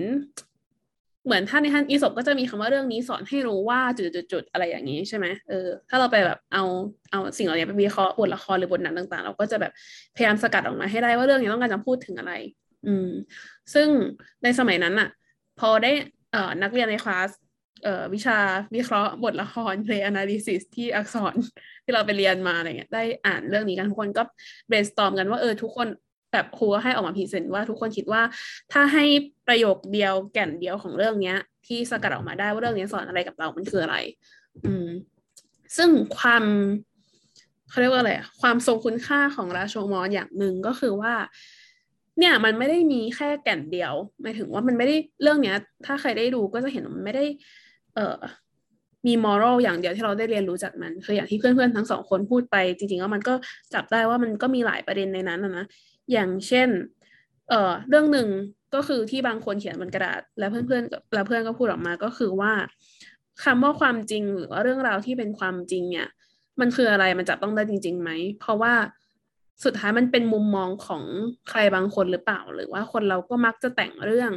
[1.26, 6.64] เหมือนถ้าในท่านอีสบก็จะมีคำว่าเรื่องนี้สอนให้รู้ว่าจุดๆๆอะไรอย่างนี้ใช่ไหมเออถ้าเราไปแบบเอา
[7.11, 9.72] เอาสิ่งเหล่านี้ไปวิเคราะห์บทละครหรือบทหนังต่าง ๆ เราก็จะแบบ
[10.16, 12.33] พยายามสกัดออกมาให้ได้ว่าเรื่องนี้ต้องการจะพูดถึงอะไร
[12.87, 13.08] อืม
[13.75, 13.88] ซึ่ง
[14.42, 15.08] ในสมัยนั้นอะ
[15.60, 15.92] พอได้
[16.33, 17.31] เอ่อนักเรียนในคลาส
[17.85, 18.38] เอ่อวิชา
[18.75, 21.35] วิเคราะห์บทละคร play analysis ที่อักษร
[21.85, 24.23] ที่เราไปเรียนมาอะไรเงี้ยได้อ่านเรื่องนี้กันทุกคนก็
[24.71, 25.88] brainstorm กันว่าเออทุกคน
[26.33, 28.22] แบบครูก็ให้ออกมา present ว่าทุกคนคิดว่า
[28.72, 29.04] ถ้าให้
[29.48, 33.96] ประโยคเดียวแก่นเดียวของเรื่องเนี้ย ที่สกัดออกมาได้ว่าเรื่องนี้สอนอะไรกับเรา มันคืออะไร
[34.64, 34.87] อืม
[35.76, 36.44] ซึ่งความ
[37.70, 41.14] เขาเรียกว่าอะไรอะความทรงคุณค่าของราโชมอนอย่างหนึ่งก็คือว่า
[42.18, 45.56] เนี่ยมันไม่ได้มีแค่แก่นเดียวหมายถึงว่ามันไม่ได้เรื่องเนี้ย
[45.87, 47.24] ถ้าใครได้ดูก็จะเห็นว่ามันไม่ได้
[47.94, 48.18] เอ่อ
[49.06, 53.35] มีมอรัลอย่างเดียวที่เราได้เรียนรู้จากมันคืออย่างที่เพื่อนๆทั้งสองคนพูดไป จริงๆแล้วมันก็
[53.74, 55.66] จับได้ว่ามันก็มีหลายประเด็นในนั้นนะ
[56.13, 56.69] อย่างเช่น
[57.48, 58.29] เอ่อ เรื่องหนึ่ง
[58.75, 62.52] ก็คือที่บางคนเขียนบนกระดาษ แล้วเพื่อนๆแล้วเพื่อนก็พูดออกมาก็คือว่า
[63.44, 66.08] คำว่าความจริงหรือว่าเรื่องราวที่เป็นความจริงเนี่ย
[66.61, 68.75] มันคืออะไรมันจับต้องได้จริงๆไหม เพราะว่า
[69.65, 71.04] สุดท้ายมันเป็นมุมมองของ
[71.48, 74.33] ใครบางคนหรือเปล่า หรือว่าคนเราก็มักจะแต่งเรื่อง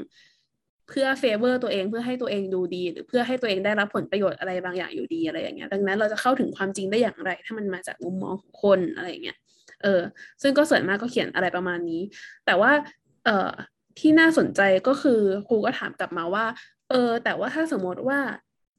[0.90, 9.38] เพื่อเฟเวอร์ตัวเองเพื่อให้ตัวเองดูดี หรือเพื่อให้ตัวเองได้รับผลประโยชน์อะไรบางอย่างอยู่ดีอะไรอย่างเงี้ย ดังนั้นเราจะเข้าถึงความจริงได้อย่างไร ถ้ามันมาจากมุมมองของคนอะไรอย่างเงี้ย
[9.84, 10.02] เออ
[10.42, 12.02] ซึ่งก็ส่วนมากก็เขียนอะไรประมาณนี้
[12.46, 12.72] แต่ว่า
[13.26, 13.52] เออ
[14.00, 16.46] ที่น่าสนใจก็คือครูก็ถามกลับมาว่า
[16.90, 18.20] เออ แต่ว่าถ้าสมมติว่า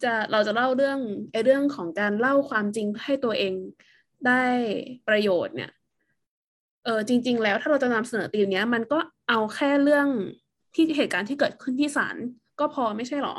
[0.02, 0.98] จะเราจะเล่าเรื่อง
[1.32, 3.54] ไอ้เรื่องของการเล่าความจริงให้ตัวเอง
[4.26, 4.44] ได้
[5.08, 5.70] ประโยชน์เนี่ย
[6.84, 8.98] เออจริง ๆ แล้วถ้าเราจะนำเสนอตีมเนี้ย มันก็
[9.28, 10.08] เอาแค่เรื่อง
[10.74, 12.16] ที่เหตุการณ์ที่เกิดขึ้นที่ศาล
[12.60, 13.36] ก็พอไม่ใช่หรอ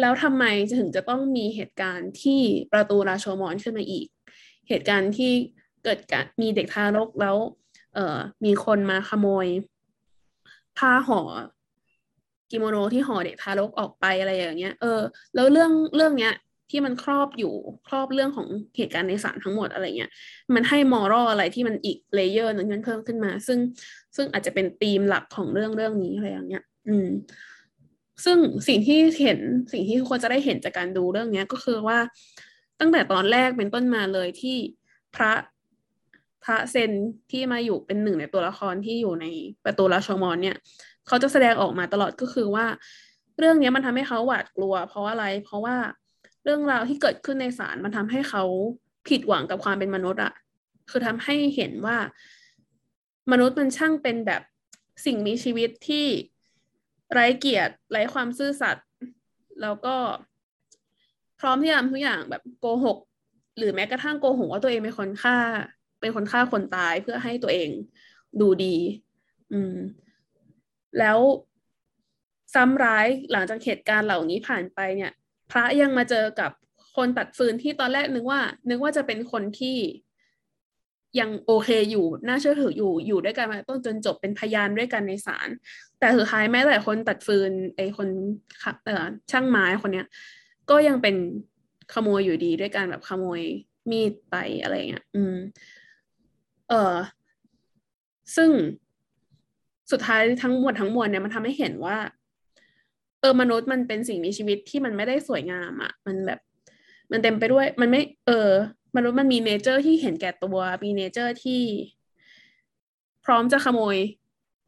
[0.00, 0.44] แล้วทำไม
[0.78, 2.40] ถึงจะต้องมีเหตุการณ์ที่
[2.72, 4.06] ประตูราโชมอนขึ้นมาอีก
[4.68, 5.32] เหตุการณ์ที่
[5.84, 7.36] เกิดการมีเด็กทารกแล้ว
[7.94, 9.46] เอ่อมีคนมาขโมย
[10.78, 11.20] ผ้าห่อ
[12.50, 15.00] กิโมโนที่ห่อเด็กทารกออกไปอะไรอย่างเงี้ย เออ
[15.34, 16.34] แล้วเรื่องเรื่องเนี้ย
[16.70, 17.54] ที่มันครอบอยู่
[17.86, 20.10] ครอบเรื่องของเหตุการณ์ในศาลทั้งหมดอะไรเงี้ย
[20.54, 23.58] มันให้ moral อะไรที่มันอีก layer นึงเพิ่มขึ้นมา ซึ่ง
[24.16, 27.08] ซึ่งอาจจะเป็นธีมหลักของเรื่องเรื่องนี้อะไรอย่างเงี้ย อืม
[28.24, 29.38] ซึ่งสิ่งที่เห็น
[29.72, 31.98] สิ่งที่ทุกควรจะได้เห็นจากการดูเรื่องเนี้ยก็คือว่า
[32.80, 34.56] ตั้งแต่ตอนแรกเป็นต้นมาเลยที่
[35.14, 35.32] พระ
[36.44, 36.90] พระเซน
[37.30, 39.26] ที่มาอยู่เป็นหนึ่งในตัวละครที่อยู่ใน
[39.64, 40.56] ประตูราชมอนเนี่ย
[41.06, 42.66] เขาจะแสดงออกมาตลอดก็คือว่า
[43.38, 45.76] เรื่องนี้มันทำให้เขาหวาดกลัว เพราะอะไร เพราะว่า
[46.44, 48.44] เรื่องราวที่เกิดขึ้นในศาลมันทำให้เขา
[49.08, 50.32] ผิดหวังกับความเป็นมนุษย์อะ
[50.90, 51.96] คือทำให้เห็นว่า
[53.32, 54.42] มนุษย์มันช่างเป็นแบบ
[55.04, 56.06] สิ่งมีชีวิตที่
[57.12, 58.86] ไร้เกียรติไร้ความซื่อสัตย์
[59.62, 59.96] แล้วก็
[61.40, 62.98] พร้อมที่จะทำทุกอย่างแบบโกหก
[63.58, 65.36] หรือแม้กระทั่งโกหกว่าตัวเองเป็นคนฆ่า
[66.02, 67.68] เป็นคนฆ่าคนตายเพื่อให้ตัวเอง
[68.40, 68.76] ดูดี
[69.52, 69.76] อืม
[70.98, 71.18] แล้ว
[72.54, 75.12] ซ้ำร้ายหลังจากเหตุการณ์เหล่านี้ผ่านไปเนี่ย
[75.50, 76.50] พระยังมาเจอกับ
[76.96, 78.40] คนตัดฟืนที่ตอนแรกนึกว่า
[78.70, 79.76] นึกว่าจะเป็นคนที่
[81.20, 85.48] ยังโอเคอยู่ น่าเชื่อถืออยู่อยู่ด้วยกันมาต้นจนจบเป็นพยานด้วยกันในศาล
[85.98, 88.08] แต่สุดท้ายแม้แต่คนตัดฟืนไอ้คน
[88.84, 90.06] เอ่อช่างไม้คนเนี้ย
[90.70, 91.16] ก็ยังเป็น
[91.94, 93.40] ขโมยอยู่ดีด้วยการแบบขโมย
[93.90, 95.34] มีดไปอะไรเงี้ย อืม
[96.68, 96.96] เออ
[98.36, 98.50] ซึ่ง
[99.90, 101.96] สุดท้ายทั้งหมดทั้งมวลเนี่ยมันทำให้เห็นว่า
[103.20, 106.40] เออมนุษย์มันเป็นสิ่งมีชีวิตที่มันไม่ได้สวยงามอะ่ะ มันแบบ
[107.10, 108.50] มันเต็มไปด้วย มันไม่ เออ
[108.96, 111.62] มนุษย์มันมี nature ที่เห็นแก่ตัว มี nature ที่
[113.24, 113.96] พร้อมจะขโมย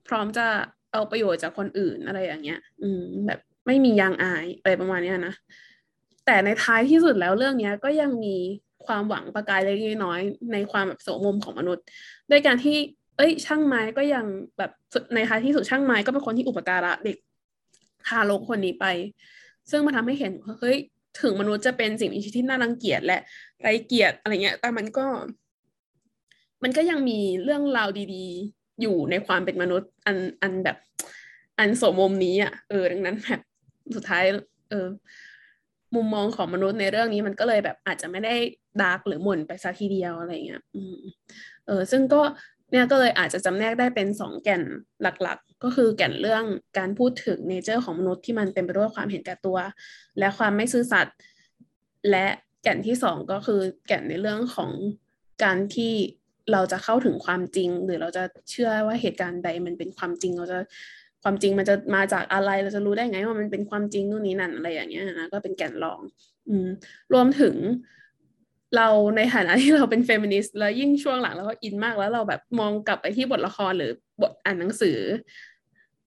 [0.09, 0.47] พร้อมจะ
[0.93, 5.35] เอาประโยชน์จากคนอื่นอะไรอย่างเงี้ย อืม แบบไม่มียางอายอะไรประมาณเนี้ยนะ
[6.27, 8.37] แต่ในท้ายที่สุดแล้วเรื่องเนี้ย ก็ยังมี
[8.87, 10.21] ความหวังประกายเล็กน้อย
[10.53, 11.85] ในความแบบโสมมของมนุษย์
[12.31, 12.77] ด้วยการที่
[13.17, 14.25] เอ้ย ช่างไม้ก็ยัง
[14.59, 14.71] แบบ
[15.15, 17.17] ในท้ายที่สุดช่างไม้ก็เป็นคนที่อุปการะเด็ก
[18.07, 18.87] ทารกคนนี้ไป
[19.71, 20.77] ซึ่งมาทำให้เห็นเฮ้ย
[21.23, 23.19] ถึงมนุษย์จะเป็นสิ่งมีชีวิตที่น่ารังเกียจและ
[23.61, 25.07] ไรเกียรติอะไรเงี้ย แต่มันก็
[26.63, 30.77] มันก็ยังมีเรื่องราวดีๆ อยู่ในความเป็นมนุษย์ อันอันแบบ
[31.59, 33.41] อันโสมมนี้อะเออดังนั้นแบบ
[33.97, 34.25] สุดท้าย
[34.71, 34.87] เออ
[35.95, 38.35] มุมมองของมนุษย์ในเรื่องนี้มันก็เลยแบบอาจจะไม่ได้
[38.83, 40.99] ดาร์กหรือหม่นไปซะทีเดียวอะไรเงี้ยอืม
[41.67, 42.23] เออซึ่งก็
[42.71, 44.63] เนี่ยก็เลยอาจจะจำแนกได้เป็นสองแก่น
[45.03, 46.45] หลักๆ ก็คือแก่นเรื่อง
[46.79, 49.59] การพูดถึงเนเจอร์ของมนุษย์ที่มันเต็มไปด้วยความเห็นแก่ตัว
[50.19, 51.17] และความไม่ซื่อสัตย์
[52.11, 52.27] และ
[52.63, 54.71] แก่นที่สองก็คือแก่นในเรื่องของ
[55.45, 55.93] การที่
[56.53, 60.59] เราจะเข้าถึงความจริง หรือเราจะเชื่อว่าเหตุการณ์ใดมันเป็นความจริง เราจะ
[61.25, 66.01] ความจริงมันจะมาจากอะไรเราจะรู้ได้ไงว่ามันเป็นความจริงนู่นนี่นั่นอะไรอย่างเงี้ยนะก็เป็นแก่นรอง
[66.49, 66.69] อืม
[67.13, 67.55] รวมถึง
[68.77, 73.91] เราในฐานะที่เราเป็นเฟมินิสต์แล้วยิ่งช่วงหลังเราก็อินมากแล้วเราแบบมองกลับไปที่บทละครหรือ
[74.23, 74.99] บทอ่านหนังสือ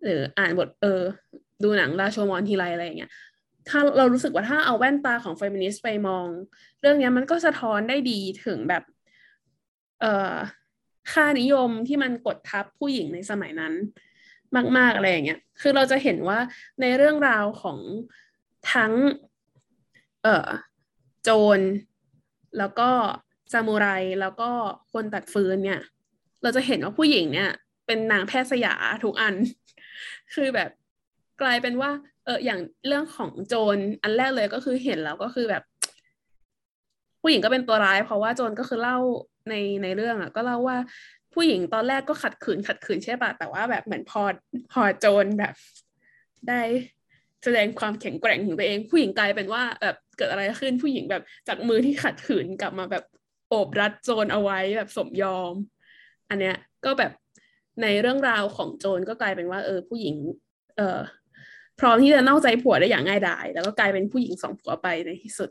[0.04, 1.02] หรืออ่านบทเออ
[1.64, 3.12] ดูหนังราโชมอนทีไรอะไรอย่างเงี้ย
[3.70, 6.26] ถ้าเรารู้สึกว่าถ้าเอาแว่นตาของเฟมินิสต์ไปมอง
[6.82, 8.84] เรื่องนี้มันก็สะท้อนได้ดีถึงแบบ
[10.02, 10.36] เอ่อ
[11.12, 13.74] ค่านิยมที่มันกดทับผู้หญิงในสมัยนั้น
[14.78, 16.40] มาก ๆ อะไรอย่างเงี้ย คือเราจะเห็นว่า
[16.82, 17.80] ในเรื่องราวของ
[18.74, 18.94] ทั้ง
[20.24, 20.50] เอ่อ
[21.24, 21.60] โจร
[22.58, 22.90] แล้วก็
[23.52, 23.88] ซามูไร
[24.22, 24.50] แล้วก็
[24.94, 25.82] คนตัดฟืนเนี่ย
[26.44, 27.52] เราจะเห็นว่าผู้หญิงเนี่ย
[27.86, 28.74] เป็นนางแพทย์สยา
[29.04, 29.36] ทุกอัน
[30.34, 30.70] คือแบบ
[31.42, 31.92] กลายเป็นว่า
[32.26, 35.64] เอออย่างเรื่องของโจรอันแรกเลยก็คือเห็นแล้วก็คือแบบ
[37.22, 38.98] ผู้หญิงก็เป็นตัวร้าย เพราะว่าโจรก็คือเล่า
[39.50, 40.78] ในในเรื่องอะ ก็เล่าว่า
[41.38, 44.24] ผู้หญิงตอนแรกก็ขัดขืนขัดขืนใช่ป่ะแต่ว่าแบบเหมือนพอ
[44.72, 45.54] พอโจรแบบ
[46.50, 46.62] ได้
[47.44, 53.04] แสดงความแข็งแกร่งของตัวเอง ผู้หญิงกลายเป็นว่าแบบเกิดอะไรขึ้นผู้หญิงแบบจากมือที่ขัดขืนกลับมาแบบ
[53.50, 55.54] โอบรัดโจรเอาไว้แบบสมยอม
[56.30, 57.12] อันเนี้ยก็แบบ
[57.82, 60.16] ในเรื่องราวของโจรก็กลายเป็นว่า เออ ผู้หญิง
[60.78, 61.00] เออ
[61.80, 65.50] พร้อมที่จะนอกใจผัวได้อย่างง่ายดายแล้วก็กลายเป็นผู้หญิงสองผัวไปในที่สุด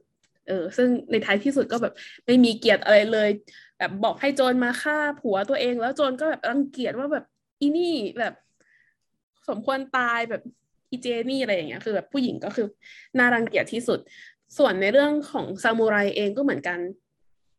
[0.48, 1.94] เออซึ่งในท้ายที่สุดก็แบบ
[2.26, 3.30] ไม่มีเกียรติอะไรเลย
[3.78, 7.24] แบบบอกให้โจรมาฆ่าผัวตัวเอง แล้วโจรก็แบบรังเกียจว่าแบบ
[7.60, 8.34] อีนี่แบบ
[9.48, 10.42] สมควรตายแบบ
[10.90, 12.66] อีเจนี่อะไรอย่างเงี้ยคือแบบผู้หญิงก็คือ
[13.18, 13.98] น่ารังเกียจที่สุด
[14.58, 16.78] ส่วนในเรื่องของซามูไรเองก็เหมือนกัน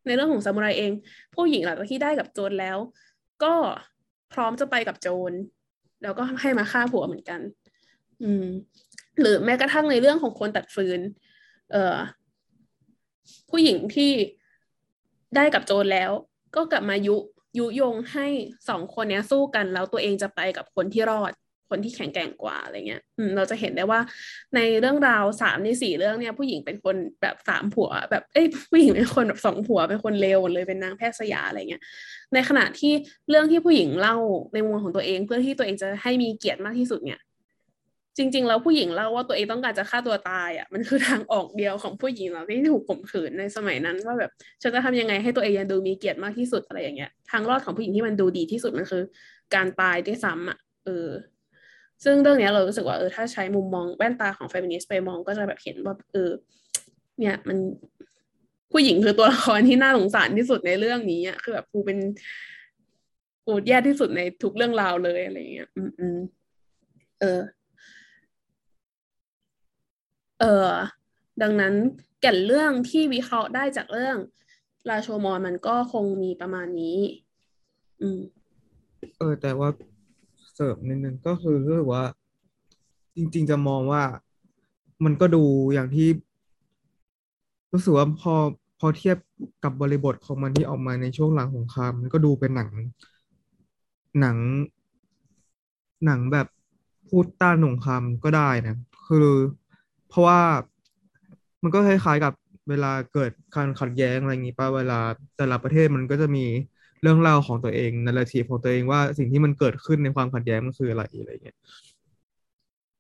[0.06, 0.92] ในเรื่องของซามูไรเอง
[1.36, 2.78] ผู้หญิงหลังจากที่ได้กับโจรแล้ว
[3.44, 3.56] ก็
[4.34, 5.32] พร้อมจะไปกับโจร
[6.04, 7.42] แล้วก็ให้มาฆ่าผัวเหมือนกัน
[8.24, 8.46] อืม
[9.20, 11.00] หรือแม้กระทั่งในเรื่องของคนตัดฟืน
[11.72, 11.98] เอ่อ
[13.50, 14.12] ผู้หญิงที่
[15.36, 16.12] ได้กับโจรแล้ว
[16.56, 17.16] ก็กลับมายุ
[17.58, 18.28] ยุยงให้
[18.70, 21.32] สองคนนี้สู้กันแล้วตัวเองจะไปกับคนที่รอด
[21.70, 24.00] คนที่แข็งแกร่งกว่าอะไรเงี้ยอืมเราจะเห็นได้ว่า
[24.56, 31.84] ในเรื่องราวสามในสี่เรื่องเนี่ย ผู้หญิงเป็นคนแบบสามผัว แบบเอ้ยผู้หญิงเป็นคนแบบสองผัวเป็นคนเลวหมดเลยเป็นนางแพทย์สยาอะไรเงี้ย
[32.34, 32.94] ในขณะที่
[33.30, 34.16] เรื่องที่ผู้หญิงเล่า
[34.54, 37.20] ในมุมของตัวเองเพื่อที่ตัวเองจะให้มีเกียรติมากที่สุดเนี่ย
[38.18, 49.04] จริง ๆ แล้วผู้หญิงเล่าว่าตัวเองต้องการจะฆ่าตัวตายอะมันคือทางออกเดียวของผู้หญิงเราที่ถูกข่มขืนในสมัยนั้น ว่าแบบฉันจะทำยังไงให้ตัวเองยังดูมีเกียรติมากที่สุดอะไรอย่างเงี้ยทางรอดของผู้หญิงที่มันดูดีที่สุดมันคือ
[49.56, 51.10] การตายด้วยซ้ำอะเออ
[52.04, 56.30] ซึ่งเรื่องนี้เรารู้สึกว่าเออถ้าใช้มุมมองแว่นตาของเฟมินิสต์ไปมองก็จะแบบเห็นว่าเออ
[57.20, 57.58] เนี่ยมัน
[58.72, 61.98] ผู้หญิงคือตัวละครที่น่าสงสารที่สุดในเรื่องนี้อะคือแบบกูเป็น
[63.46, 66.18] กูแย่ที่สุดในทุกเรื่องราวเลยอะไรเงี้ย อืมอืม
[67.20, 67.40] เออ
[70.40, 70.70] เออ
[71.42, 71.74] ดังนั้น
[72.22, 74.18] แก่นเรื่องที่วิเคราะห์ได้จากเรื่อง
[74.90, 77.00] ราโชมอนมันก็คงมีประมาณนี้
[78.02, 78.20] อืม
[79.18, 79.70] เออ แต่ว่า
[80.54, 82.06] เสริมนิดนึงก็คือรู้สึกว่า
[83.16, 84.04] จริง ๆ จะมองว่า
[85.06, 86.08] มันก็ดูอย่างที่
[87.74, 88.34] รู้สึกว่าพอ
[88.80, 89.18] พอเทียบ
[89.64, 92.70] กับบริบทของมันที่ออกมาในช่วงหลังสงครามมันก็ดูเป็นหนัง
[94.20, 94.38] หนัง
[96.06, 96.48] หนังแบบ
[97.08, 98.76] พูดต้านสงครามก็ได้นะ
[99.08, 99.28] คือ
[100.10, 100.40] เพราะว่า
[101.64, 102.34] มันก็คล้ายๆกับ
[102.70, 105.00] เวลาเกิดการขัดแย้งอะไรอย่างงี้ป่ะเวลา
[105.38, 106.46] แต่ละประเทศมันก็จะมี
[107.02, 111.58] เรื่องเล่าของตัวเองนาราทีของตัวเองว่าสิ่งที่มันเกิดขึ้นในความขัดแย้งมันคืออะไรอะไรเงี้ย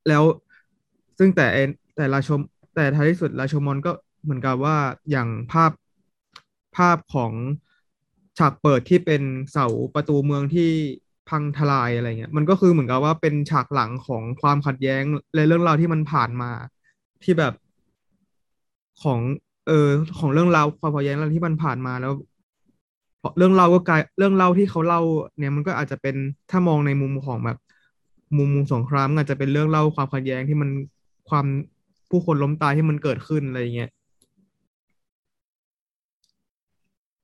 [0.08, 0.24] แล้ว
[1.18, 1.48] ซึ่งแต่
[1.96, 2.40] แต่ราชม
[2.76, 3.92] แต่ท้ายที่สุดราชมอนก็
[4.24, 4.78] เหมือนกับว่า
[5.12, 5.72] อย่างภาพ
[6.78, 7.34] ภาพของ
[8.40, 10.72] ฉากเปิดที่เป็นเสาประตูเมืองที่
[11.30, 15.04] พังทลายอะไรเงี้ยมันก็คือเหมือนกับว่าเป็นฉากหลังของความขัดแย้ง
[15.36, 16.52] และเรื่องราวที่มันผ่านมา
[17.24, 17.54] ที่แบบ
[19.04, 19.20] ของ
[19.68, 22.14] เออของเรื่องราวความขัดแย้งอะไรที่มันผ่านมาแล้ว
[23.38, 25.02] เรื่องเล่าก็กลายเรื่องเล่าที่เขาเล่า
[25.38, 26.16] เนี่ยมันก็อาจจะเป็น
[26.50, 27.58] ถ้ามองในมุมของแบบ
[28.38, 30.70] มุมมุมสงครามอาจจะเป็นเรื่องเล่าความขัดแย้งที่มัน
[31.30, 31.46] ความ
[32.10, 33.90] ผู้คนล้มตายที่มันเกิดขึ้นอะไรอย่างเงี้ย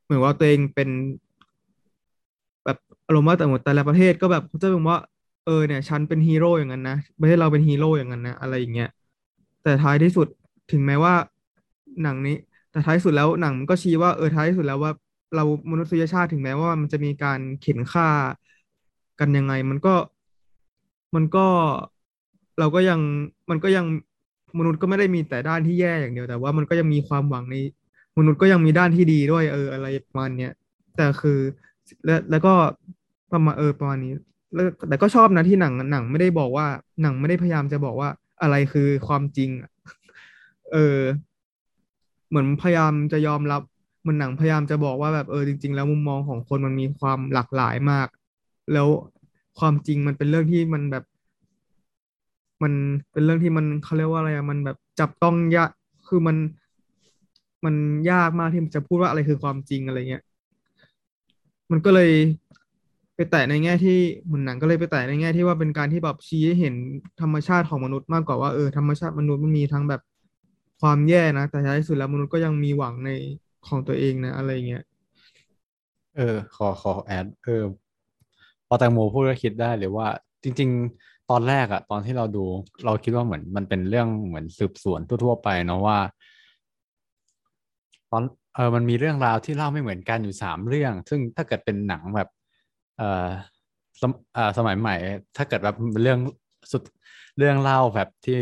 [0.03, 0.89] เหมือนว่าตัวเองเป็น
[2.65, 2.77] แบบ
[3.07, 4.97] อารมณ์ว่าแต่หมดแต่ละประเทศก็แบบเขาจะเป็นว่า
[5.45, 8.89] เออเนี่ย ฉันเป็นฮีโร่อย่างนั้นนะประเทศเราเป็นฮีโร่อย่างนั้นนะอะไรอย่างเงี้ย
[9.63, 10.27] แต่ท้ายที่สุด
[10.71, 11.13] ถึงแม้ว่า
[12.03, 12.37] หนังนี้
[12.71, 14.91] แต่ท้ายสุดแล้วหนังมันก็ชี้ว่าเออท้ายสุดแล้วว่า
[15.35, 18.09] เรามนุษยชาติถึงแม้ว่ามันจะมีการเข็นฆ่า
[19.19, 19.95] กันยังไง มันก็
[21.15, 21.45] มันก็
[22.59, 22.99] เราก็ยัง
[23.49, 23.85] มันก็ยัง
[24.57, 27.55] มนุษย์ก็ไม่ได้มีแต่ด้านที่แย่อย่างเดียวแต่ว่ามันก็ยังมีความหวังใน
[28.17, 30.51] มนุษย์ก็ยังมีด้านที่ดีด้วยเอออะไรประมาณเนี้ย
[30.95, 31.39] แต่คือ
[32.05, 32.53] แล้วแล้วก็
[33.31, 34.13] ประมาณเออประมาณนี้
[34.53, 36.67] แล้วแต่ก็ชอบนะที่หนังหนังไม่ได้บอกว่า
[37.01, 38.09] หนังไม่ได้พยายามจะบอกว่า
[38.43, 39.49] อะไรคือความจริง
[40.73, 40.99] เออ
[42.29, 43.61] เหมือนพยายามจะยอมรับ
[44.05, 48.07] มือนหนังพยายามจะบอกว่าแบบเออจริง ๆ แล้วมุมมองของคนมันมีความหลากหลายมาก
[48.73, 48.87] แล้ว
[49.59, 51.03] ความจริงมันเป็นเรื่องที่มันแบบ
[52.63, 52.73] มัน
[53.11, 55.69] เป็นเรื่องที่มันเขาเรียกว่าอะไรอะมันแบบจับต้องยาก
[56.07, 56.37] คือมัน
[57.65, 57.75] มัน
[58.11, 60.23] ยากมากที่จะพูดว่าอะไรคือความจริงอะไรเงี้ย
[61.71, 62.11] มันก็เลย
[63.15, 66.75] ไปแตะในแง่ที่เหมือนหนังก็เลยไปแตะในแง่ที่ว่าเป็นการที่แบบชี้ให้เห็น
[67.21, 70.01] ธรรมชาติของมนุษย์มากกว่าว่าเออธรรมชาติมนุษย์มันมีทั้งแบบ
[70.81, 73.09] ความแย่นะ แต่ท้ายที่สุดแล้วมนุษย์ก็ยังมีหวังใน
[73.67, 74.83] ของตัวเองนะ อะไรเงี้ย
[76.15, 77.63] เออ ขอขอแอดเออ
[78.67, 80.07] พอแตงโมพูดก็คิดได้เลยว่า
[80.43, 82.43] จริง ๆ ตอนแรกอะตอนที่เราดู
[82.85, 85.97] เราคิดว่าเหมือนมันเป็นเรื่องเหมือนสืบสวนทั่ว ๆ ไปเนาะว่า
[88.11, 88.23] ตอน
[88.55, 92.29] เออมันมีเรื่องราวที่เล่าไม่เหมือนกันอยู่สามเรื่อง ซึ่งถ้าเกิดเป็นหนังแบบ
[92.97, 93.27] เอ่อ
[94.01, 94.95] สมเอ่อสมัยใหม่
[95.37, 96.19] ถ้าเกิดแบบเรื่อง
[96.71, 96.83] สุด
[97.37, 98.41] เรื่องเล่าแบบที่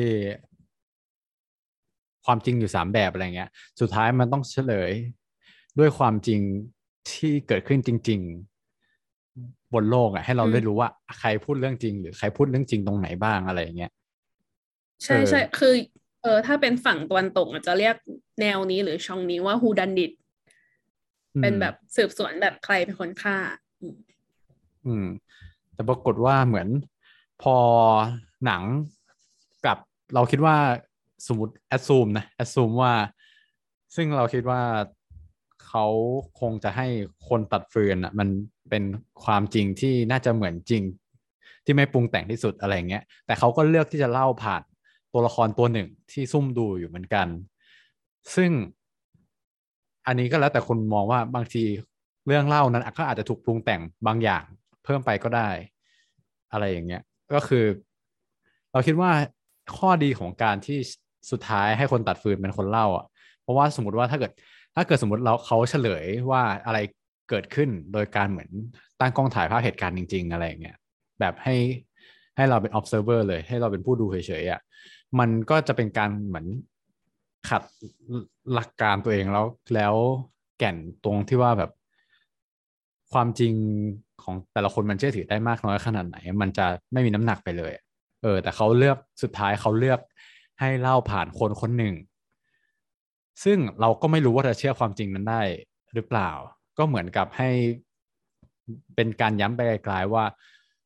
[2.26, 3.50] ความจริงอยู่สามแบบอะไรเงี้ย
[3.80, 4.92] สุดท้ายมันต้องเฉลย
[5.80, 6.42] ด้วยความจริง
[7.12, 8.22] ที่เกิดขึ้นจริง
[8.98, 10.90] ๆ บนโลกอะ ให้เราอืมได้รู้ว่า
[11.20, 13.92] ใครพูดเรื่องจริง หรือใครพูดเรื่องจริงตรงไหนบ้างอะไรอย่างเงี้ย
[15.04, 15.74] ใช่เออใช่คือ
[16.22, 17.96] เออถ้าเป็นฝั่งตะวันตกอาจจะเรียก
[18.42, 20.12] แนวนี้หรือช่องนี้ว่า Who Done It
[21.42, 23.38] เป็นแบบสืบสวนแบบใครเป็นคนฆ่า
[24.86, 25.06] อืม
[25.74, 26.68] แต่ปรากฏว่าเหมือน
[27.42, 27.56] พอ
[28.46, 28.64] หนัง
[29.66, 29.78] กับ
[30.14, 30.56] เราคิดว่า
[31.28, 32.94] สมมติแอดซูมนะแอดซูมว่า
[33.96, 34.62] ซึ่งเราคิดว่า
[35.68, 35.86] เขา
[36.40, 36.88] คงจะให้
[37.28, 38.28] คนตัดฟืนอะ มัน
[38.70, 38.84] เป็น
[39.24, 40.84] ความจริงที่น่าจะเหมือนจริง
[41.66, 44.64] ที่ไม่ปรุงแต่งที่สุดอะไรเงี้ย แต่เขาก็เลือกที่จะเล่าผ่าน
[45.14, 47.28] ตัวละครตัวหนึ่งที่ซุ่มดูอยู่เหมือนกัน
[48.36, 48.52] ซึ่ง
[50.08, 51.64] อันนี้ก็แล้วแต่คนมองว่าบางที
[52.28, 54.44] เรื่องเล่านั้นก็อาจจะถูกปรุงแต่งบางอย่าง
[54.92, 55.50] พิ่มไปก็ได้
[56.52, 57.02] อะไรอย่างเงี้ย
[57.34, 57.66] ก็คือ
[58.72, 59.12] เราคิดว่า
[59.78, 60.80] ข้อดีของการที่
[61.32, 63.06] สุดท้ายให้คนตัดฟืนเป็นคนเล่าอะ
[63.42, 64.32] เพราะว่าสมมติว่าถ้าเกิด
[64.76, 66.80] ถ้าเกิดสมมติเราเขาเฉลยว่าอะไร
[67.30, 68.50] เกิดขึ้นโดยการเหมือน
[69.00, 70.78] ตั้งกล้องถ่ายภาพเหตุการณ์จริง ๆ อะไรอย่างเงี้ย
[71.20, 71.56] แบบให้
[72.36, 74.62] ให้เราเป็น observer เลย ให้เราเป็นผู้ดูเฉยๆอะ
[75.20, 76.48] มันก็จะเป็นการเหมือน
[77.50, 77.64] ขัด
[78.54, 79.96] หลักการตัวเองแล้วแล้ว
[80.58, 81.72] แก่นตรงที่ว่าแบบ
[83.12, 83.54] ความจริง
[84.24, 87.74] ของแต่ละคนมันเชื่อถือได้มากน้อยขนาดไหน มันจะไม่มีน้ำหนักไปเลย
[88.22, 90.00] เออ แต่เขาเลือกสุดท้ายเขาเลือก
[90.60, 91.96] ให้เล่าผ่านคนคนหนึ่ง
[93.44, 95.42] ซึ่งเราก็ไม่รู้ว่าจะเชื่อความจริงนั้นได้
[95.94, 96.30] หรือเปล่า
[96.78, 97.50] ก็เหมือนกับให้
[98.96, 100.26] เป็นการย้ำไปไกลๆว่า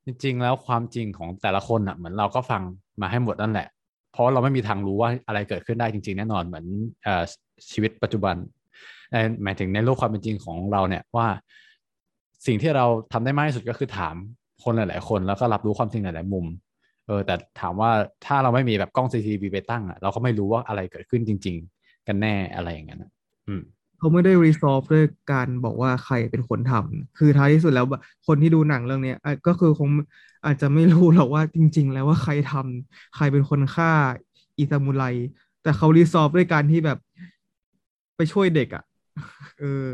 [0.06, 2.62] จริงๆ แล้วความจริงของแต่ละคนอะ เหมือนเราก็ฟัง
[3.02, 3.68] มาให้หมดนั่นแหละ
[4.12, 6.66] เพราะเราไม่มีทางรู้ว่าอะไรเกิดขึ้นได้จริง ๆ แน่นอนเหมือน
[7.06, 7.08] อ
[7.72, 8.36] ชีวิตปัจจุบัน
[9.44, 11.28] หมายถึงในโลกความเป็นจริงของเราเนี่ยว่า
[12.46, 14.16] สิ่งที่เราทำได้มากที่สุดก็คือถาม
[14.64, 16.46] คนหลาย ๆ คนแล้วก็รับรู้ความจริงหลาย ๆ มุม
[17.08, 17.92] เออแต่ถามว่า
[18.26, 23.00] ถ้าเราไม่มีแบบกล้อง CCTV ไปตั้งอะเราก็ไม่รู้ว่าอะไรเกิดขึ้นจริง ๆ กันแน่อะไรอย่างเงี้ย
[23.48, 23.62] อืม
[23.98, 27.86] เขาไม่ได้ resolve ด้วยการบอกว่าใครเป็นคนทำคือท้ายที่สุดแล้ว
[28.28, 29.90] คนที่ดูหนังเรื่องนี้อะก็คือคง
[30.46, 33.92] อาจจะไม่รู้หรอกว่าจริง ๆ แล้วว่าใครทำใครเป็นคนฆ่า
[34.58, 35.04] อิซามุไร
[35.64, 36.98] แต่เขา resolve ด้วยการที่แบบ
[38.16, 38.84] ไปช่วยเด็กอะ
[39.60, 39.88] เออ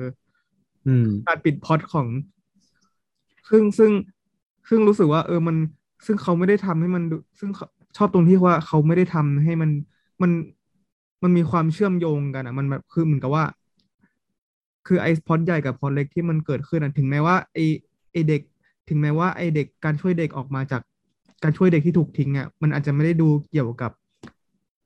[1.28, 2.08] การปิดพอตของ
[3.50, 3.92] ซึ่งซึ่ง
[4.70, 5.56] ซึ่งรู้สึกว่า เออมัน
[6.06, 7.04] ซึ่งเขาไม่ได้ทำให้มัน
[7.40, 7.50] ซึ่ง
[7.98, 9.70] ชอบตรงที่ว่าเขาไม่ได้ทำให้มัน
[10.22, 10.32] มัน
[11.24, 13.46] มันมีความเชื่อมโยงกันอะ มันแบบคือเหมือนกับว่า
[14.88, 17.66] คือไอ้พอดใหญ่กับพอดเล็กที่มันเกิดขึ้นอะถึงแม้ว่าไอ้
[18.12, 18.42] ไอ้เด็ก
[18.90, 20.82] ถึงแม้ว่าไอ้เด็กการช่วยเด็กออกมาจาก
[21.44, 23.92] การช่วยเด็กที่ถูกทิ้งอะมันอาจจะไม่ได้ดูเกี่ยวกับ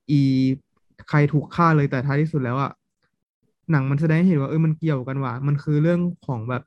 [0.10, 0.22] อี
[1.10, 2.72] ใครถูกฆ่าเลยแต่ท้ายที่สุดแล้วอะ
[3.72, 6.64] หนังมันแสดงให้เห็นว่าเออมันเกี่ยวกันว่ะมันคือเรื่องของแบบ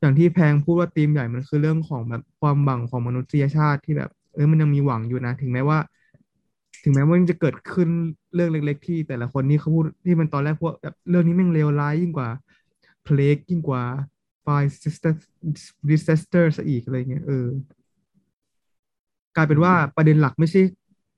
[0.00, 5.78] อย่างที่แพงพูดว่าธีมใหญ่มันคือเรื่องของแบบความหวังของมนุษยชาติที่แบบ เออมันยังมีหวังอยู่นะ ถึงแม้ว่า
[6.82, 7.88] ถึงแม้ว่ามันจะเกิดขึ้น
[8.34, 12.28] เรื่องเล็ก ๆ ที่แต่ละคนนี่เขาพูดที่มันตอนแรกพวกแบบเรื่องนี้แม่งเลวร้ายยิ่งกว่า
[13.04, 13.82] plague ยิ่งกว่า
[14.42, 14.46] ไฟ
[14.82, 17.46] disaster disaster ซะอีกอะไรเงี้ยเออ
[19.36, 20.60] กลายเป็นว่าประเด็นหลักไม่ใช่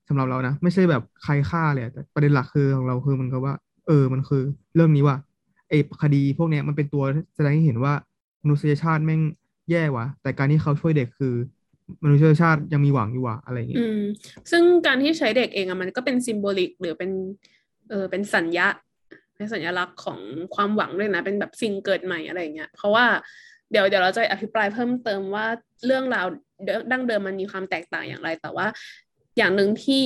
[0.07, 3.53] สำหรับเรานะ ไม่ใช่แบบใครฆ่าเลยแต่ประเด็นหลักคือของเราคือมันก็ว่า
[3.87, 4.43] เออมันคือ
[4.75, 5.17] เรื่องนี้ว่า
[5.69, 7.03] ไอ้คดีพวกเนี้ยมันเป็นตัว
[7.35, 7.93] แสดงให้เห็นว่า
[8.43, 9.21] มนุษยชาติแม่ง
[9.71, 11.33] แย่ว่ะ แต่การที่เขาช่วยเด็กคือ
[12.03, 13.85] มนุษยชาติยังมีหวังอยู่ว่ะอะไรอย่างเงี้ย
[14.51, 17.11] ซึ่งการที่ใช้เด็กเองอะมันก็เป็นซิมโบลิกหรือเป็น
[17.89, 18.67] เออเป็นสัญญา
[19.35, 20.19] เป็นสัญลักษณ์ของ
[20.55, 23.05] ความหวังด้วยนะ เป็นแบบสิ่งเกิดใหม่อะไรเงี้ยเพราะว่า
[23.71, 25.45] เดี๋ยวเดี๋ยวเราจะอภิปรายเพิ่มเติมว่า
[25.85, 26.25] เรื่องราว
[26.91, 28.67] ดั้งเดิมมันมีความแตกต่างอย่างไร แต่ว่า
[29.37, 30.03] อย่างหนึ่งที่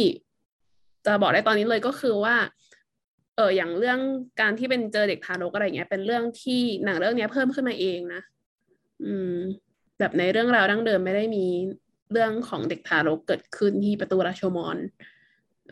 [1.06, 2.36] จะบอกได้ตอนนี้เลยก็คือว่า
[3.36, 4.00] เอออย่างเรื่อง
[4.42, 8.22] การที่เป็นเจอเด็กทารกอะไรเงี้ย เป็นเรื่องที่หนังเรื่องนี้เพิ่มขึ้นมาเองนะ
[9.04, 9.36] อืม
[10.00, 11.46] แบบในเรื่องราวดั้งเดิมไม่ได้มี
[12.12, 14.78] เรื่องของเด็กทารกเกิดขึ้นที่ประตูราชมอน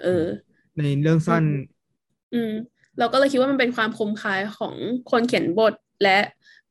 [0.04, 0.26] เออ
[0.80, 1.44] ในเรื่องสั้น
[2.34, 2.54] อืม
[3.00, 4.76] เราก็เลยคิดว่ามันเป็นความคมคายของ
[5.12, 6.18] คนเขียนบทและ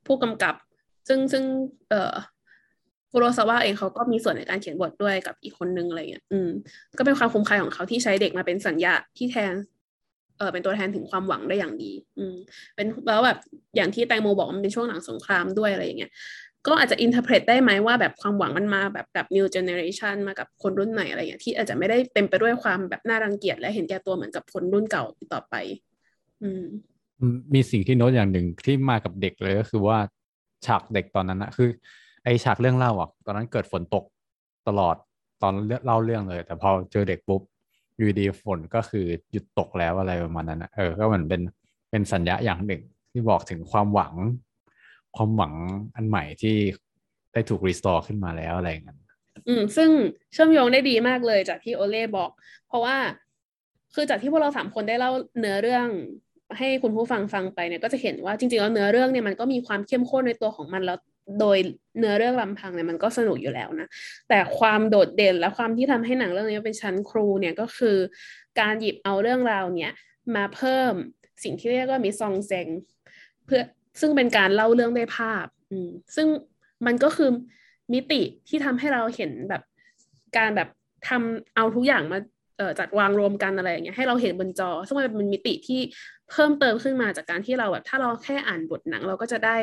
[0.06, 0.54] ผู้กำกับ
[1.08, 1.44] ซึ่งซึ่ง
[1.90, 2.14] เอ่อ
[3.10, 6.48] คุโรซาวะเองเขาก็มีส่วนในการเขียนบทด้วยกับอีกคนนึงอะไรเงี้ย อืม
[6.98, 12.34] ก็เป็นความคมคายของเขาที่ใช้เด็กมาเป็นสัญญาที่แทนเออเป็นตัวแทนถึงความหวังได้อย่างดี อืม
[12.74, 13.38] เป็นแล้วแบบ
[13.76, 16.12] อย่างที่แตงโมบอกมันเป็นช่วงหลังสงครามด้วยอะไรอย่างเงี้ย
[16.66, 25.54] ก็อาจจะอินเทอร์เพรตได้ไหมว่าแบบความหวังมันมาแบบกับ new generation มากับคนรุ่นใหม่อะไรอย่างเงี้ยที่อาจจะไม่ได้เต็มไปด้วยความแบบน่ารังเกียจและเห็นแก่ตัวเหมือนกับคนรุ่นเก่าต่อไป
[26.42, 26.64] อืม
[27.54, 29.98] มีสิ่งที่โน้ตอย่างหนึ่งที่มากับเด็กเลยก็คือว่า
[30.66, 31.68] ฉากเด็กตอนนั้นนะคือ
[32.24, 34.04] ไอฉากเรื่องเล่าอะตอนนั้นเกิดฝนตก
[34.68, 34.96] ตลอด
[35.42, 35.52] ตอน
[35.84, 37.42] เล่าเรื่องเลย แต่พอเจอเด็กปุ๊บ
[37.96, 41.42] อยู่ดีฝนก็คือหยุดตกแล้วอะไรประมาณนั้นนะเออ ก็เหมือนเป็น
[41.90, 44.14] เป็นสัญญาอย่างหนึ่ง ที่บอกถึงความหวัง
[45.16, 45.52] ความหวัง
[45.96, 46.56] อันใหม่ที่
[47.32, 48.98] ได้ถูกรีสตอร์ขึ้นมาแล้วอะไรอย่างนั้น
[49.48, 49.90] อืม ซึ่ง
[50.32, 52.30] เชื่อมโยงได้ดีมากเลยจากที่โอเล่บอก
[52.68, 52.96] เพราะว่า
[53.94, 55.86] คือจากที่พวกเราสามคนได้เล่าเนื้อเรื่อง
[56.58, 60.98] ให้คุณผู้ฟังฟังไปเนี่ยก็จะเห็นว่าจริงๆแล้วเนื้อเรื่องเนี่ยมันก็มีความเข้มข้นในตัวของมันแล้ว
[61.40, 61.58] โดย
[61.98, 63.88] เนื้อเรื่องลำพังเนี่ยมันก็สนุกอยู่แล้วนะ
[64.28, 67.96] แต่ความโดดเด่นและความที่ทำให้หนังเรื่องนี้เป็นชั้นครูเนี่ยก็คือ
[68.60, 69.92] การหยิบเอาเรื่องราวเนี้ย
[70.36, 70.92] มาเพิ่ม
[71.42, 72.66] สิ่งที่เรียกว่ามีซองเซง
[73.46, 73.62] เพื่อ
[74.00, 76.26] ซึ่งเป็นการเล่าเรื่องด้วยภาพอืมซึ่ง
[76.86, 77.30] มันก็คือ
[77.92, 79.62] มิติที่ทำให้เราเห็นแบบ
[80.36, 80.68] การแบบ
[81.08, 82.18] ทำเอาทุกอย่างมา
[82.78, 85.80] จัดวางรวมกันอะไรอย่างเงี้ยให้เราเห็นบนจอ ซึ่งมันเป็นมิติที่
[86.32, 89.56] เพิ่มเติมขึ้นมาจากการที่เราแบบถ้าเราแค่อ่านบทหนัง เราก็จะได้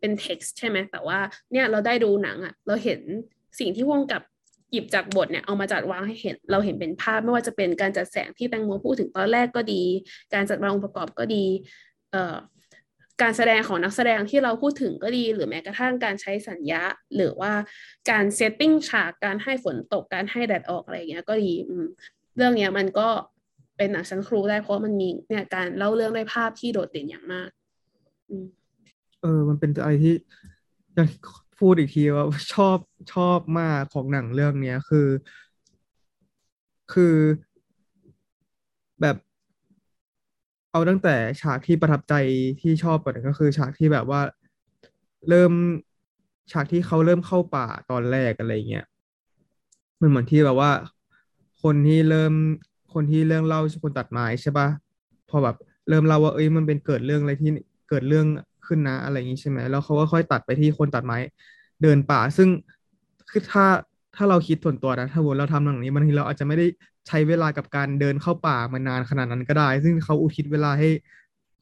[0.00, 1.18] เป็น text ใช่ไหมแต่ว่า
[1.52, 3.00] เนี่ยเราได้ดูหนังอะ่ะเราเห็น
[3.58, 4.22] สิ่งที่พ่วงกับ
[4.72, 9.82] หยิบจากบทเนี่ยเอามาจัดวางให้เห็นเราเห็นเป็นภาพไม่ว่าจะเป็นการจัดแสงที่แตงโมพูดถึงตอนแรกก็ดี
[10.34, 11.44] การจัดวางองค์ประกอบก็ดี
[12.12, 12.36] เอ่อ
[13.22, 16.82] การแสดงของนักแสดงที่เราพูดถึงก็ดี หรือแม้กระทั่งการใช้สัญญา
[17.16, 17.52] หรือว่า
[18.10, 21.52] การเซตติ้งฉากการให้ฝนตกการให้แดดออกอะไรเงี้ยก็ดี
[22.36, 23.08] เรื่องเนี้ยมันก็
[23.80, 27.48] เป็นหนังชั้นครูได้เพราะมันมีเนี่ยการเล่าเรื่องด้วยภาพที่โดดเด่นอย่างมาก
[28.28, 28.46] อืม
[29.22, 30.14] เออ มันเป็นอะไรที่
[30.94, 31.08] อยาก
[31.58, 32.24] พูดอีกทีว่า
[32.54, 32.78] ชอบ
[33.14, 35.08] ชอบมากของหนังเรื่องเนี้ยคือ
[36.92, 37.16] คือ
[39.00, 39.16] แบบ
[40.70, 42.14] เอาตั้งแต่ฉากที่ประทับใจ
[42.60, 44.20] ที่ชอบก่อนก็คือ ฉากที่แบบว่า
[45.28, 45.52] เริ่ม
[46.52, 48.86] ฉากที่เขาเริ่มเข้าป่าตอนแรกอะไรเงี้ย
[50.00, 50.70] มันเหมือนที่แบบว่า
[51.62, 52.34] คนที่เริ่ม
[52.94, 54.68] คนที่เรื่องเล่าคนตัดไม้ใช่ปะ
[55.30, 55.56] พอแบบ
[55.88, 57.50] เริ่มเล่าว่าเอ้ยมันเป็นเกิดเรื่องอะไรที่
[57.88, 58.26] เกิดเรื่อง
[58.66, 61.16] ขึ้นนะ อะไรอย่างนี้ใช่ไหมแล้วเขาก็ค่อยตัดไปที่คนตัดไม้
[61.82, 62.48] เดินป่า ซึ่ง
[63.30, 63.66] คือถ้า
[64.16, 66.66] ถ้าเราคิดส่วนตัวนะถ้าวันเราทำหนังนี้บางทีเราอาจจะไม่ได้
[67.08, 70.88] ใช้เวลากับการเดินเข้าป่ามานานขนาดนั้นก็ได้ ซึ่งเขาอุทิศเวลาให้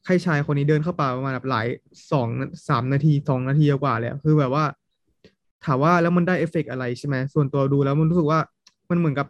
[0.07, 1.66] ให้ชายคนนี้เดินเข้าป่าประมาณแบบหลาย
[2.12, 2.29] สอง
[2.68, 4.64] สามนาทีสองนาทีกว่าเลยคือแบบว่า
[5.64, 8.41] ถามว่าแล้วมันได้เอฟเฟกอะไรใช่ไหมส่วนตัวดูแล้วมันรู้สึกว่า
[8.91, 9.26] มันเหมือนกับ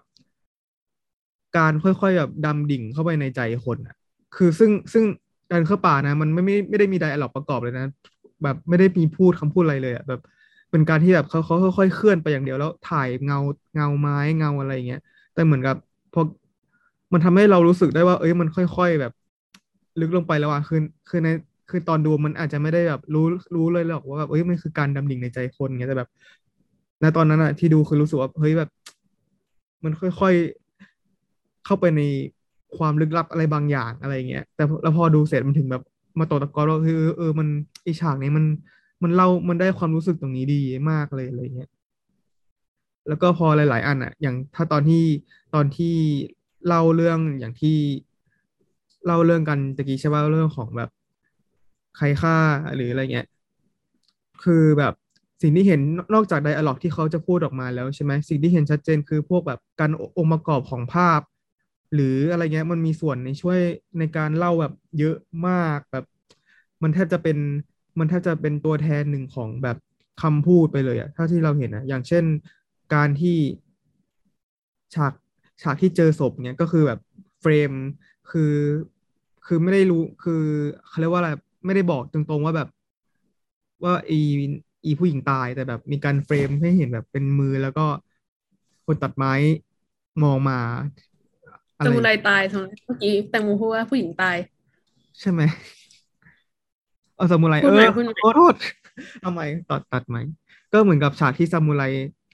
[1.56, 3.96] การค่อยๆแบบดำดิ่งเข้าไปในใจคนอะ
[4.36, 5.04] คือซึ่งซึ่ง
[5.52, 7.86] การเข้าป่านะ มันไม่ไม่ไม่ได้มีไดอะล็อกประกอบเลยนะ
[8.42, 10.20] แบบไม่ได้มีพูดคำพูดอะไรเลยอะแบบ
[10.70, 13.38] เป็นการที่แบบเขาเขาค่อยๆเคลื่อนไปอย่างเดียวแล้วถ่ายเงา
[13.74, 15.00] เงาไม้เงาอะไรเงี้ย
[15.34, 15.76] แต่เหมือนกับ
[16.14, 16.22] พอ
[17.12, 19.12] มันทำให้เรารู้สึกได้ว่า เอ้ยมันค่อย ๆแบบ
[20.00, 21.28] ลึกลงไปแล้วอะคือคือใน
[21.70, 26.08] คือตอนดูมันอาจจะไม่ได้แบบรู้รู้เลยหรอกว่าแบบเอ้ยมันคือการดำดิ่งในใจคนเงี้ยแต่แบบ
[27.00, 28.68] ในตอนนั้นอะที่ดูคือรู้สึกว่าเฮ้ยแบบ
[29.84, 30.67] มันค่อยๆ
[31.68, 32.02] เข้าไปใน
[32.76, 35.82] ความลึกลับอะไรบางอย่างอะไรเงี้ย แต่แล้วพอดูเสร็จมันถึงแบบ
[36.18, 37.48] มาตกตะกอนว่าคือเออมัน
[37.82, 38.44] ไอฉากนี้มัน
[39.02, 40.60] มันเล่ามันได้ความรู้สึกตรงนี้ดี
[40.90, 41.70] มากเลยอะไรเงี้ย
[43.08, 45.04] แล้วก็พอหลาย ๆ อันอะอย่างถ้าตอนที่
[45.54, 45.94] ตอนที่
[46.66, 47.76] เล่าเรื่องอย่างที่
[49.06, 50.90] เล่าเรื่องกันตะกี้ใช่ป่ะเรื่องของแบบ
[51.96, 52.36] ใครฆ่า
[52.74, 53.26] หรืออะไรเงี้ย
[54.44, 54.94] คือแบบ
[55.42, 55.80] สิ่งที่เห็น
[56.14, 61.20] นอกจากไดอะล็อกที่เขาจะพูดออกมาแล้วใช่ไหมสิ่งที่เห็นชัดเจนคือพวกแบบการองค์ประกอบของภาพ
[61.94, 63.58] หรืออะไรเงี้ยมันมีส่วนในช่วย
[63.98, 65.16] ในการเล่าแบบเยอะ
[65.48, 66.04] มากแบบ
[66.82, 67.38] มันแทบจะเป็น
[67.98, 69.76] มันแทบจะเป็นตัวแทนหนึ่งของแบบ
[70.22, 72.24] คำพูดไปเลยอะถ้าที่เราเห็นอะอย่างเช่น
[72.94, 73.36] การที่
[74.94, 75.12] ฉาก
[75.62, 77.00] ฉากที่เจอศพเนี้ยก็คือแบบ
[77.40, 77.72] เฟรม
[78.30, 78.54] คือ
[79.46, 80.42] คือไม่ได้รู้คือ
[80.88, 81.30] เขาเรียกว่าอะไร
[81.66, 82.68] ไม่ได้บอกตรงๆว่าแบบ
[83.84, 84.20] ว่าอี
[84.84, 87.86] อีผู้หญิงตายแต่แบบมีการเฟรมให้เห็นแบบเป็นมือแล้วก็
[88.86, 89.32] คนตัดไม้
[90.22, 90.58] มองมา
[91.78, 94.36] อะสไรมุไรตายตรงนั้นเมื่อกี้แตงโมพูดว่าผู้หญิงตาย
[95.20, 95.40] ใช่ไหม
[97.16, 98.54] เอาซามูไรพูเอดใหม่อพูดใหม่ขอโทษ
[99.22, 100.18] เอาใหม่ตัดตัดไหม
[100.72, 101.84] ก็เหมือนกับฉากที่ซามูไร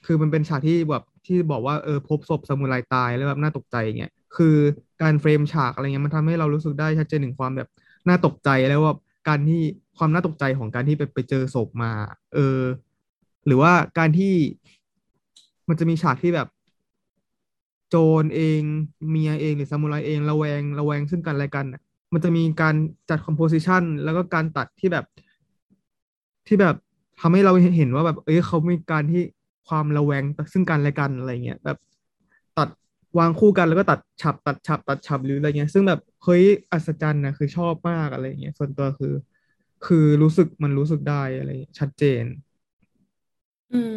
[0.05, 4.55] คือมันเป็นฉากที่แบบที่บอกว่าเออพบศพซามูไรตายแล้วแบบน่าตกใจอย่างเงี้ยคือ
[5.01, 7.69] การ frame ฉากอะไรเงี้ยมันทำให้เรารู้สึกได้ชัดเจนถึงความแบบ
[8.07, 8.93] น่าตกใจแล้วว่า
[9.29, 9.61] การที่
[9.97, 11.91] ความน่าตกใจของการที่ไปไปเจอศพมา
[12.33, 12.59] เออ
[13.45, 14.33] หรือว่าการที่
[15.69, 16.47] มันจะมีฉากที่แบบ
[17.89, 18.61] โจรเอง
[19.09, 21.81] เมียเองหรือซามูไรเองระแวงระแวงซึ่งกันและกันน่ะ
[22.13, 22.75] มันจะมีการ
[23.09, 25.05] จัด composition แล้วก็การตัดที่แบบ
[26.47, 26.75] ที่แบบ
[27.19, 29.21] ทำให้เราเห็นว่าแบบ เอ้ยเขามีการที่
[29.67, 30.23] ความระแวง
[30.53, 31.77] ซึ่งกันและกันอะไรเงี้ยแบบ
[32.57, 32.69] ตัด
[33.17, 39.13] วางคู่กันแล้วก็ตัดฉับ ตัดฉับ ตัดฉับหรืออะไรเงี้ย ซึ่งแบบเฮ้ยอัศจรรย์นะคือชอบมากอะไรเงี้ยส่วนตัวคือ
[39.85, 42.23] คือรู้สึกมันรู้สึกได้อะไรชัดเจน
[43.73, 43.95] อืม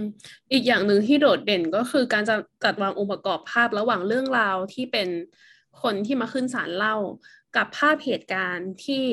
[0.52, 5.08] อีกอย่างหนึ่งที่โดดเด่นก็คือการจะจัดวางองค์ประกอบภาพระหว่างเรื่องราวที่เป็น
[5.82, 6.96] คนที่มาขึ้นศาลเล่า
[7.56, 9.06] กับภาพเหตุการณ์ที่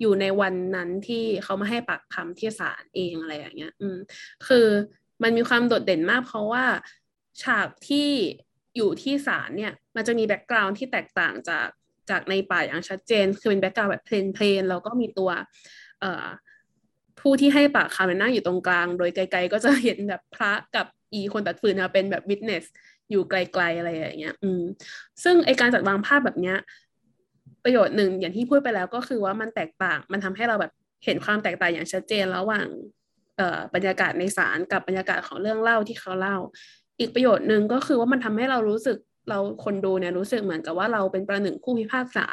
[0.00, 3.96] อยู่ในวันนั้นที่เขามาให้ปากคำที่ศาลเองอะไรอย่างเงี้ย อืม
[4.46, 4.66] คือ
[5.22, 6.64] มันมีความโดดเด่นมากเพราะว่า
[7.42, 8.08] ฉากที่
[8.76, 11.68] อยู่ที่ศาลเนี่ย มันจะมี background ที่แตกต่างจาก
[12.10, 15.30] จากในป่าอย่างชัดเจน คือเป็น background แบบ plain plain แล้วก็มีตัว
[16.00, 16.26] เอ่อ
[17.20, 22.64] ผู้ที่ให้ปากคำนั่งอยู่ตรงกลาง โดยไกล ๆ ก็จะเห็นแบบพระกับอีคนตัดฟืนนะเป็นแบบ witness
[23.10, 24.62] อยู่ไกล ๆ อะไรอย่างเงี้ย อืม
[25.22, 26.56] ซึ่งไอการจัดวางภาพแบบเนี้ย
[27.64, 30.72] ประโยชน์หนึ่งอย่างที่พูดไปแล้วก็คือว่ามันแตกต่าง มันทำให้เราแบบ
[31.04, 32.66] เห็นความแตกต่างอย่างชัดเจนระหว่าง
[33.36, 36.36] เอ่อบรรยากาศในศาลกับบรรยากาศของเรื่องเล่าที่เขาเล่า
[37.00, 38.96] อีกประโยชน์หนึ่งก็คือว่ามันทำให้เรารู้สึก
[39.28, 42.26] เราคนดูเนี่ยรู้สึกเหมือนกับว่าเราเป็นประหนึ่งผู้พิพากษา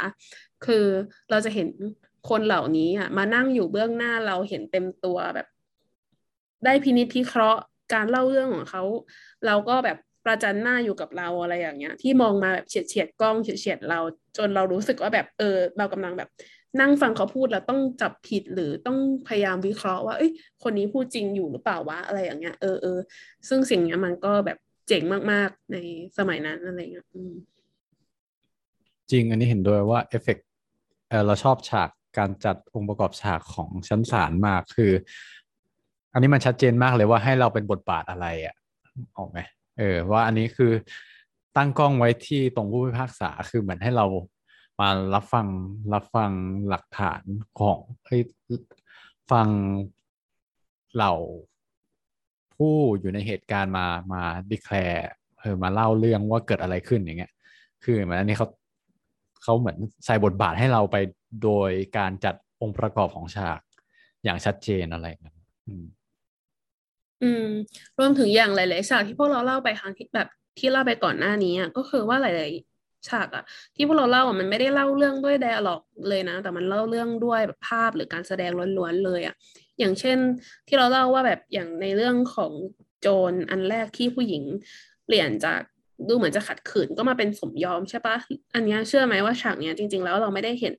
[0.66, 0.86] คือ
[1.30, 1.70] เราจะเห็น
[2.30, 5.48] คนเหล่านี้อะมานั่งอยู่เบื้องหน้าเราเห็นเต็มตัวแบบ
[6.66, 7.62] ได้พินิจพิเคราะห์
[7.94, 8.84] การเล่าเรื่องของเขา
[9.46, 14.00] เราก็แบบประจันหน้าอยู่กับเราอะไรอย่างเงี้ย ที่มองมาแบบเฉียดเฉียดกล้องเฉียดเฉียดเรา
[14.38, 16.30] จนเรารู้สึกว่าแบบเออ เรากำลังแบบ
[16.80, 18.98] นั่งฟังเขาพูดแล้วต้องจับผิดหรือต้อง
[19.28, 20.32] พยายามวิเคราะห์ว่าเอ้ย
[20.64, 23.00] คนนี้พูดจริงอยู่หรือเปล่าวะอะไรอย่างเงี้ยเออเออ
[23.50, 24.58] ซึ่งสิ่งเนี้ยมันก็แบบ
[24.88, 25.78] เจ๋งมากๆใน
[26.18, 27.06] สมัยนั้นอะไรเงี้ย
[29.12, 30.38] จริงอันนี้เห็นด้วยว่าเอฟเฟก
[31.10, 34.92] เออเราชอบฉาก การจัดองค์ประกอบฉากของชั้นศาลมากคือ
[36.14, 38.56] อันนี้มันชัดเจนมากเลยว่าให้เราเป็นบทบาทอะไรอะ
[39.18, 39.40] ออกไหม
[39.78, 40.72] เออว่าอันนี้คือ
[41.58, 44.06] ตั้งกล้องไว้ที่ตรงผู้พิพากษาคือเหมือนให้เรา
[44.80, 45.48] มารับฟัง
[45.94, 46.32] รับฟัง
[46.70, 47.22] หลักฐาน
[47.60, 48.18] ของเฮ้
[49.32, 49.48] ฟัง
[50.94, 51.14] เหล่า
[52.56, 55.10] ผู้อยู่ในเหตุการณ์มามาดีแคลร์
[55.40, 57.32] เออมาเล่าเรื่องว่าเกิดอะไรขึ้นอย่างเงี้ย
[57.84, 58.48] คือเหมือนอันนี้เขา
[59.48, 60.96] เขาเหมือนใส่บทบาทให้เราไป
[61.44, 63.60] โดยการจัดองค์ประกอบของฉาก
[64.24, 65.36] อย่างชัดเจนอะไรเงี้ย
[65.68, 65.86] อืม
[67.24, 67.44] อืม
[68.00, 70.28] รวมถึงอย่างหลาย ๆ ฉากที่พวกเราเล่าไปครั้งที่แบบ
[70.58, 73.44] ที่เล่าไปก่อนหน้านี้อะก็คือว่าหลาย ๆ ฉากอะ
[73.76, 79.36] ที่พวกเราเล่าอะมันไม่ได้เล่าเรื่องด้วยไดอะล็อกเลยนะ แต่มันเล่าเรื่องด้วยแบบภาพหรือการแสดงล้วน ๆ เลยอะ
[79.80, 80.18] อย่างเช่น
[80.68, 82.52] ที่เราเล่าว่าแบบอย่างในเรื่องของ
[83.02, 84.44] โจรอันแรกที่ผู้หญิง
[85.06, 85.62] เปลี่ยนจาก
[86.08, 88.16] ดูเหมือนจะขัดขืนก็มาเป็นสมยอมใช่ปะ
[88.54, 90.76] อันนี้เชื่อไหมว่าฉากเนี้ยจริง ๆ แล้วเราไม่ได้เห็น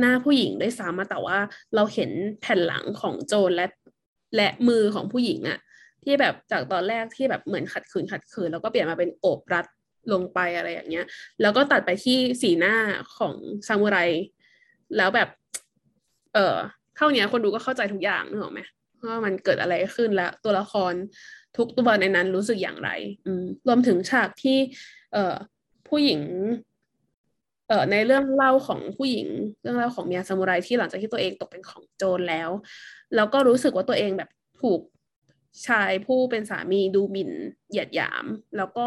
[0.00, 1.38] หน้าผู้หญิงด้วยซ้ำแต่ว่า
[1.74, 2.10] เราเห็น
[2.40, 3.66] แผ่นหลังของโจรและ
[4.36, 5.58] และมือของผู้หญิงอะ
[6.04, 9.66] ที่แบบจากตอนแรกที่แบบเหมือนขัดขืนขัดขืน แล้วก็เปลี่ยนมาเป็นโอบรัด
[10.12, 11.06] ลงไปอะไรอย่างเงี้ย
[11.42, 12.74] แล้วก็ตัดไปที่สีหน้า
[13.18, 13.34] ของ
[13.68, 13.98] ซามูไร
[14.96, 15.28] แล้วแบบ
[16.34, 16.56] เออ
[16.96, 18.60] เท่านี้คนดูก็เข้าใจทุกอย่างนึกออกไหม
[19.08, 20.92] ว่ามันเกิดอะไรขึ้นแล้วตัวละคร
[21.56, 22.90] ทุกตัวในนั้นรู้สึกอย่างไร
[23.66, 24.58] รวมถึงฉากที่
[25.12, 25.34] เออ
[25.88, 26.20] ผู้หญิง
[27.68, 29.28] เอ่อในเรื่องเล่าของผู้หญิง
[29.62, 32.50] เรื่องเล่าของเมียซามูไรที่หลังจากที่ตัวเองตกเป็นของโจรแล้ว
[33.16, 34.30] แล้วก็รู้สึกว่าตัวเองแบบ
[34.60, 34.80] ถูก
[35.66, 37.30] ชายผู้เป็นสามีดูหมิ่น
[37.68, 38.24] เหยียดหยาม
[38.56, 38.86] แล้วก็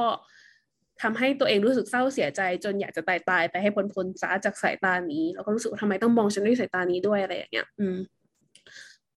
[1.02, 7.98] ทำให้ตัวเองรู้สึกเศร้าเสียใจ จนอยากจะตายตายไปให้พ้นพ้นซาจากสายตานี้ แล้วก็รู้สึกว่าทำไมต้องมองฉันด้วยสายตานี้ด้วยอะไรอย่างเงี้ย อืม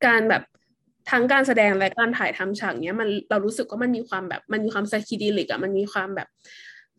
[0.06, 0.42] การแบบ
[1.10, 6.28] ทั้งการแสดงและการถ่ายทำฉากเนี้ยมันเรารู้สึกว่ามันมีความแบบมันมีความไซคิเดลิกอะมันมีความแบบ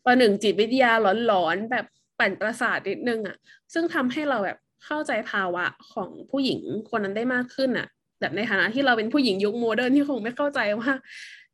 [0.05, 0.91] ประหนึ่งจิตวิทยา
[1.27, 1.85] หลอนๆแบบ
[2.19, 3.35] ปั่นประสาทนิดนึงอะ
[3.73, 7.87] ซึ่งทำให้เราแบบเข้าใจภาวะของผู้หญิงคนนั้นได้มากขึ้นอะ
[8.19, 10.91] แบบในฐานะที่เราเป็นผู้หญิงยุคโมเดิร์นที่คงไม่เข้าใจว่า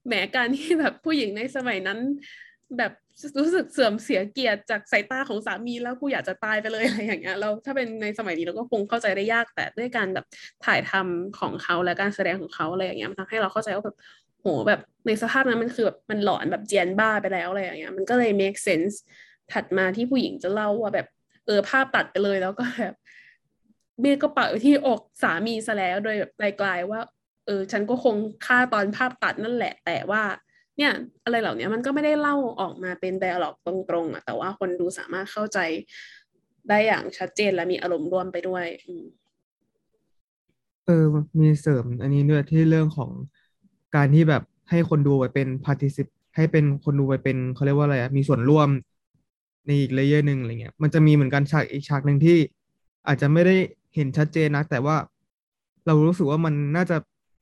[0.07, 1.99] แหมการที่แบบผู้หญิงในสมัยนั้น
[2.77, 2.91] แบบ
[3.39, 10.25] รู้สึกเสื่อมเสียเกียรติจากสายตาของสามีแล้วกูอยากจะตายไปเลยอะไรอย่างเงี้ยเราถ้าเป็นในสมัยนี้เราก็คงเข้าใจได้ยากแต่ด้วยการแบบ
[10.65, 13.97] ถ่ายทำของเขาและการแสดงของเขาอะไรอย่างเงี้ยมันทำให้เราเข้าใจว่าแบบ
[14.41, 18.95] โหแบบในสภาพนั้นมันคือแบบมันหลอนแบบเจียนบ้าไปแล้วอะไรอย่างเงี้ยมันก็เลย make sense
[19.53, 21.07] ถัดมาที่ผู้หญิงจะเล่าว่าแบบ
[21.45, 22.95] เออภาพตัดไปเลยแล้วก็แบบ
[23.99, 27.01] เมียก็ปักที่อกสามีซะแล้วโดยแบบไกลๆว่า
[27.45, 28.15] เออ ฉันก็คง
[28.45, 30.23] ฆ่าตอนภาพตัดนั่นแหละ แต่ว่า
[30.77, 30.93] เนี่ย
[31.23, 35.59] อะไรเหล่านี้มันก็ไม่ได้เล่าออกมาเป็นไดอะล็อกตรงๆอะแต่ว่าคนดูสามารถเข้าใจ
[36.69, 38.65] ได้อย่างชัดเจนและมีอารมณ์ร่วมไปด้วย
[40.85, 41.05] เออ
[41.39, 43.11] มีเสริม อันนี้ด้วยที่เรื่องของ
[43.95, 48.69] การที่แบบให้คนดูไปเป็น particip ให้เป็นคนดูไปเป็นเขาเรียกว่าอะไรอะมีส่วนร่วม
[49.65, 52.37] ในอีก layer หนึ่งอะไรเงี้ยมันจะมีเหมือนกันฉากอีกฉากหนึ่งที่
[53.07, 53.55] อาจจะไม่ได้
[53.95, 54.95] เห็นชัดเจนนะแต่ว่า
[55.85, 56.97] เรารู้สึกว่ามันน่าจะ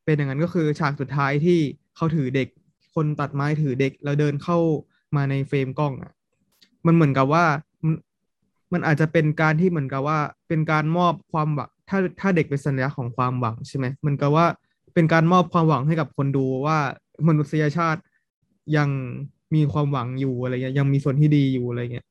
[0.05, 1.59] เป็นอย่างนั้นก็คือฉากสุดท้ายที่
[1.95, 2.47] เขาถือเด็ก
[2.95, 4.57] คนตัดไม้ถือเด็ก แล้วเดินเข้า
[5.15, 6.11] มาใน frame กล้องอะ
[6.85, 7.45] มันเหมือนกับว่า
[8.73, 14.45] มันอาจจะเป็นการที่เหมือนกับว่า เป็นการมอบความหวังถ้าถ้าเด็กเป็นสัญลักษณ์ของความหวังใช่ไหมมันก็ว่า
[14.93, 16.77] เป็นการมอบความหวังให้กับคนดูว่า
[17.27, 18.01] มนุษยชาติ
[18.77, 18.89] ยัง
[19.55, 22.05] มีความหวังอยู่อะไรเงี้ยยังมีส่วนที่ดีอยู่อะไรเงี้ย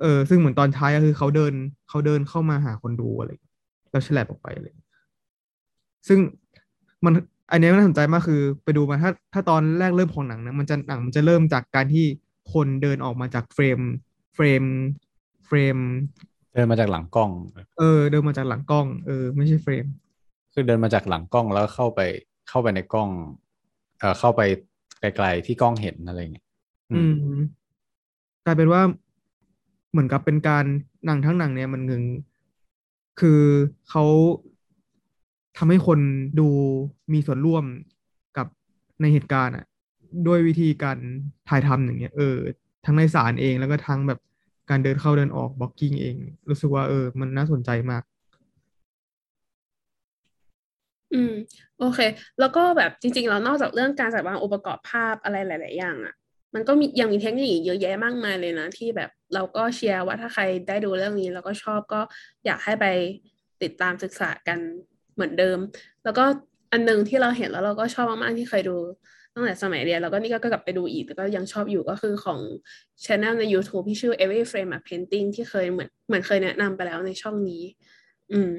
[0.00, 1.52] เออซึ่งเหมือนตอนท้ายก็คือเขาเดิน
[1.88, 3.30] เขาเดินเข้ามาหาคนดูอะไร
[3.90, 4.72] แล้วฉลับออกไปเลย
[6.08, 6.18] ซึ่ง
[7.04, 7.12] มัน
[7.50, 12.06] อันนี้น่าสนใจมากคือไปดูมาถ้าถ้าตอนแรกเริ่มของหนังนะมันจะหนังมันจะเริ่มจากการที่
[12.52, 13.80] คนเดินออกมาจาก frame
[14.34, 14.64] frame
[15.46, 15.78] frame
[16.54, 17.30] เดินมาจากหลังกล้อง
[17.78, 19.86] เออ เดินมาจากหลังกล้อง เออ ไม่ใช่ frame
[20.52, 22.00] คือเดินมาจากหลังกล้องแล้วเข้าไป
[22.48, 23.10] เข้าไปในกล้อง
[23.98, 24.42] เอ่อเข้าไป
[25.00, 26.46] ไกลๆที่กล้องเห็นอะไรเงี้ย
[26.92, 27.14] อืม
[28.44, 28.82] กลายเป็นว่า
[29.90, 30.64] เหมือนกับเป็นการ
[31.06, 32.04] หนังทั้งหนังเนี่ยมันเงึง
[33.20, 33.42] คือ
[33.90, 34.04] เขา
[35.58, 35.98] ทำให้คน
[36.40, 36.48] ดู
[37.12, 37.64] มีส่วนร่วม
[38.36, 38.46] กับ
[39.00, 39.64] ในเหตุการณ์อะ
[40.26, 40.98] ด้วยวิธีการ
[41.48, 42.36] ถ่ายทำอย่างเงี้ยเออ
[42.84, 44.20] ทั้งในศาลเองแล้วก็ทั้งแบบ
[44.70, 46.16] การเดินเข้าเดินออกบล็อกกิ้งเอง
[46.48, 48.02] รู้สึกว่าเออ มันน่าสนใจมาก
[51.12, 51.32] อืม
[51.78, 52.00] โอเค
[52.40, 56.14] แล้วก็แบบจริงๆแล้วนอกจากเรื่องการจัดวางองค์ประกอบภาพอะไรหลาย ๆ อย่างอะ
[56.54, 62.00] มันก็มียังมีเทคนิคเยอะแยะมากมายเลยนะ ที่แบบเราก็เชียร์ว่าถ้าใครได้ดูเรื่องนี้ แล้วก็ชอบก็
[62.46, 62.86] อยากให้ไป
[63.62, 64.58] ติดตามศึกษากัน
[65.14, 65.58] เหมือนเดิม
[66.04, 66.24] แล้วก็
[66.72, 68.76] อันนึงที่เราเห็นแล้วเราก็ชอบมากๆที่เคยดู
[69.34, 72.40] ตั้งแต่สมัยเรียนแล้วก็นี่ก็กลับไปดูอีกแต่ก็ยังชอบอยู่ก็คือของ
[73.04, 77.62] ช anel ใน YouTube ที่ชื่อ Every Frame a Painting ที่เคยเหมือนเหมือนเคยแนะนำไปแล้วในช่องนี้
[78.32, 78.52] อืม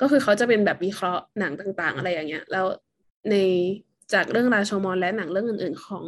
[0.00, 2.66] ก็คือเขาจะเป็นแบบวิเคราะห์หนังต่างๆ อะไรอย่างเงี้ย แล้ว
[3.30, 3.36] ใน
[4.12, 6.04] จากเรื่องราชมอนและหนังเรื่องอื่นๆ ของ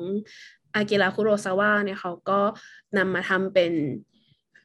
[0.74, 2.40] อากิระคุโรซาวะเนี่ยเขาก็
[2.96, 3.72] นำมาทำเป็น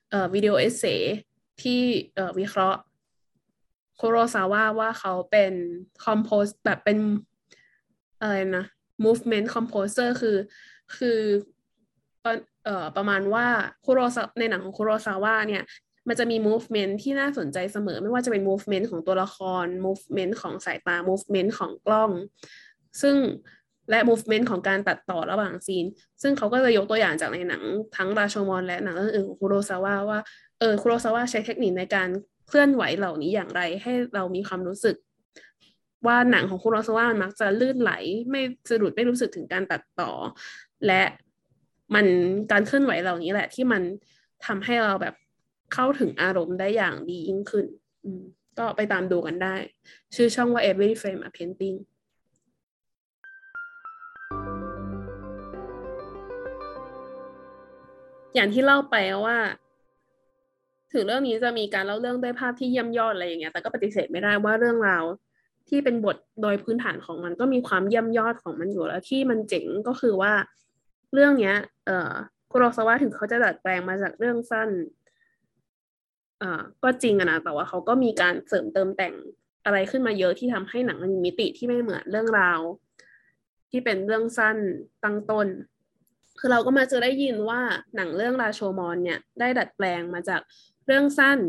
[0.10, 0.84] เอ่อวิดีโอเอเซ
[1.62, 1.82] ที่
[2.16, 2.80] เอ่อวิเคราะห์
[4.02, 5.54] คุโรซาวะว่าเขาเป็น
[6.06, 6.98] คอมโพสแบบเป็น
[8.22, 8.66] อะไรนะ
[9.06, 10.38] movement composer คือ
[10.98, 11.20] คือ
[12.66, 13.46] เอ่อประมาณว่า
[13.86, 15.64] คุโรซาในหนังของคุโรซาวะเนี่ย
[16.08, 22.12] มันจะมี movement ที่น่าสนใจเสมอ ไม่ว่าจะเป็น movement ของตัวละคร movement ของสายตา movement ของกล้อง
[23.02, 23.16] ซึ่ง
[23.90, 25.86] และ movement ของการตัดต่อระหว่างซีน
[26.22, 27.64] ซึ่งเขาก็จะยกตัวอย่างจากในหนัง
[27.96, 30.20] ทั้งราโชมอนและหนังเรื่องอื่นของคุโรซาวะว่า
[30.60, 32.10] เออคุโรซาวะใช้เทคนิคในการ
[32.48, 34.96] เคลื่อนไหวเหล่านี้อย่างไร ให้เรามีความรู้สึก
[36.08, 37.92] ว่าหนังของคุโรซาวะมันมักจะลื่นไหล
[38.30, 40.12] ไม่สะดุดไม่รู้สึกถึงการตัดต่อ
[40.88, 41.04] และ
[41.96, 42.06] มัน
[42.52, 43.82] การเคลื่อนไหวเหล่านี้แหละ ที่มัน
[44.46, 45.16] ทำให้เราแบบ
[45.74, 47.66] เข้าถึงอารมณ์ได้อย่างดียิ่งขึ้น
[48.58, 49.56] ก็ไปตามดูกันได้
[50.16, 51.78] ชื่อช่องว่า Every Frame a Painting
[58.36, 58.96] อย่างที่เล่าไป
[59.26, 59.38] ว่า
[60.94, 65.04] ถึงเรื่องนี้จะมีการเล่าเรื่องด้วยภาพที่เยี่ยมยอดอะไรอย่างเงี้ย แต่ก็ปฏิเสธไม่ได้ว่าเรื่องราว
[65.70, 70.34] ที่เป็นบทโดยพื้นฐานของมันก็มีความเยี่ยมยอดของมันอยู่แล้วที่มันเจ๋งก็คือว่า
[71.14, 72.14] เรื่องเนี้ย เอ่อ
[72.52, 74.70] คุโรซาวะถึงเขาจะดัดแปลงมาจากเรื่องสั้น
[76.42, 79.14] อ่าก็จริงอะนะแต่ว่าเขาก็มีการเสริมเติมแต่ง
[79.66, 82.60] อะไรขึ้นมาเยอะที่ทำให้หนังมันมีมิติที่ไม่เหมือนเรื่องราว
[83.70, 84.58] ที่เป็นเรื่องสั้น
[85.04, 85.48] ตั้งต้น
[86.40, 87.62] คือเราก็มาจะได้ยินว่า
[87.96, 90.42] หนังเรื่องราโชมอนเนี่ยได้ดัดแปลงมาจาก
[90.88, 91.40] เรื่องสั้น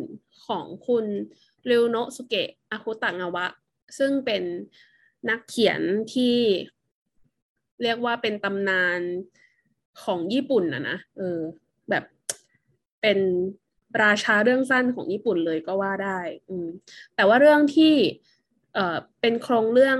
[0.46, 1.04] ของคุณ
[1.70, 3.46] ริวโนสุเกะอาคุตะงาวะ
[3.98, 4.42] ซึ่งเป็น
[5.30, 5.80] นักเขียน
[6.14, 6.36] ที่
[7.82, 9.00] เรียกว่าเป็นตำนาน
[10.04, 11.38] ของญี่ปุ่นนะนะเออ
[11.90, 12.04] แบบ
[13.02, 13.18] เป็น
[14.02, 16.68] ราชาเรื่องสั้นของญี่ปุ่นเลยก็ว่าได้ อืม
[17.14, 17.94] แต่ว่าเรื่องที่
[18.74, 19.98] เอ่อเป็นโครงเรื่อง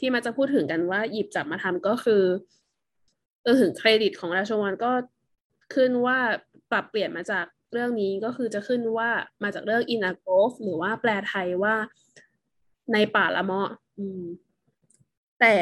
[0.00, 2.22] ที่มาจะพูดถึงกันว่าหยิบจับมาทำก็คือ
[3.42, 4.92] เออถึงเครดิตของราชวันก็
[5.74, 6.18] ขึ้นว่า
[6.70, 9.10] ปรับเปลี่ยนมาจาก เรื่องนี้ก็คือจะขึ้นว่า
[9.42, 11.74] มาจากเรื่องอินอาโกฟหรือว่าแปลไทยว่า
[12.92, 14.22] ในป่าละเมาะอืม
[15.40, 15.54] แต่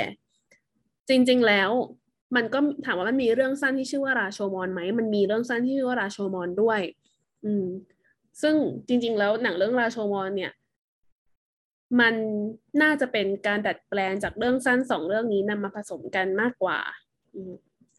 [1.09, 1.71] จริง ๆ แล้ว
[2.37, 6.81] มันก็ถามว่ามันมีเรื่องสั้นที่ชื่อว่าราโชมอนไหม มันมีเรื่องสั้นที่ชื่อว่าราโชมอนด้วย
[7.45, 7.67] อืม
[8.43, 8.55] ซึ่ง
[8.89, 10.53] จริง ๆ แล้วหนังเรื่องราโชมอนเนี่ย
[12.01, 12.15] มัน
[12.83, 16.79] น่าจะเป็นการดัดแปลงจากเรื่องสั้นสองเรื่องนี้นำมาผสมกันมากกว่า
[17.35, 17.41] อื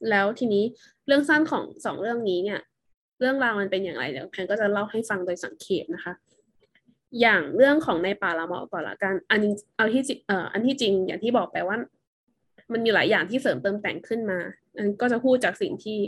[0.09, 0.63] แล้วทีนี้
[1.07, 2.59] เรื่องสั้นของสองเรื่องนี้เนี่ย
[3.21, 6.13] เรื่องราวมันเป็นอย่างไรเดี๋ยวแพนก็จะเล่าให้ฟังโดยสังเขปนะคะ
[7.21, 9.41] อย่างเรื่องของในป่าละเมาะก่อนละกันอัน
[9.75, 11.77] เอาที่เอ่ออันที่จริงอย่างที่บอกไปว่า
[12.71, 14.39] มันมีหลายอย่างที่เสริมเติมแต่งขึ้นมา
[14.77, 15.99] อันก็จะพูดจากสิ่งที่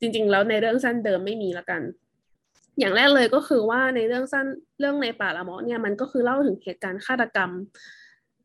[0.00, 1.82] จริง ๆ แล้วในเรื่องสั้นเดิมไม่มีละกัน
[2.78, 4.46] อย่างแรกเลยก็คือว่าในเรื่องสั้น
[4.80, 7.50] เรื่องในป่าละเมาะเนี่ยมันก็คือเล่าถึงเหตุการณ์ฆาตกรรม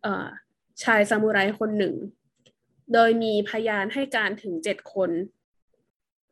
[0.02, 0.28] เอ่อ
[0.84, 1.96] ชายซามูไรคนหนึ่ง
[2.94, 5.12] โดยมีพยานให้การถึงเจ็ดคน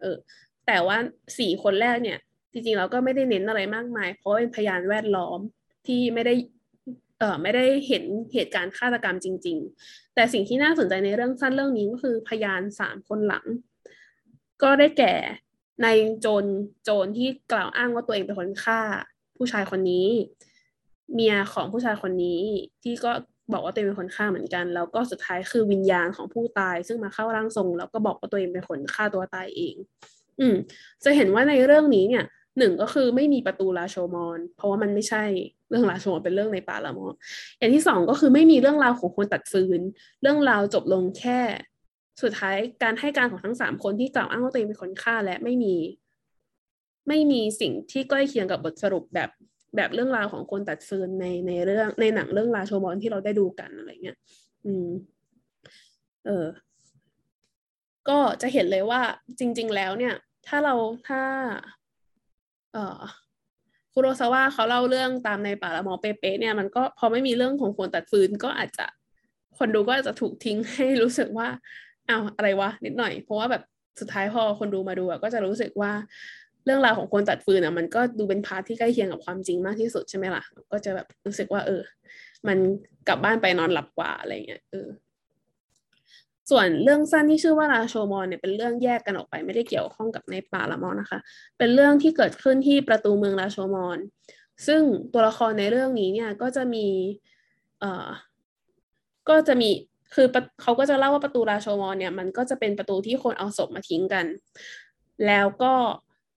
[0.01, 0.17] เออ
[0.68, 0.97] แต่ว่า
[1.39, 2.18] สี่คนแรกเนี่ย
[2.51, 5.39] จริงๆเราก็ไม่ได้เน้นอะไรมากมาย เพราะเป็นพยานแวดล้อม
[5.88, 6.34] ที่ไม่ได้
[7.20, 8.03] เอ่อไม่ได้เห็น
[8.34, 13.45] เหตุการณ์ฆาตกรรมจริง ๆ แต่สิ่งที่น่าสนใจในเรื่องสั้นเรื่องนี้ก็คือพยานสามคนหลัง
[14.64, 15.14] ก็ได้แก่
[15.84, 15.88] ใน
[16.22, 16.45] โจร
[16.84, 18.80] โจรที่กล่าวอ้างว่าตัวเองเป็นคนฆ่า
[19.38, 20.07] ผู้ชายคนนี้
[21.14, 22.41] เมียของผู้ชายคนนี้
[22.84, 23.11] ที่ก็
[23.53, 29.76] บอกว่าตัวเองเป็นคนฆ่าเหมือนกัน แล้วก็สุดท้ายคือวิญญาณของผู้ตาย ซึ่งมาเข้าร่างทรง แล้วก็บอกว่าตัวเองเป็นคนฆ่าตัวตายเอง
[30.39, 30.55] อืม
[31.03, 32.23] จะเห็นว่าในเรื่องนี้เนี่ย
[32.57, 35.23] หนึ่งก็คือไม่มีประตูราโชมอน เพราะว่ามันไม่ใช่
[35.69, 37.05] เรื่องราโชมอนเป็นเรื่องในป่าละมอ
[37.59, 39.81] อย่างที่สองก็คือไม่มีเรื่องราวของคนตัดฟืน
[40.21, 41.39] เรื่องราวจบลงแค่
[42.21, 45.75] สุดท้ายการให้การของทั้งสามคนที่กล่าวอ้างว่าตัวเองเป็นคนฆ่าและไม่มี
[47.07, 49.29] ไม่มีสิ่งที่ใกล้เคียงกับบทสรุปแบบ
[49.75, 54.17] แบบเรื่องราวของคนตัดฟืนในในเรื่องในหนังเรื่องราโชมอนที่เราได้ดูกันอะไรเงี้ย
[54.65, 54.88] อืม
[56.25, 56.45] เออ
[58.10, 59.01] ก็จะเห็นเลยว่า
[59.39, 60.14] จริง ๆ แล้วเนี่ย
[60.47, 60.76] ถ้าเรา
[61.08, 61.22] ถ้า
[62.74, 63.01] เอ่อ
[63.93, 68.86] คุโรซาวะเขาเล่าเรื่องตามในป่าละมอเป๊ะๆเนี่ยมันก็พอไม่มีเรื่องของคนตัดฟืนก็อาจจะ
[69.58, 71.47] คนดูก็อาจจะถูกทิ้งให้รู้สึกว่า
[72.10, 73.64] อ้าวอะไรวะนิดหน่อย เพราะว่าแบบ
[73.99, 75.91] สุดท้ายพอคนดูมาดูก็จะรู้สึกว่า
[76.66, 81.82] เรื่องราวของคนตัดฟืนอะมันก็ดูเป็นพาร์ทที่ใกล้เคียงกับความจริงมากที่สุดใช่ไหมล่ะ ก็จะแบบรู้สึกว่า เออ
[82.47, 82.58] มัน
[83.08, 84.88] กลับบ้านไปนอนหลับกว่าอะไรเงี้ยเออ
[86.50, 91.20] ส่วนเรื่องสั้นที่ชื่อว่าราโชมอนเนี่ยเป็นเรื่องแยกกันออกไปไม่ได้เกี่ยวข้องกับในป่าละมอนนะคะ
[91.58, 93.98] เป็นเรื่องที่เกิดขึ้นที่ประตูเมืองราโชมอน
[94.68, 94.82] ซึ่ง
[95.14, 96.88] ตัวละครในเรื่องนี้เนี่ยก็จะมี
[97.80, 98.08] เอ่อ
[99.30, 99.70] ก็จะมี
[100.14, 100.28] คือ
[100.62, 104.26] เขาก็จะเล่าว่าประตูราโชมอนเนี่ยมันก็จะเป็นประตูที่คนเอาศพมาทิ้งกัน
[105.28, 105.74] แล้วก็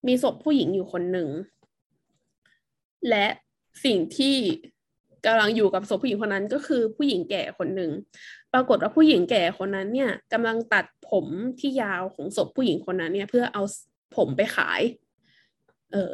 [0.08, 1.30] มีศพผู้หญิงอยู่คนหนึ่ง
[3.10, 3.28] และ
[3.86, 4.38] สิ่งที่
[5.26, 7.92] กำลังอยู่กับศพผู้หญิงคนนั้นก็คือผู้หญิงแก่คนหนึ่ง
[8.54, 11.26] ปรากฏว่าผู้หญิงแก่คนนั้นเนี่ยกำลังตัดผม
[11.60, 13.64] ที่ยาวของศพผู้หญิงคนนั้นเนี่ย เพื่อเอา
[14.16, 14.82] ผมไปขาย
[15.92, 16.12] เออ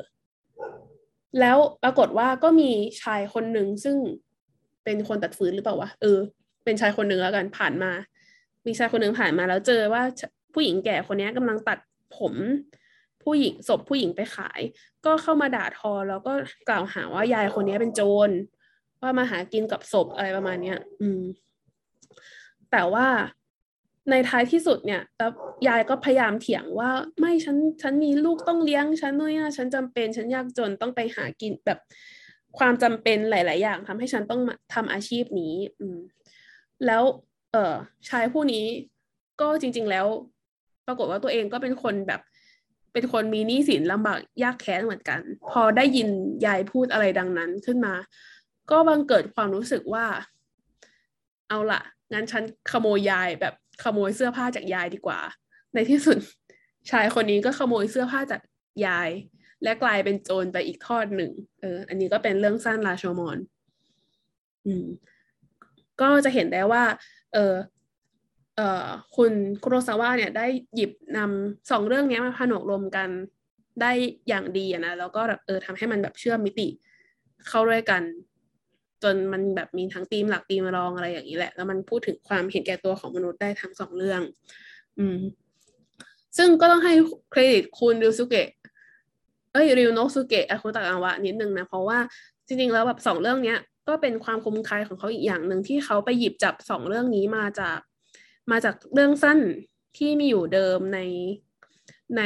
[1.40, 3.98] แล้วปรากฏว่าก็มีชายคนหนึ่งซึ่ง
[4.84, 6.20] เป็นคนตัดฟืนหรือเปล่าวะเออ
[6.66, 7.92] เป็นชายคนหนึ่งแล้วกันผ่านมา
[8.66, 10.04] มีชายคนหนึ่งผ่านมาแล้วเจอว่า
[10.54, 11.80] ผู้หญิงแก่คนนี้กำลังตัด
[12.18, 12.34] ผม
[13.24, 14.62] ผู้หญิงศพผู้หญิงไปขาย
[15.06, 16.34] ก็เข้ามาด่าทอแล้วก็
[16.70, 18.30] กล่าวหาว่ายายคนนี้เป็นโจร
[19.02, 21.22] ว่ามาหากินกับศพอะไรประมาณเนี้ย อืม
[22.72, 23.08] แต่ว่า
[24.10, 25.32] ในท้ายที่สุดเนี่ยแล้ว
[25.68, 31.80] ยายก็พยายามเถียงว่าไม่ฉันฉันมีลูกต้องเลี้ยงฉันเนี่ยฉันจำเป็น ฉันยากจนต้องไปหากินแบบ
[32.58, 34.42] ความจำเป็นหลาย ๆ อย่างทำให้ฉันต้อง
[34.74, 35.98] ทำอาชีพนี้ อืม
[36.86, 37.04] แล้ว
[37.52, 37.76] เออ
[38.10, 38.66] ชายผู้นี้
[39.42, 40.06] ก็จริง ๆ แล้ว
[40.88, 42.22] ปรากฏว่าตัวเองก็เป็นคนแบบ
[42.94, 45.20] เป็นคนมีหนี้สินลำบากยากแค้นเหมือนกัน
[45.52, 46.10] พอได้ยิน
[46.46, 47.94] ยายพูดอะไรดังนั้นขึ้นมา
[48.72, 50.06] ก็บังเกิดความรู้สึกว่า
[51.50, 51.82] เอาละ
[52.14, 53.54] งั้นฉันขโมยยายแบบ
[53.84, 55.20] ขโมยเสื้อผ้าจากยายดีกว่า
[55.74, 56.18] ในที่สุด
[56.92, 58.42] ชายคนนี้ก็ขโมยเสื้อผ้าจาก
[58.86, 59.10] ยาย
[59.64, 63.38] และกลายเป็นโจรไปอีกทอดหนึ่งเออ อันนี้ก็เป็นเรื่องสั้นราชมอน
[64.66, 64.86] อืม
[66.02, 66.84] ก็จะเห็นได้ว่า
[67.34, 67.56] เออ
[68.56, 69.32] เออคุณ
[69.64, 73.10] คุโรซาวะเนี่ยได้หยิบนำสองเรื่องนี้มาผนวกรวมกัน
[73.82, 73.92] ได้
[74.28, 76.68] อย่างดีนะแล้วก็แบบเออทำให้มันแบบเชื่อมมิติ
[77.48, 78.02] เข้าด้วยกัน
[79.04, 84.22] จนมันแบบมีทั้งธีมหลักธีมรองอะไรอย่างนี้แหละ แล้วมันพูดถึงความเห็นแก่ตัวของมนุษย์ได้ทั้งสองเรื่อง
[85.00, 85.20] อืม
[86.38, 86.94] ซึ่งก็ต้องให้
[87.32, 88.50] เครดิตคุณริวสุเกะ
[89.54, 92.00] เอ้ยริวโนสุเกะอาคุตะอาวะนิดนึงนะ เพราะว่า
[92.48, 97.80] จริงๆแล้วแบบสองเรื่องเนี้ยก็เป็นความคมคายของเขาอีกอย่างหนึ่งที่เขาไปหยิบจับสองเรื่องนี้มาจาก
[98.52, 99.40] มาจากเรื่องสั้น
[99.98, 101.00] ที่มีอยู่เดิมใน
[102.18, 102.22] ใน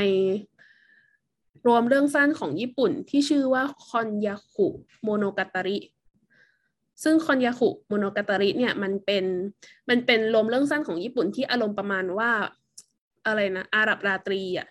[1.68, 4.68] รวมเรื่องสั้นของญี่ปุ่นที่ชื่อว่าคอนยาคุ
[5.04, 5.78] โมโนกาตาริ
[7.04, 9.26] ซึ่งคอนยาคุโมโนกาตาริเนี่ยมันเป็น
[9.90, 12.32] มันเป็นรวมเรื่องสั้นของญี่ปุ่นที่อารมณ์ประมาณว่า
[13.28, 14.68] อะไรนะอาหรับราตรีอะ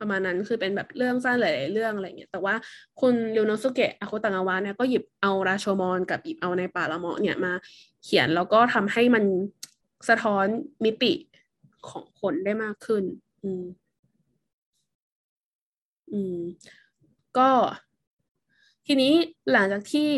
[0.00, 2.54] ประมาณนั้นคือเป็นแบบเรื่องสั้นหลายๆเรื่องอะไรเงี้ยแต่ว่า
[3.00, 7.52] คุณเรียวโนสุเกะอาคุตังาวะเนี่ยก็หยิบเอาราโชมอนกับหยิบเอาในป่าละเมาะเนี่ยมา
[8.04, 9.24] เขียนแล้วก็ทำให้มัน
[10.08, 10.46] สะท้อน
[10.84, 11.12] มิติ
[11.88, 13.04] ของคนได้มากขึ้น
[13.42, 13.64] อืม
[16.12, 16.36] อืม
[17.38, 17.50] ก็
[18.86, 19.14] ทีนี้
[19.52, 20.10] หลังจากที่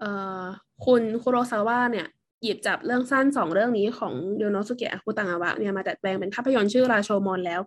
[0.00, 0.44] เอ่อ
[0.84, 2.06] คุณคุโรซาวะเนี่ย
[2.42, 7.60] หยิบจับเรื่องสั้นสองเรื่องนี้ของเดโนสุเกะคุตังาวะเนี่ยมาดัดแปลงเป็นภาพยนตร์ชื่อราโชมอนแล้ว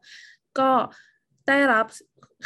[0.60, 0.70] ก็
[1.48, 1.86] ได้รับ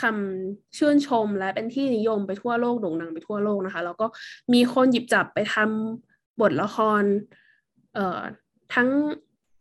[0.01, 4.07] คำชื่นชมและเป็นที่นิยมไปทั่วโลกโด่งดังไปทั่วโลกนะคะ แล้วก็
[4.53, 7.03] มีคนหยิบจับไปทำบทละคร
[7.93, 8.21] เอ่อ
[8.73, 8.89] ทั้ง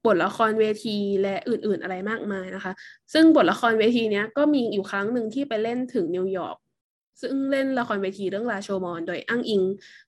[0.07, 2.73] บทละครเวทีและอื่นๆอะไรมากมายนะคะ
[3.13, 6.57] ซึ่งบทละครเวทีเนี้ยก็มีอยู่ครั้งหนึ่งที่ไปเล่นถึงนิวยอร์ก
[7.21, 9.63] ซึ่งเล่นละครเวทีเรื่องราโชมอน โดยอ้างอิง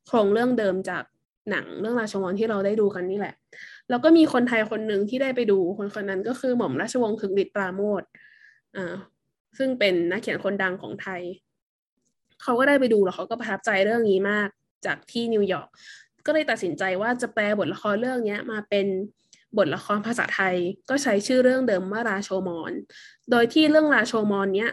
[0.06, 1.04] โครงเรื่องเดิมจาก
[1.50, 3.34] หนังเรื่องราโชมอนที่เราได้ดูกันนี่แหละ
[3.90, 8.02] แล้วก็มีคนไทยคนหนึ่งที่ได้ไปดูคนคนนั้นก็คือหม่อมราชวงศ์คึกฤทธิ์ปราโมท
[8.76, 8.94] อ่า
[9.58, 11.22] ซึ่งเป็นนักเขียนคนดังของไทย
[12.42, 14.48] เขาก็ได้ไปดูแล้วเขาก็ประทับใจเรื่องนี้มาก
[14.86, 15.68] จากที่นิวยอร์ก
[16.26, 18.86] ก็เลยตัดสินใจว่าจะแปลบทละครเรื่องนี้มาเป็น
[19.58, 20.54] บทละครภาษาไทย
[20.90, 22.72] ก็ใช้ชื่อเรื่องเดิมว่าราโชมอน
[23.30, 24.70] โดยที่เรื่องราโชมอนเนี้ย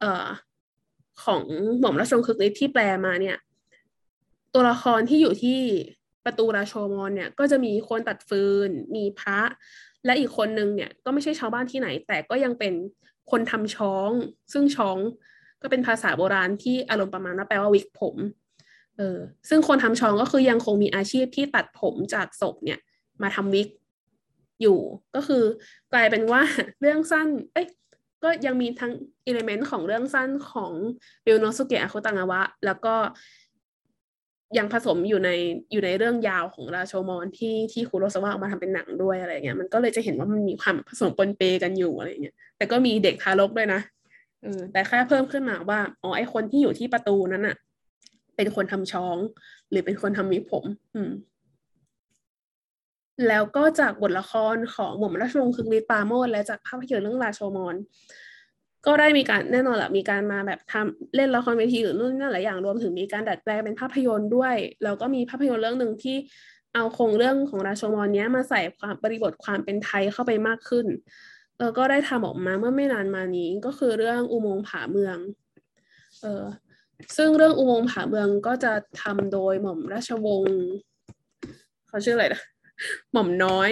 [0.00, 0.26] เอ่อ
[1.24, 1.42] ของ
[1.80, 3.36] หม่อมราชวงศ์คึกฤทธิ์ที่แปลมาเนี่ย
[4.54, 5.60] ตัวละครที่อยู่ที่
[6.24, 9.40] ประตูราโชมอนเนี่ย ก็จะมีคนตัดฟืน มีพระ
[10.04, 12.74] และอีกคนนึงเนี่ย ก็ไม่ใช่ชาวบ้านที่ไหน แต่ก็ยังเป็น
[13.30, 14.10] คนทำช้อง
[14.52, 14.98] ซึ่งช้อง
[15.62, 18.16] ก็เป็นภาษาโบราณที่อารมณ์ประมาณว่าแปลว่าวิกผม
[18.96, 19.18] เออ
[19.48, 22.78] ซึ่งคนทำช้องก็คือยังคงมีอาชีพที่ตัดผมจากศพเนี่ย
[23.22, 23.68] มาทำวิก
[24.62, 24.78] อยู่
[25.14, 25.42] ก็คือ
[25.92, 26.42] กลายเป็นว่า
[26.80, 27.66] เรื่องสั้น เอ้ย
[28.26, 28.92] ก็ยังมีทั้ง
[29.26, 30.72] อิเลเมนต์ของเรื่องสั้นของ
[31.26, 32.94] ริวโนสุเกะอาคุตังาวะ แล้วก็
[34.58, 35.30] ยังผสมอยู่ใน
[35.72, 43.80] อยู่ในเรื่องยาวของราโชมอนที่ที่คุโรซาวะออกมาทำเป็นหนังด้วยอะไรเงี้ยมันก็เลยจะเห็นว่ามันมีความผสมปนเปกันอยู่อะไรเงี้ยแต่ก็มีเด็กทารกด้วยนะ
[44.42, 47.56] เออแต่แค่เพิ่มขึ้นมาว่าอ๋อไอคนที่อยู่ที่ประตูนั้นอะ
[48.36, 49.16] เป็นคนทำช้อง
[49.70, 51.10] หรือเป็นคนทำวิผม อืม
[53.28, 57.76] แล้วก็จากบทละครของหม่อมราชวงศ์คึกฤทธิ์ปาโมดและจากภาพยนตร์เรื่องราโชมอน
[58.86, 66.16] ก็ได้มีการแน่นอนแหละมีการมาแบบทำเล่นละครเวทีหรือนู่นนั่นหลายอย่างรวมถึงมีการดัดแปลงเป็นภาพยนตร์ด้วย แล้วก็มีภาพยนตร์เรื่องหนึ่งที่
[66.74, 70.86] เอาโครงเรื่องของราชมอนเนี้ยมาใส่ความบริบทความเป็นไทยเข้าไปมากขึ้น
[71.56, 75.18] เออก็ได้ทำออกมาเมื่อไม่นานมานี้ก็คือเรื่องอุโมงค์ผาเมือง
[76.22, 76.44] เออ
[77.16, 78.72] ซึ่งเรื่องอุโมงค์ผาเมืองก็จะ
[79.02, 80.56] ทำโดยหม่อมราชวงศ์
[81.88, 82.42] เขาชื่ออะไรนะ
[83.12, 83.70] หม่อมน้อย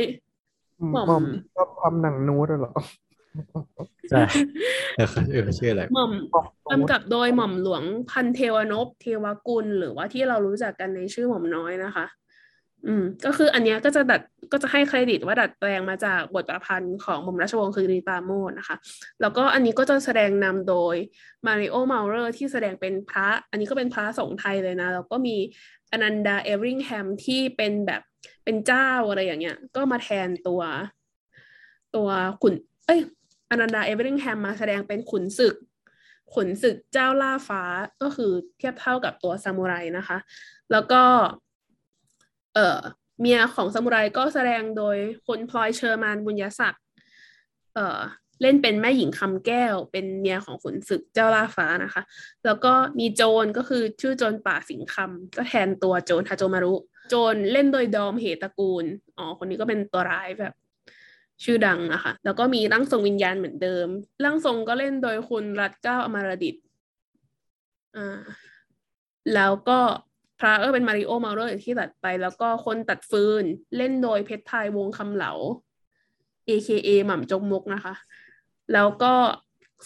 [0.93, 1.25] หม่อมหม่อม
[1.57, 2.73] ชอบความหนังนูดเหรอ
[4.11, 4.21] ใช่
[4.97, 6.13] เออเออชื่ออะไรหม่อม
[6.65, 12.07] หม่อมนูดกำกับโดยหม่อมหลวงพันเทวนพเทวกุล หรือว่าที่เรารู้จักกันในชื่อหม่อมน้อยนะคะ
[12.87, 14.21] อืม ก็คืออันเนี้ยก็จะดัด
[14.53, 18.77] ก็จะให้เครดิตว่าดัดแปลงมาจากบทประพันธ์ของหม่อมราชวงศ์คือรีปราโมทนะคะ
[19.21, 20.97] แล้วก็อันนี้ก็จะแสดงนำโดย
[21.47, 25.37] มาริโอ้ เมาเร่อที่แสดงเป็นพระ อันนี้ก็เป็นพระสงฆ์ไทยเลยนะ แล้วก็มี
[25.95, 28.03] อนันดาเอเวอริงแฮมที่เป็นแบบ
[28.45, 30.63] เป็นเจ้าอะไรอย่างเงี้ย ก็มาแทนตัว
[31.97, 32.09] ตัว
[32.43, 32.55] ขุน
[32.87, 33.01] เอ้ย
[33.51, 35.55] อนันดาเอเวอริงแฮมมาแสดงเป็นขุนศึก
[36.35, 37.63] ขุนศึกเจ้าหล้าฟ้า
[38.03, 40.19] ก็คือเทียบเท่ากับตัวซามูไรนะคะ
[40.73, 41.03] แล้วก็
[42.55, 42.81] เอ่อ
[43.21, 44.97] เมียของซามูไรก็แสดงโดย
[45.27, 46.83] คุณพลอยเฌอมาลย์ บุญยศักดิ์
[47.75, 48.01] เอ่อ
[48.43, 52.03] เล่นเป็นแม่หญิงคำแก้ว เป็นเมียของขุนศึกเจ้าหล้าฟ้านะคะ
[52.45, 56.75] แล้วก็มีโจรก็คือชื่อโจรป่าสิงคำก็แทนตัวโจรทาโจมารุ
[57.09, 58.85] โจรเล่นโดยดอมเหตระกูล
[59.19, 60.55] อ๋อคนนี้ก็เป็นตัวร้ายแบบ
[61.45, 63.87] ชื่อดังนะคะแล้วก็มีร่างทรงวิญญาณเหมือนเดิม
[64.25, 66.55] ร่างทรงก็เล่นโดยคุณรัดเกล้า อามระดิษ
[67.97, 68.19] อ่า
[69.35, 69.79] แล้วก็
[70.41, 73.45] พระก็เป็นมาริโอมาเลอร์อย่างที่ตัดไป แล้วก็คนตัดฟืน
[73.77, 75.33] เล่นโดยเพชรไทยวงคำเหลา
[76.49, 77.95] AKA หม่ำจงมกนะคะ
[78.73, 79.13] แล้วก็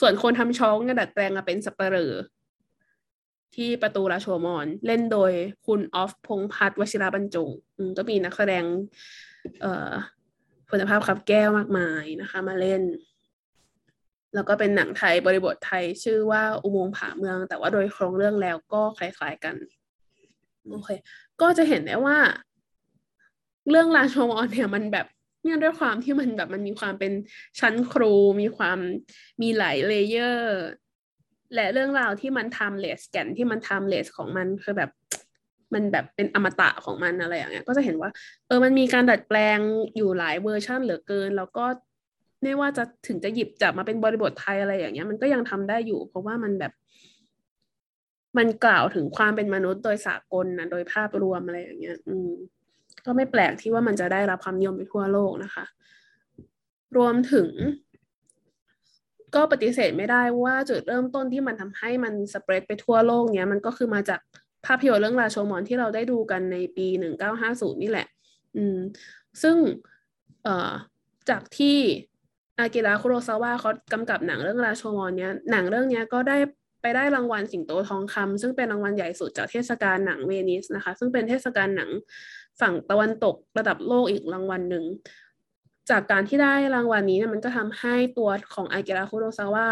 [0.00, 2.12] ส่วนคนทำช้องเนี่ยดัดแปลงมาเป็นสับเปลอ
[3.54, 5.32] ที่ประตูราโชมอนเล่นโดย
[5.66, 7.50] คุณออฟพงษ์พัฒน์วชิระบรรจง
[7.98, 8.64] ก็มีนักแสดง
[9.60, 9.92] เอ่อ
[10.70, 12.82] คุณภาพครับแก้วมากมายนะคะ มาเล่น
[14.34, 19.54] แล้วก็เป็นหนังไทยบริบทไทยชื่อว่าอุโมงค์ผาเมือง แต่ว่าโดยโครงเรื่องแล้วก็คล้ายๆกัน
[20.70, 20.90] โอเค
[21.40, 22.18] ก็จะเห็นได้ว่า
[23.70, 25.06] เรื่องราโชมอนเนี่ยมันแบบ
[25.48, 27.12] เนี่ยด้วยความที่มันแบบมันมีความเป็น
[27.60, 28.78] ชั้นครู มีความ
[29.42, 30.58] มีหลาย layer
[31.54, 34.90] และเรื่องราวที่มัน timeless แก่นที่มัน timeless ของมันคือแบบ
[35.74, 38.10] มันแบบเป็นอมตะของมันอะไรอย่างเงี้ย ก็จะเห็นว่า
[38.46, 39.58] เออมันมีการดัดแปลง
[39.96, 41.64] อยู่หลายเวอร์ชันเหลือเกิน แล้วก็
[42.42, 46.72] ไม่ว่าจะถึงจะหยิบจับมาเป็นบริบทไทยอะไรอย่างเงี้ย มันก็ยังทำได้อยู่ เพราะว่ามันแบบ
[48.38, 52.30] มันกล่าวถึงความเป็นมนุษย์โดยสากลนะโดยภาพรวมอะไรอย่างเงี้ย อืม
[53.08, 55.64] ก็ไม่แปลกที่ว่ามันจะได้รับความนิยมไปทั่วโลกนะคะ
[56.96, 57.48] รวมถึง
[59.34, 64.20] ก็ปฏิเสธไม่ได้ว่าจุดเริ่มต้นที่มันทำให้มันสเปรดไปทั่วโลกเนี้ยมันก็คือมาจาก
[64.66, 68.06] ภาพยนตร์เรื่องราโชมอนที่เราได้ดูกันในปีหนึ่งเก้าห้าศูนย์นี่แหละ
[68.56, 68.78] อืม
[69.42, 69.56] ซึ่ง
[70.44, 70.70] เอ่อ
[71.30, 71.78] จากที่
[72.58, 76.38] อากิระคุโรซาวะเขากำกับหนังเรื่องราโชมอนเนี้ยหนังเรื่องเนี้ยก็ได้
[76.82, 81.90] ไปได้รางวัลสิงโตทองคำซึ่งเป็นรางวัลใหญ่สุดจากเทศกาลหนังเวนิสนะคะ ซึ่งเป็นเทศกาลหนัง
[82.60, 84.84] ฝั่งตะวันตกระดับโลกอีกรางวัลหนึ่ง
[85.90, 89.66] จากการที่ได้รางวัลนี้เนี่ยมันก็ทำให้ตัวของอากิระคุโรซาวะ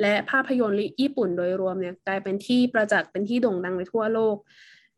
[0.00, 4.36] และภาพยนตร์ญี่ปุ่นโดยรวมเนี่ยกลายเป็นที่ประจักษ์เป็นที่โด่งดังไปทั่วโลก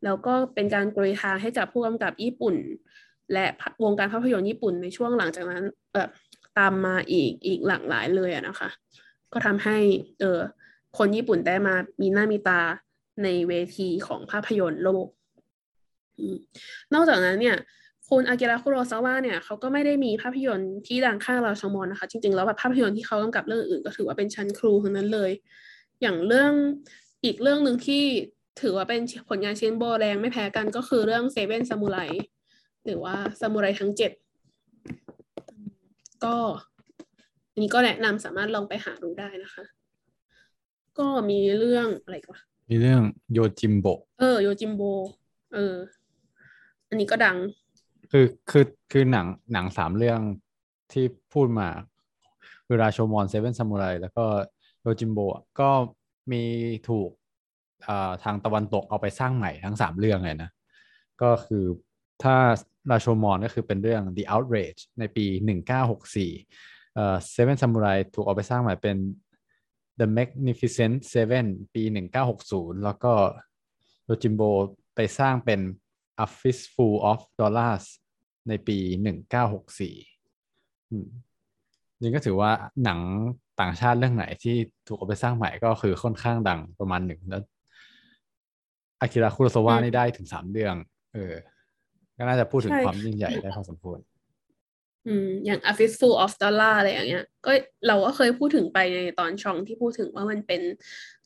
[0.03, 2.55] แล้วก็เป็นการกรุยทางให้กับผู้กำกับญี่ปุ่น
[3.33, 3.45] และ
[3.83, 5.63] วงการภาพยนตร์ญี่ปุ่นในช่วงหลังจากนั้น
[5.95, 6.09] แบบ
[6.57, 8.69] ตามมาอีกอีกหลากหลายเลยอะนะคะ
[9.33, 9.77] ก็ทำให้
[10.19, 10.39] เออ
[10.97, 12.61] คนญี่ปุ่นได้มามีหน้ามีตา
[13.23, 15.07] ในเวทีของภาพยนตร์โลก
[16.93, 17.57] นอกจากนั้นเนี่ย
[18.09, 25.31] คุณอากิระคุโรซาวะเนี่ยเขาก็ไม่ได้มีภาพยนตร์ที่ดังข้างราชมอนนะคะ จริงๆ แล้วแบบภาพยนตร์ที่เขากำกับเรื่องอื่นก็ถือว่าเป็นชั้นครูทั้งนั้นเลย
[26.01, 26.51] อย่างเรื่อง
[27.25, 28.03] อีกเรื่องหนึ่งที่
[28.61, 31.97] ถือว่าเป็นผลงานชิ้นโบแรงไม่แพ้กันก็คือเรื่องเซเว่นซามูไร
[32.85, 34.11] หรือว่าซามูไรทั้งเจ็ด
[36.23, 36.35] ก็
[37.51, 39.63] อันนี้ก็แนะนำสามารถลองไปหาดูได้นะคะ
[40.99, 43.01] ก็มีเรื่องอะไรกันวะมีเรื่อง
[43.33, 44.81] โยจิมโบะเออโยจิมโบ
[45.53, 45.75] เออ
[46.89, 47.37] อันนี้ก็ดัง
[48.11, 50.19] คือคือคือหนังหนังสามเรื่อง
[50.93, 51.69] ที่พูดมา
[52.65, 54.25] คือราโชมอนเซเว่นซามูไรแล้วก็
[54.81, 55.69] โยจิมโบะก็
[56.31, 56.43] มี
[56.89, 57.09] ถูก
[58.23, 60.51] ทางตะวันตกเอาไปสร้างใหม่ทั้งสามเรื่องเลยนะ
[61.21, 61.65] ก็คือ
[62.23, 62.35] ถ้า
[62.91, 65.25] ราโชมอนก็คือเป็นเรื่อง The Outrage ในปี
[66.11, 68.97] 1964เอ่อ Seven Samurai ถูกเอาไปสร้างใหม่เป็น
[69.99, 71.83] The Magnificent Seven ปี
[72.33, 73.13] 1960 แล้วก็
[74.05, 74.41] โยจิมโบ
[74.95, 75.59] ไปสร้างเป็น
[76.25, 77.85] A Fistful of Dollars
[78.47, 78.77] ในปี
[80.03, 81.07] 1964อืม
[82.01, 82.51] นี่ก็ถือว่า
[82.83, 82.99] หนัง
[83.59, 84.55] ต่างชาติเรื่องไหนที่
[84.87, 87.41] ถูกเอาไปสร้างใหม่ก็คือค่อนข้างดังประมาณหนึ่งแล้ว
[89.01, 90.75] อากิระคุโรซาวะอืมนี่ได้ถึงสามเรื่อง
[91.13, 91.33] เออ
[92.17, 93.99] ก็น่าจะพูดถึงใช่ความยิ่งใหญ่ได้พอสมควร
[95.07, 97.51] อืม อย่าง A Fistful of Dollar อะไรอย่างเงี้ย ก็
[97.87, 100.61] เราก็เคยพูดถึงไปในตอนช่องที่พูดถึงว่ามันเป็น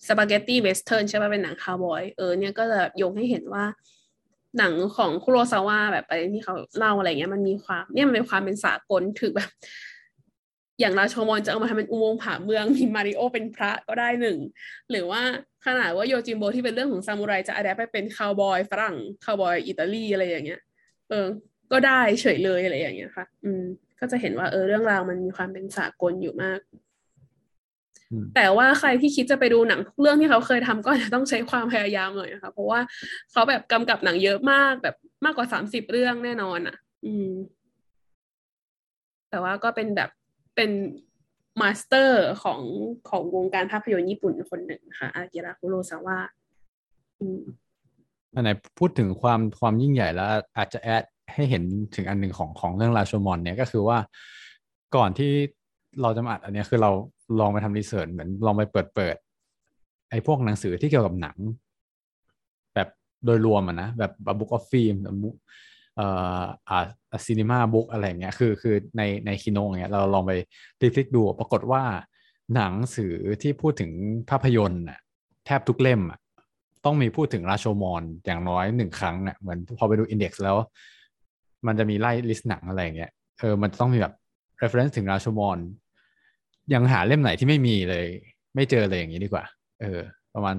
[0.08, 3.66] spaghetti western ใช่ป่ะเป็นหนังคาวบอย เออเนี่ยก็จะโยงให้เห็นว่า
[4.58, 9.50] หนังของคุโรซาวะแบบประเด็นที่เขาเล่าอะไรเงี้ยมันมีความเนี่ยมันเป็นความเป็นสากลคือแบบ
[10.80, 14.38] อย่างราโชมอนจะเอามาทำเป็นอุโมงค์ผาเมืองมีมาริโอเป็นพระก็ได้หนึ่ง
[14.92, 15.22] หรือว่า
[15.66, 18.96] ขนาดว่าโยจิมโบที่เป็นเรื่องของซามูไรจะอัดแอปไปเป็นคาวบอยฝรั่ง
[19.26, 20.62] คาวบอยอิตาลีอะไรอย่างเงี้ย
[21.10, 21.28] เออ
[21.72, 23.64] ก็ได้เฉยเลยอะไรอย่างเงี้ยค่ะ อืม
[24.00, 26.60] ก็จะเห็นว่าเออเรื่องราวมันมีความเป็นสากลอยู่มาก
[28.36, 32.80] แต่ว่าใครที่คิดจะไปดูหนังทุกเรื่องที่เขาเคยทำก็อาจจะต้องใช้ความพยายามหน่อยนะคะเพราะว่า
[33.32, 37.30] เขาแบบกำกับหนังเยอะมากแบบมากกว่าสามสิบเรื่องแน่นอนอะ อืม
[39.30, 40.10] แต่ว่าก็เป็นแบบ
[40.56, 40.72] เป็น
[41.62, 42.62] master ของ
[43.10, 46.20] ของวงการภาพยนตร์ญี่ปุ่นคนหนึ่งค่ะ อากิระคุโรซาวะ
[47.20, 47.42] อืม
[48.34, 50.28] อันไหนพูดถึงความความยิ่งใหญ่แล้ว
[50.58, 51.64] อาจจะ add ให้เห็น
[51.96, 53.98] ถึงอันหนึ่งของของเรื่องราโชมอนเนี่ยก็คือว่า
[54.96, 55.32] ก่อนที่
[56.02, 56.92] เราจะมาอัดอันเนี้ยคือเรา
[57.40, 59.16] ลองไปทำ research เหมือนลองไปเปิดเปิด
[60.10, 61.38] ไอ้พวกหนังสือที่เกี่ยวกับหนัง
[62.74, 62.88] แบบ
[63.26, 65.36] โดยรวมอะนะ แบบ book of film book
[65.96, 66.08] เอ่
[66.40, 66.86] ออ่า
[67.26, 70.32] cinema book อะไรเงี้ยคือคือในในคิโนเงี้ยเราลองไป
[70.80, 71.84] พลิกๆดู ปรากฏว่า
[72.56, 73.92] หนังสือที่พูดถึง
[74.30, 75.00] ภาพยนตร์น่ะ
[75.46, 76.20] แทบทุกเล่มอะ
[76.86, 80.56] ต้องมีพูดถึงราโชมอนอย่างน้อยหนึ่งครั้งเนี่ยเหมือนพอไปดู index แล้ว
[81.68, 84.14] มันจะมีไล่ list หนังอะไรเงี้ยเออมันต้องมีแบบ
[84.62, 85.60] reference ถึงราโชมอน
[86.74, 88.06] ยังหาเล่มไหนที่ไม่มีเลย
[88.56, 89.46] ไม่เจอเลยอย่างนี้ดีกว่า
[89.82, 90.00] เออ
[90.34, 90.56] ประมาณ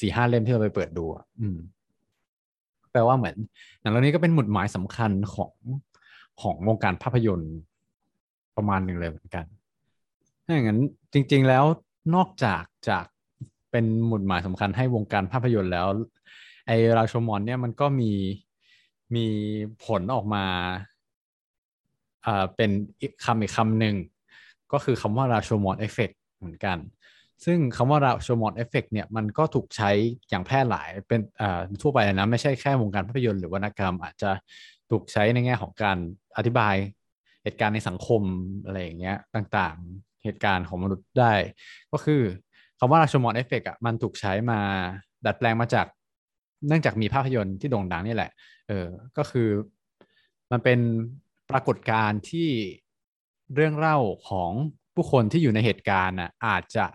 [0.00, 1.58] สี่ห้าเล่มที่เราไปเปิดดูอะอืม
[2.92, 3.36] แปลว่าเหมือน
[3.80, 5.52] หนังเรื่องนี้ก็เป็นหมุดหมายสำคัญของ
[6.40, 7.54] ของวงการภาพยนตร์
[8.56, 9.44] ประมาณหนึ่งเลยเหมือนกัน
[10.44, 10.80] ถ้าอย่างนั้น
[11.12, 11.64] จริง ๆแล้ว
[12.14, 13.04] นอกจากจาก
[13.70, 15.86] เป็นหมุดหมายสำคัญให้วงการภาพยนตร์แล้ว
[16.66, 18.12] ไอราชมอนเนี่ยมันก็มี
[19.14, 19.26] มี
[19.84, 20.44] ผลออกมา
[22.26, 22.70] อ่าเป็น
[23.24, 23.94] คำอีกคำหนึ่ง
[24.72, 26.78] ก็คือคำว่าราโชมอนเอฟเฟกเหมือนกัน
[27.44, 29.90] ซึ่งคำว่าราโชมอนเอฟเฟกเนี่ยมันก็ถูกใช้
[30.28, 31.20] อย่างแพร่หลายเป็น
[31.82, 34.30] ทั่วไปนะไม่ใช่แค่วงการภาพยนตร์หรือวรรณกรรม อาจจะ
[34.90, 35.98] ถูกใช้ในแง่ของการ
[36.36, 36.74] อธิบาย
[37.42, 38.22] เหตุการณ์ในสังคม
[38.64, 41.32] อะไรอย่างเงี้ยต่างๆ เหตุการณ์ของมนุษย์ได้
[41.92, 42.22] ก็คือ
[42.78, 44.60] คำว่าราโชมอนเอฟเฟกอะมันถูกใช้มา
[45.26, 45.86] ดัดแปลงมาจาก
[46.66, 48.30] เนื่องจากมีภาพยนตร์ที่โด่งดังนี่แหละ
[48.68, 48.86] เออ
[49.16, 49.48] ก็คือ
[50.50, 50.78] มันเป็น
[51.50, 52.48] ปรากฏการณ์ที่
[53.54, 53.98] เรื่องเล่า
[54.28, 54.50] ของ
[54.94, 56.86] ผู้คนที่อยู่ในเหตุการณ์น่ะอาจจะ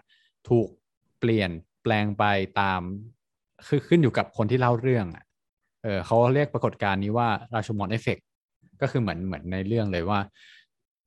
[0.49, 0.67] ถูก
[1.19, 1.51] เปลี่ยน
[1.83, 2.23] แปลงไป
[2.59, 2.81] ตาม
[3.67, 5.25] คือขึ้นอยู่กับคนที่เล่าเรื่องอะ
[5.83, 8.17] เออเขาเรียกปรากฏการณ์นี้ว่าราชมอนเอฟเฟก
[8.81, 10.19] ก็คือเหมือนเหมือนในเรื่องเลยว่า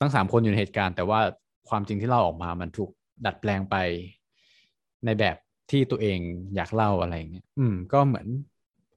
[0.00, 1.20] ทั้งสามคนอยู่ในเหตุการณ์ แต่ว่า
[1.68, 2.90] ความจริงที่เล่าออกมามันถูก
[3.24, 3.76] ดัดแปลงไป
[5.04, 5.36] ในแบบ
[5.70, 6.18] ที่ตัวเอง
[6.54, 8.26] อยากเล่าอะไรเงี้ยอืม ก็เหมือน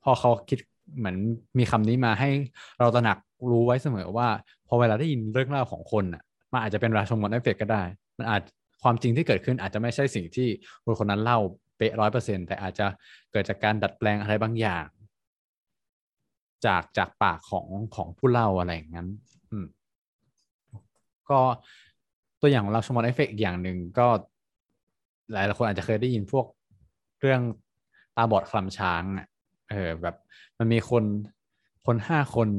[0.03, 0.59] พอเขาคิด
[0.97, 1.17] เหมือน
[1.57, 2.29] มีคำนี้มาให้
[2.79, 3.17] เราตระหนัก
[3.51, 4.27] รู้ไว้เสมอว่า
[4.67, 6.23] พอเวลาได้ยินเรื่องเล่าของคนอะ
[6.53, 7.83] มันอาจจะเป็นราโชมอนเอฟเฟกก็ได้
[8.17, 8.41] มันอาจ
[8.83, 10.47] ความจริงที่เกิดขึ้นอาจจะไม่ใช่สิ่งที่
[10.83, 11.39] คนคนนั้นเล่า
[11.77, 12.87] เป๊ะร้อยเปอร์เซ็นต์แต่อาจจะ
[13.31, 14.85] เกิดจากการดัดแปลงอะไรบางอย่าง
[16.65, 19.07] จากจากปากของของผู้เล่าอะไรอย่างนั้น
[19.51, 19.65] อืม
[21.29, 21.39] ก็
[22.41, 24.07] ตัวอย่างของราโชมอนเอฟเฟกอีกอย่างหนึ่งก็
[25.31, 26.45] หลายๆคนอาจจะเคยได้ยินพวก
[27.19, 27.41] เรื่อง
[28.15, 29.27] ตาบอดคลำช้างอะ
[29.69, 30.15] เออแบบ
[30.57, 31.03] มันมีคน
[31.85, 32.49] คนห้าคน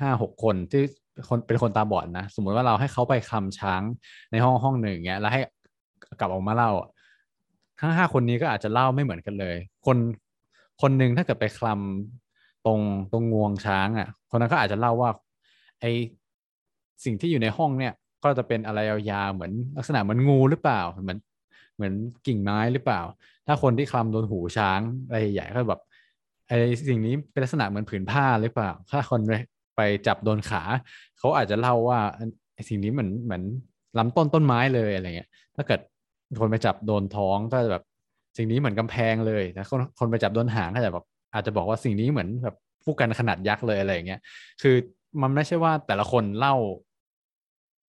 [0.00, 0.82] ห้าหกคนที่
[1.28, 3.82] คนเป็นคนตาบอดนะ สมมุติว่าเราให้เขาไปคลำช้าง
[4.30, 5.40] ในห้องห้องหนึ่งเงี้ยแล้วให้
[6.20, 6.70] กลับออกมาเล่า
[7.80, 9.56] ทั้งห้าคนนี้ก็อาจจะเล่าไม่เหมือนกันเลย
[9.86, 9.96] คน
[10.82, 12.80] คนหนึ่งถ้าเกิดไปคลำตรง
[13.12, 15.10] ตรงงวงช้างอะ คนนั้นก็อาจจะเล่าว่า
[15.80, 15.84] ไอ
[17.04, 17.92] สิ่งที่อยู่ในห้องเนี่ย
[18.24, 21.18] ก็จะเป็นอะไรยาวๆเหมือนลักษณะเหมือนงูหรือเปล่าเหมือน
[21.76, 21.92] เหมือน
[22.26, 23.00] กิ่งไม้หรือเปล่า
[23.46, 25.80] ถ้าคนที่คลำโดนหูช้างอะไรใหญ่ก็แบบ
[26.48, 26.52] ไอ
[26.88, 29.20] สิ่งนี้เป็นลักษณะเหมือนผืนผ้าหรือเปล่า ถ้าคน
[29.76, 30.62] ไปจับโดนขา
[31.18, 32.00] เขาอาจจะเล่าว่า
[32.68, 33.42] สิ่งนี้เหมือนเหมือน
[33.98, 35.80] ลำต้นต้นไม้เลยอะไรเงี้ย ถ้าเกิด
[36.40, 37.84] คนไปจับโดนท้องก็จะแบบ
[38.36, 41.04] สิ่งนี้เหมือนกำแพงเลยแต่คนคนไปจับโดนหางก็จะแบบ
[41.34, 44.20] อาจจะบอกว่าสิ่งนี้เหมือนแบบผู้กันขนาดยักษ์เลยอะไรเงี้ย
[44.62, 44.76] คือ
[45.22, 46.54] มันไม่ใช่ว่าแต่ละคนเล่า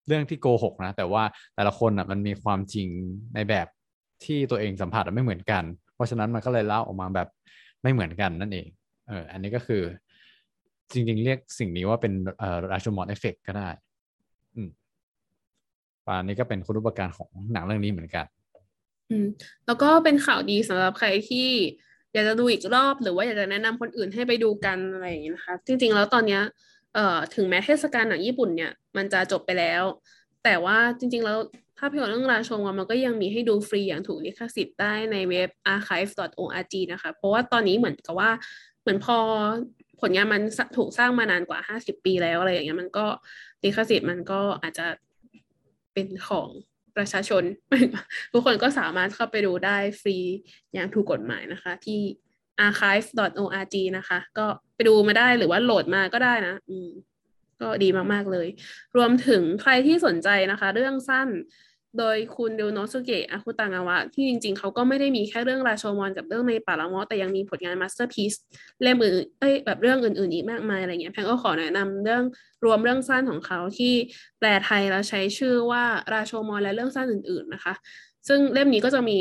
[0.08, 1.24] เรื่องที่โกหกนะ แต่ว่า
[1.56, 2.88] แต่ละคนอะมันมีความจริง
[3.36, 3.68] ในแบบ
[4.26, 5.64] ที่ตัวเองสัมผัสไม่เหมือนกัน
[5.96, 7.28] เพราะฉะนั้นมันก็เลยเล่าออกมาแบบ
[7.84, 8.68] ไม่เหมือนกันนั่นเอง
[9.08, 9.82] เออ อันนี้ก็คือ
[10.92, 13.70] จริงๆ เรียกสิ่งนี้ว่าเป็นเอ่อราชมอนเอฟเฟกก็ได้
[14.56, 14.70] อืม
[16.06, 18.26] อันนี้ก็เป็นคุณอุปการของหนังเรื่องนี้เหมือนกัน
[19.10, 19.28] อืม
[19.66, 21.48] แล้วก็เป็นข่าวดีสำหรับใครที่
[22.14, 26.42] อยากจะดูอีกรอบ หรือว่าอยากจะแนะนำคนอื่นให้ไปดูกันอะไรอย่างนี้นะคะ จริง ๆ แล้วตอนเนี้ย
[26.94, 29.84] เอ่อถึงแม้เทศกาลหนังญี่ปุ่นเนี่ย มันจะจบไปแล้ว
[30.44, 31.38] แต่ว่าจริง ๆ แล้ว
[31.80, 38.32] ภาพยนตร์เรื่องราชงวมันก็ยังมีให้ดูฟรีอย่างถูกลิขสิทธิ์ได้ในเว็บ archive.org นะคะ เพราะว่าตอนนี้เหมือนกับว่า
[38.82, 39.18] เหมือนพอ
[40.02, 40.42] ผลงานมัน
[40.78, 43.06] ถูกสร้างมานานกว่า50ปีแล้วอะไรอย่างเงี้ยมันก็
[43.64, 44.88] ลิขสิทธิ์มันก็อาจจะ
[45.94, 46.50] เป็นของ
[46.98, 47.44] ประชาชน
[48.34, 50.18] ทุกคนก็สามารถเข้าไปดูได้ฟรี
[50.74, 52.00] อย่างถูกกฎหมายนะคะ ที่
[52.66, 54.46] archive.org นะคะ ก็
[54.76, 56.90] ไปดูมาได้หรือว่าโหลดมาก็ได้นะ อืม
[57.62, 58.48] ก็ดีมาก ๆ เลย
[58.98, 61.30] รวมถึงใครที่สนใจนะคะ เรื่องสั้น
[62.00, 68.34] โดยคุณริวโนสุเกะอาคุตางาวะ ที่จริงๆ เขาก็ไม่ได้มีแค่เรื่องราโชมอนกับเรื่องในป่าละเมาะแต่ยังมีผลงาน masterpiece
[68.82, 72.24] เล่มอื่นเอ้ยแบบเรื่องอื่นๆ อีกมากมายอะไรเงี้ยแพงก็ขอแนะนำเรื่อง
[72.66, 73.94] รวมเรื่องสั้นของเขาที่
[74.40, 75.84] แปลไทยแล้วใช้ชื่อว่า
[76.14, 77.74] ราโชมอนและเรื่องสั้นอื่นๆนะคะ
[78.28, 79.18] ซึ่งเล่มนี้ก็จะมี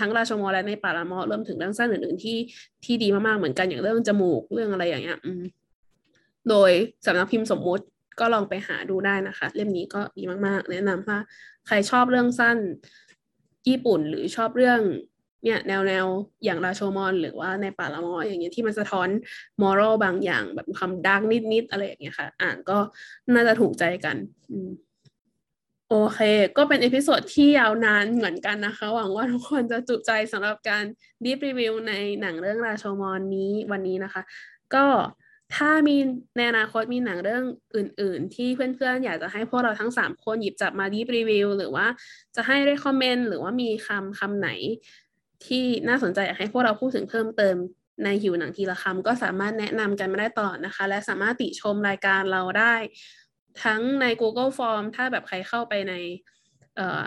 [0.00, 2.38] ทั้งราชมอนและในป่าละมอรวมถึงเรื่องสั้นอื่นๆ ที่
[2.84, 5.18] ที่ดีมากๆเหมือนกันอย่างเรื่องจมูกเรื่องอะไรอย่างเงี้ย
[6.50, 6.70] โดย
[7.06, 7.84] สำนักพิมพ์สมมุติ
[8.20, 11.18] ก็ลองไปหาดูได้นะคะ เล่มนี้ก็ดีมากๆ แนะนำว่า
[11.66, 12.58] ใครชอบเรื่องสั้น
[13.68, 14.80] ญี่ปุ่นหรือชอบเรื่อง
[15.44, 16.06] เนี่ยแนวแนว
[16.44, 19.08] อย่างราโชมอนหรือว่าในป่าละมออย่างเงี้ยที่มันสะท้อน
[19.62, 21.22] มอรัลบางอย่างแบบความดัก
[21.52, 22.78] นิดๆอะไรอย่างเงี้ยค่ะ อ่านก็
[23.34, 24.16] น่าจะถูกใจกัน
[25.88, 26.20] โอเค
[26.56, 30.84] ก็เป็น episode ที่ยาวนานเหมือนกันนะคะ หวังว่าทุกคนจะจุใจสำหรับการ
[31.24, 34.22] deep review ในหนังเรื่องราโชมอนนี้วันนี้นะคะ
[34.74, 34.84] ก็
[35.56, 35.96] ถ้ามี
[36.36, 37.44] ในอนาคตมีหนังเรื่อง
[37.76, 41.86] อื่น ๆ ที่เพื่อนๆ อยากจะให้พวกเราทั้ง 3 คนหยิบจับมา deep review หรือว่า
[42.36, 44.50] จะให้ได้ comment หรือว่ามีคำคำไหน
[45.46, 47.56] ที่น่าสนใจอยากให้พวกเราพูดถึงเพิ่มเติม
[48.04, 52.74] ในหิวหนังทีละคำก็สามารถแนะนำกันมาได้ตลอดนะคะ และสามารถติชมรายการเราได้
[53.64, 55.94] ทั้งใน Google Form ถ้าแบบใครเข้าไปใน
[56.76, 57.04] เอ่อ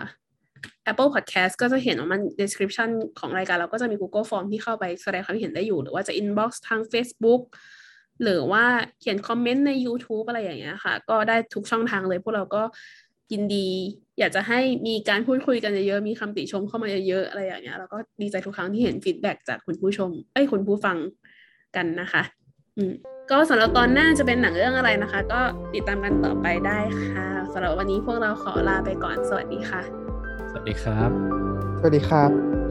[0.90, 7.42] Apple Podcast ก็จะเห็นว่ามัน description ของรายการเราก็จะมี Google Form ที่เข้าไปแสดงความเห็นได้อยู่ หรือว่าจะ inbox ทาง Facebook
[8.22, 8.64] หรือว่า
[9.00, 12.62] เขียนคอมเมนต์ใน YouTube อะไรอย่างเงี้ยค่ะ ก็ได้ทุกช่องทางเลย พวกเราก็
[13.32, 13.68] ยินดี
[14.18, 20.96] อยากจะให้มีการพูดคุยกันเยอะๆมีคำติชมเข้ามาเยอะๆอะไรอย่างเงี้ยแล้วก็ดีใจทุกครั้งที่เห็นฟีดแบ็จากคุณผู้ชมเอ้ยคุณผู้ฟัง
[21.76, 22.22] กันนะคะ
[22.76, 22.92] อืม
[23.30, 25.40] ก็สำหรับตอนหน้าจะเป็นหนังเรื่องอะไรนะคะ ก็
[25.74, 29.82] ติดตามกันต่อไปได้ค่ะสำหรับวันนี้พวกเราขอลาไปก่อนสวัสดีค่ะ
[30.50, 31.10] สวัสดีครับ
[31.78, 32.61] สวัสดีครับ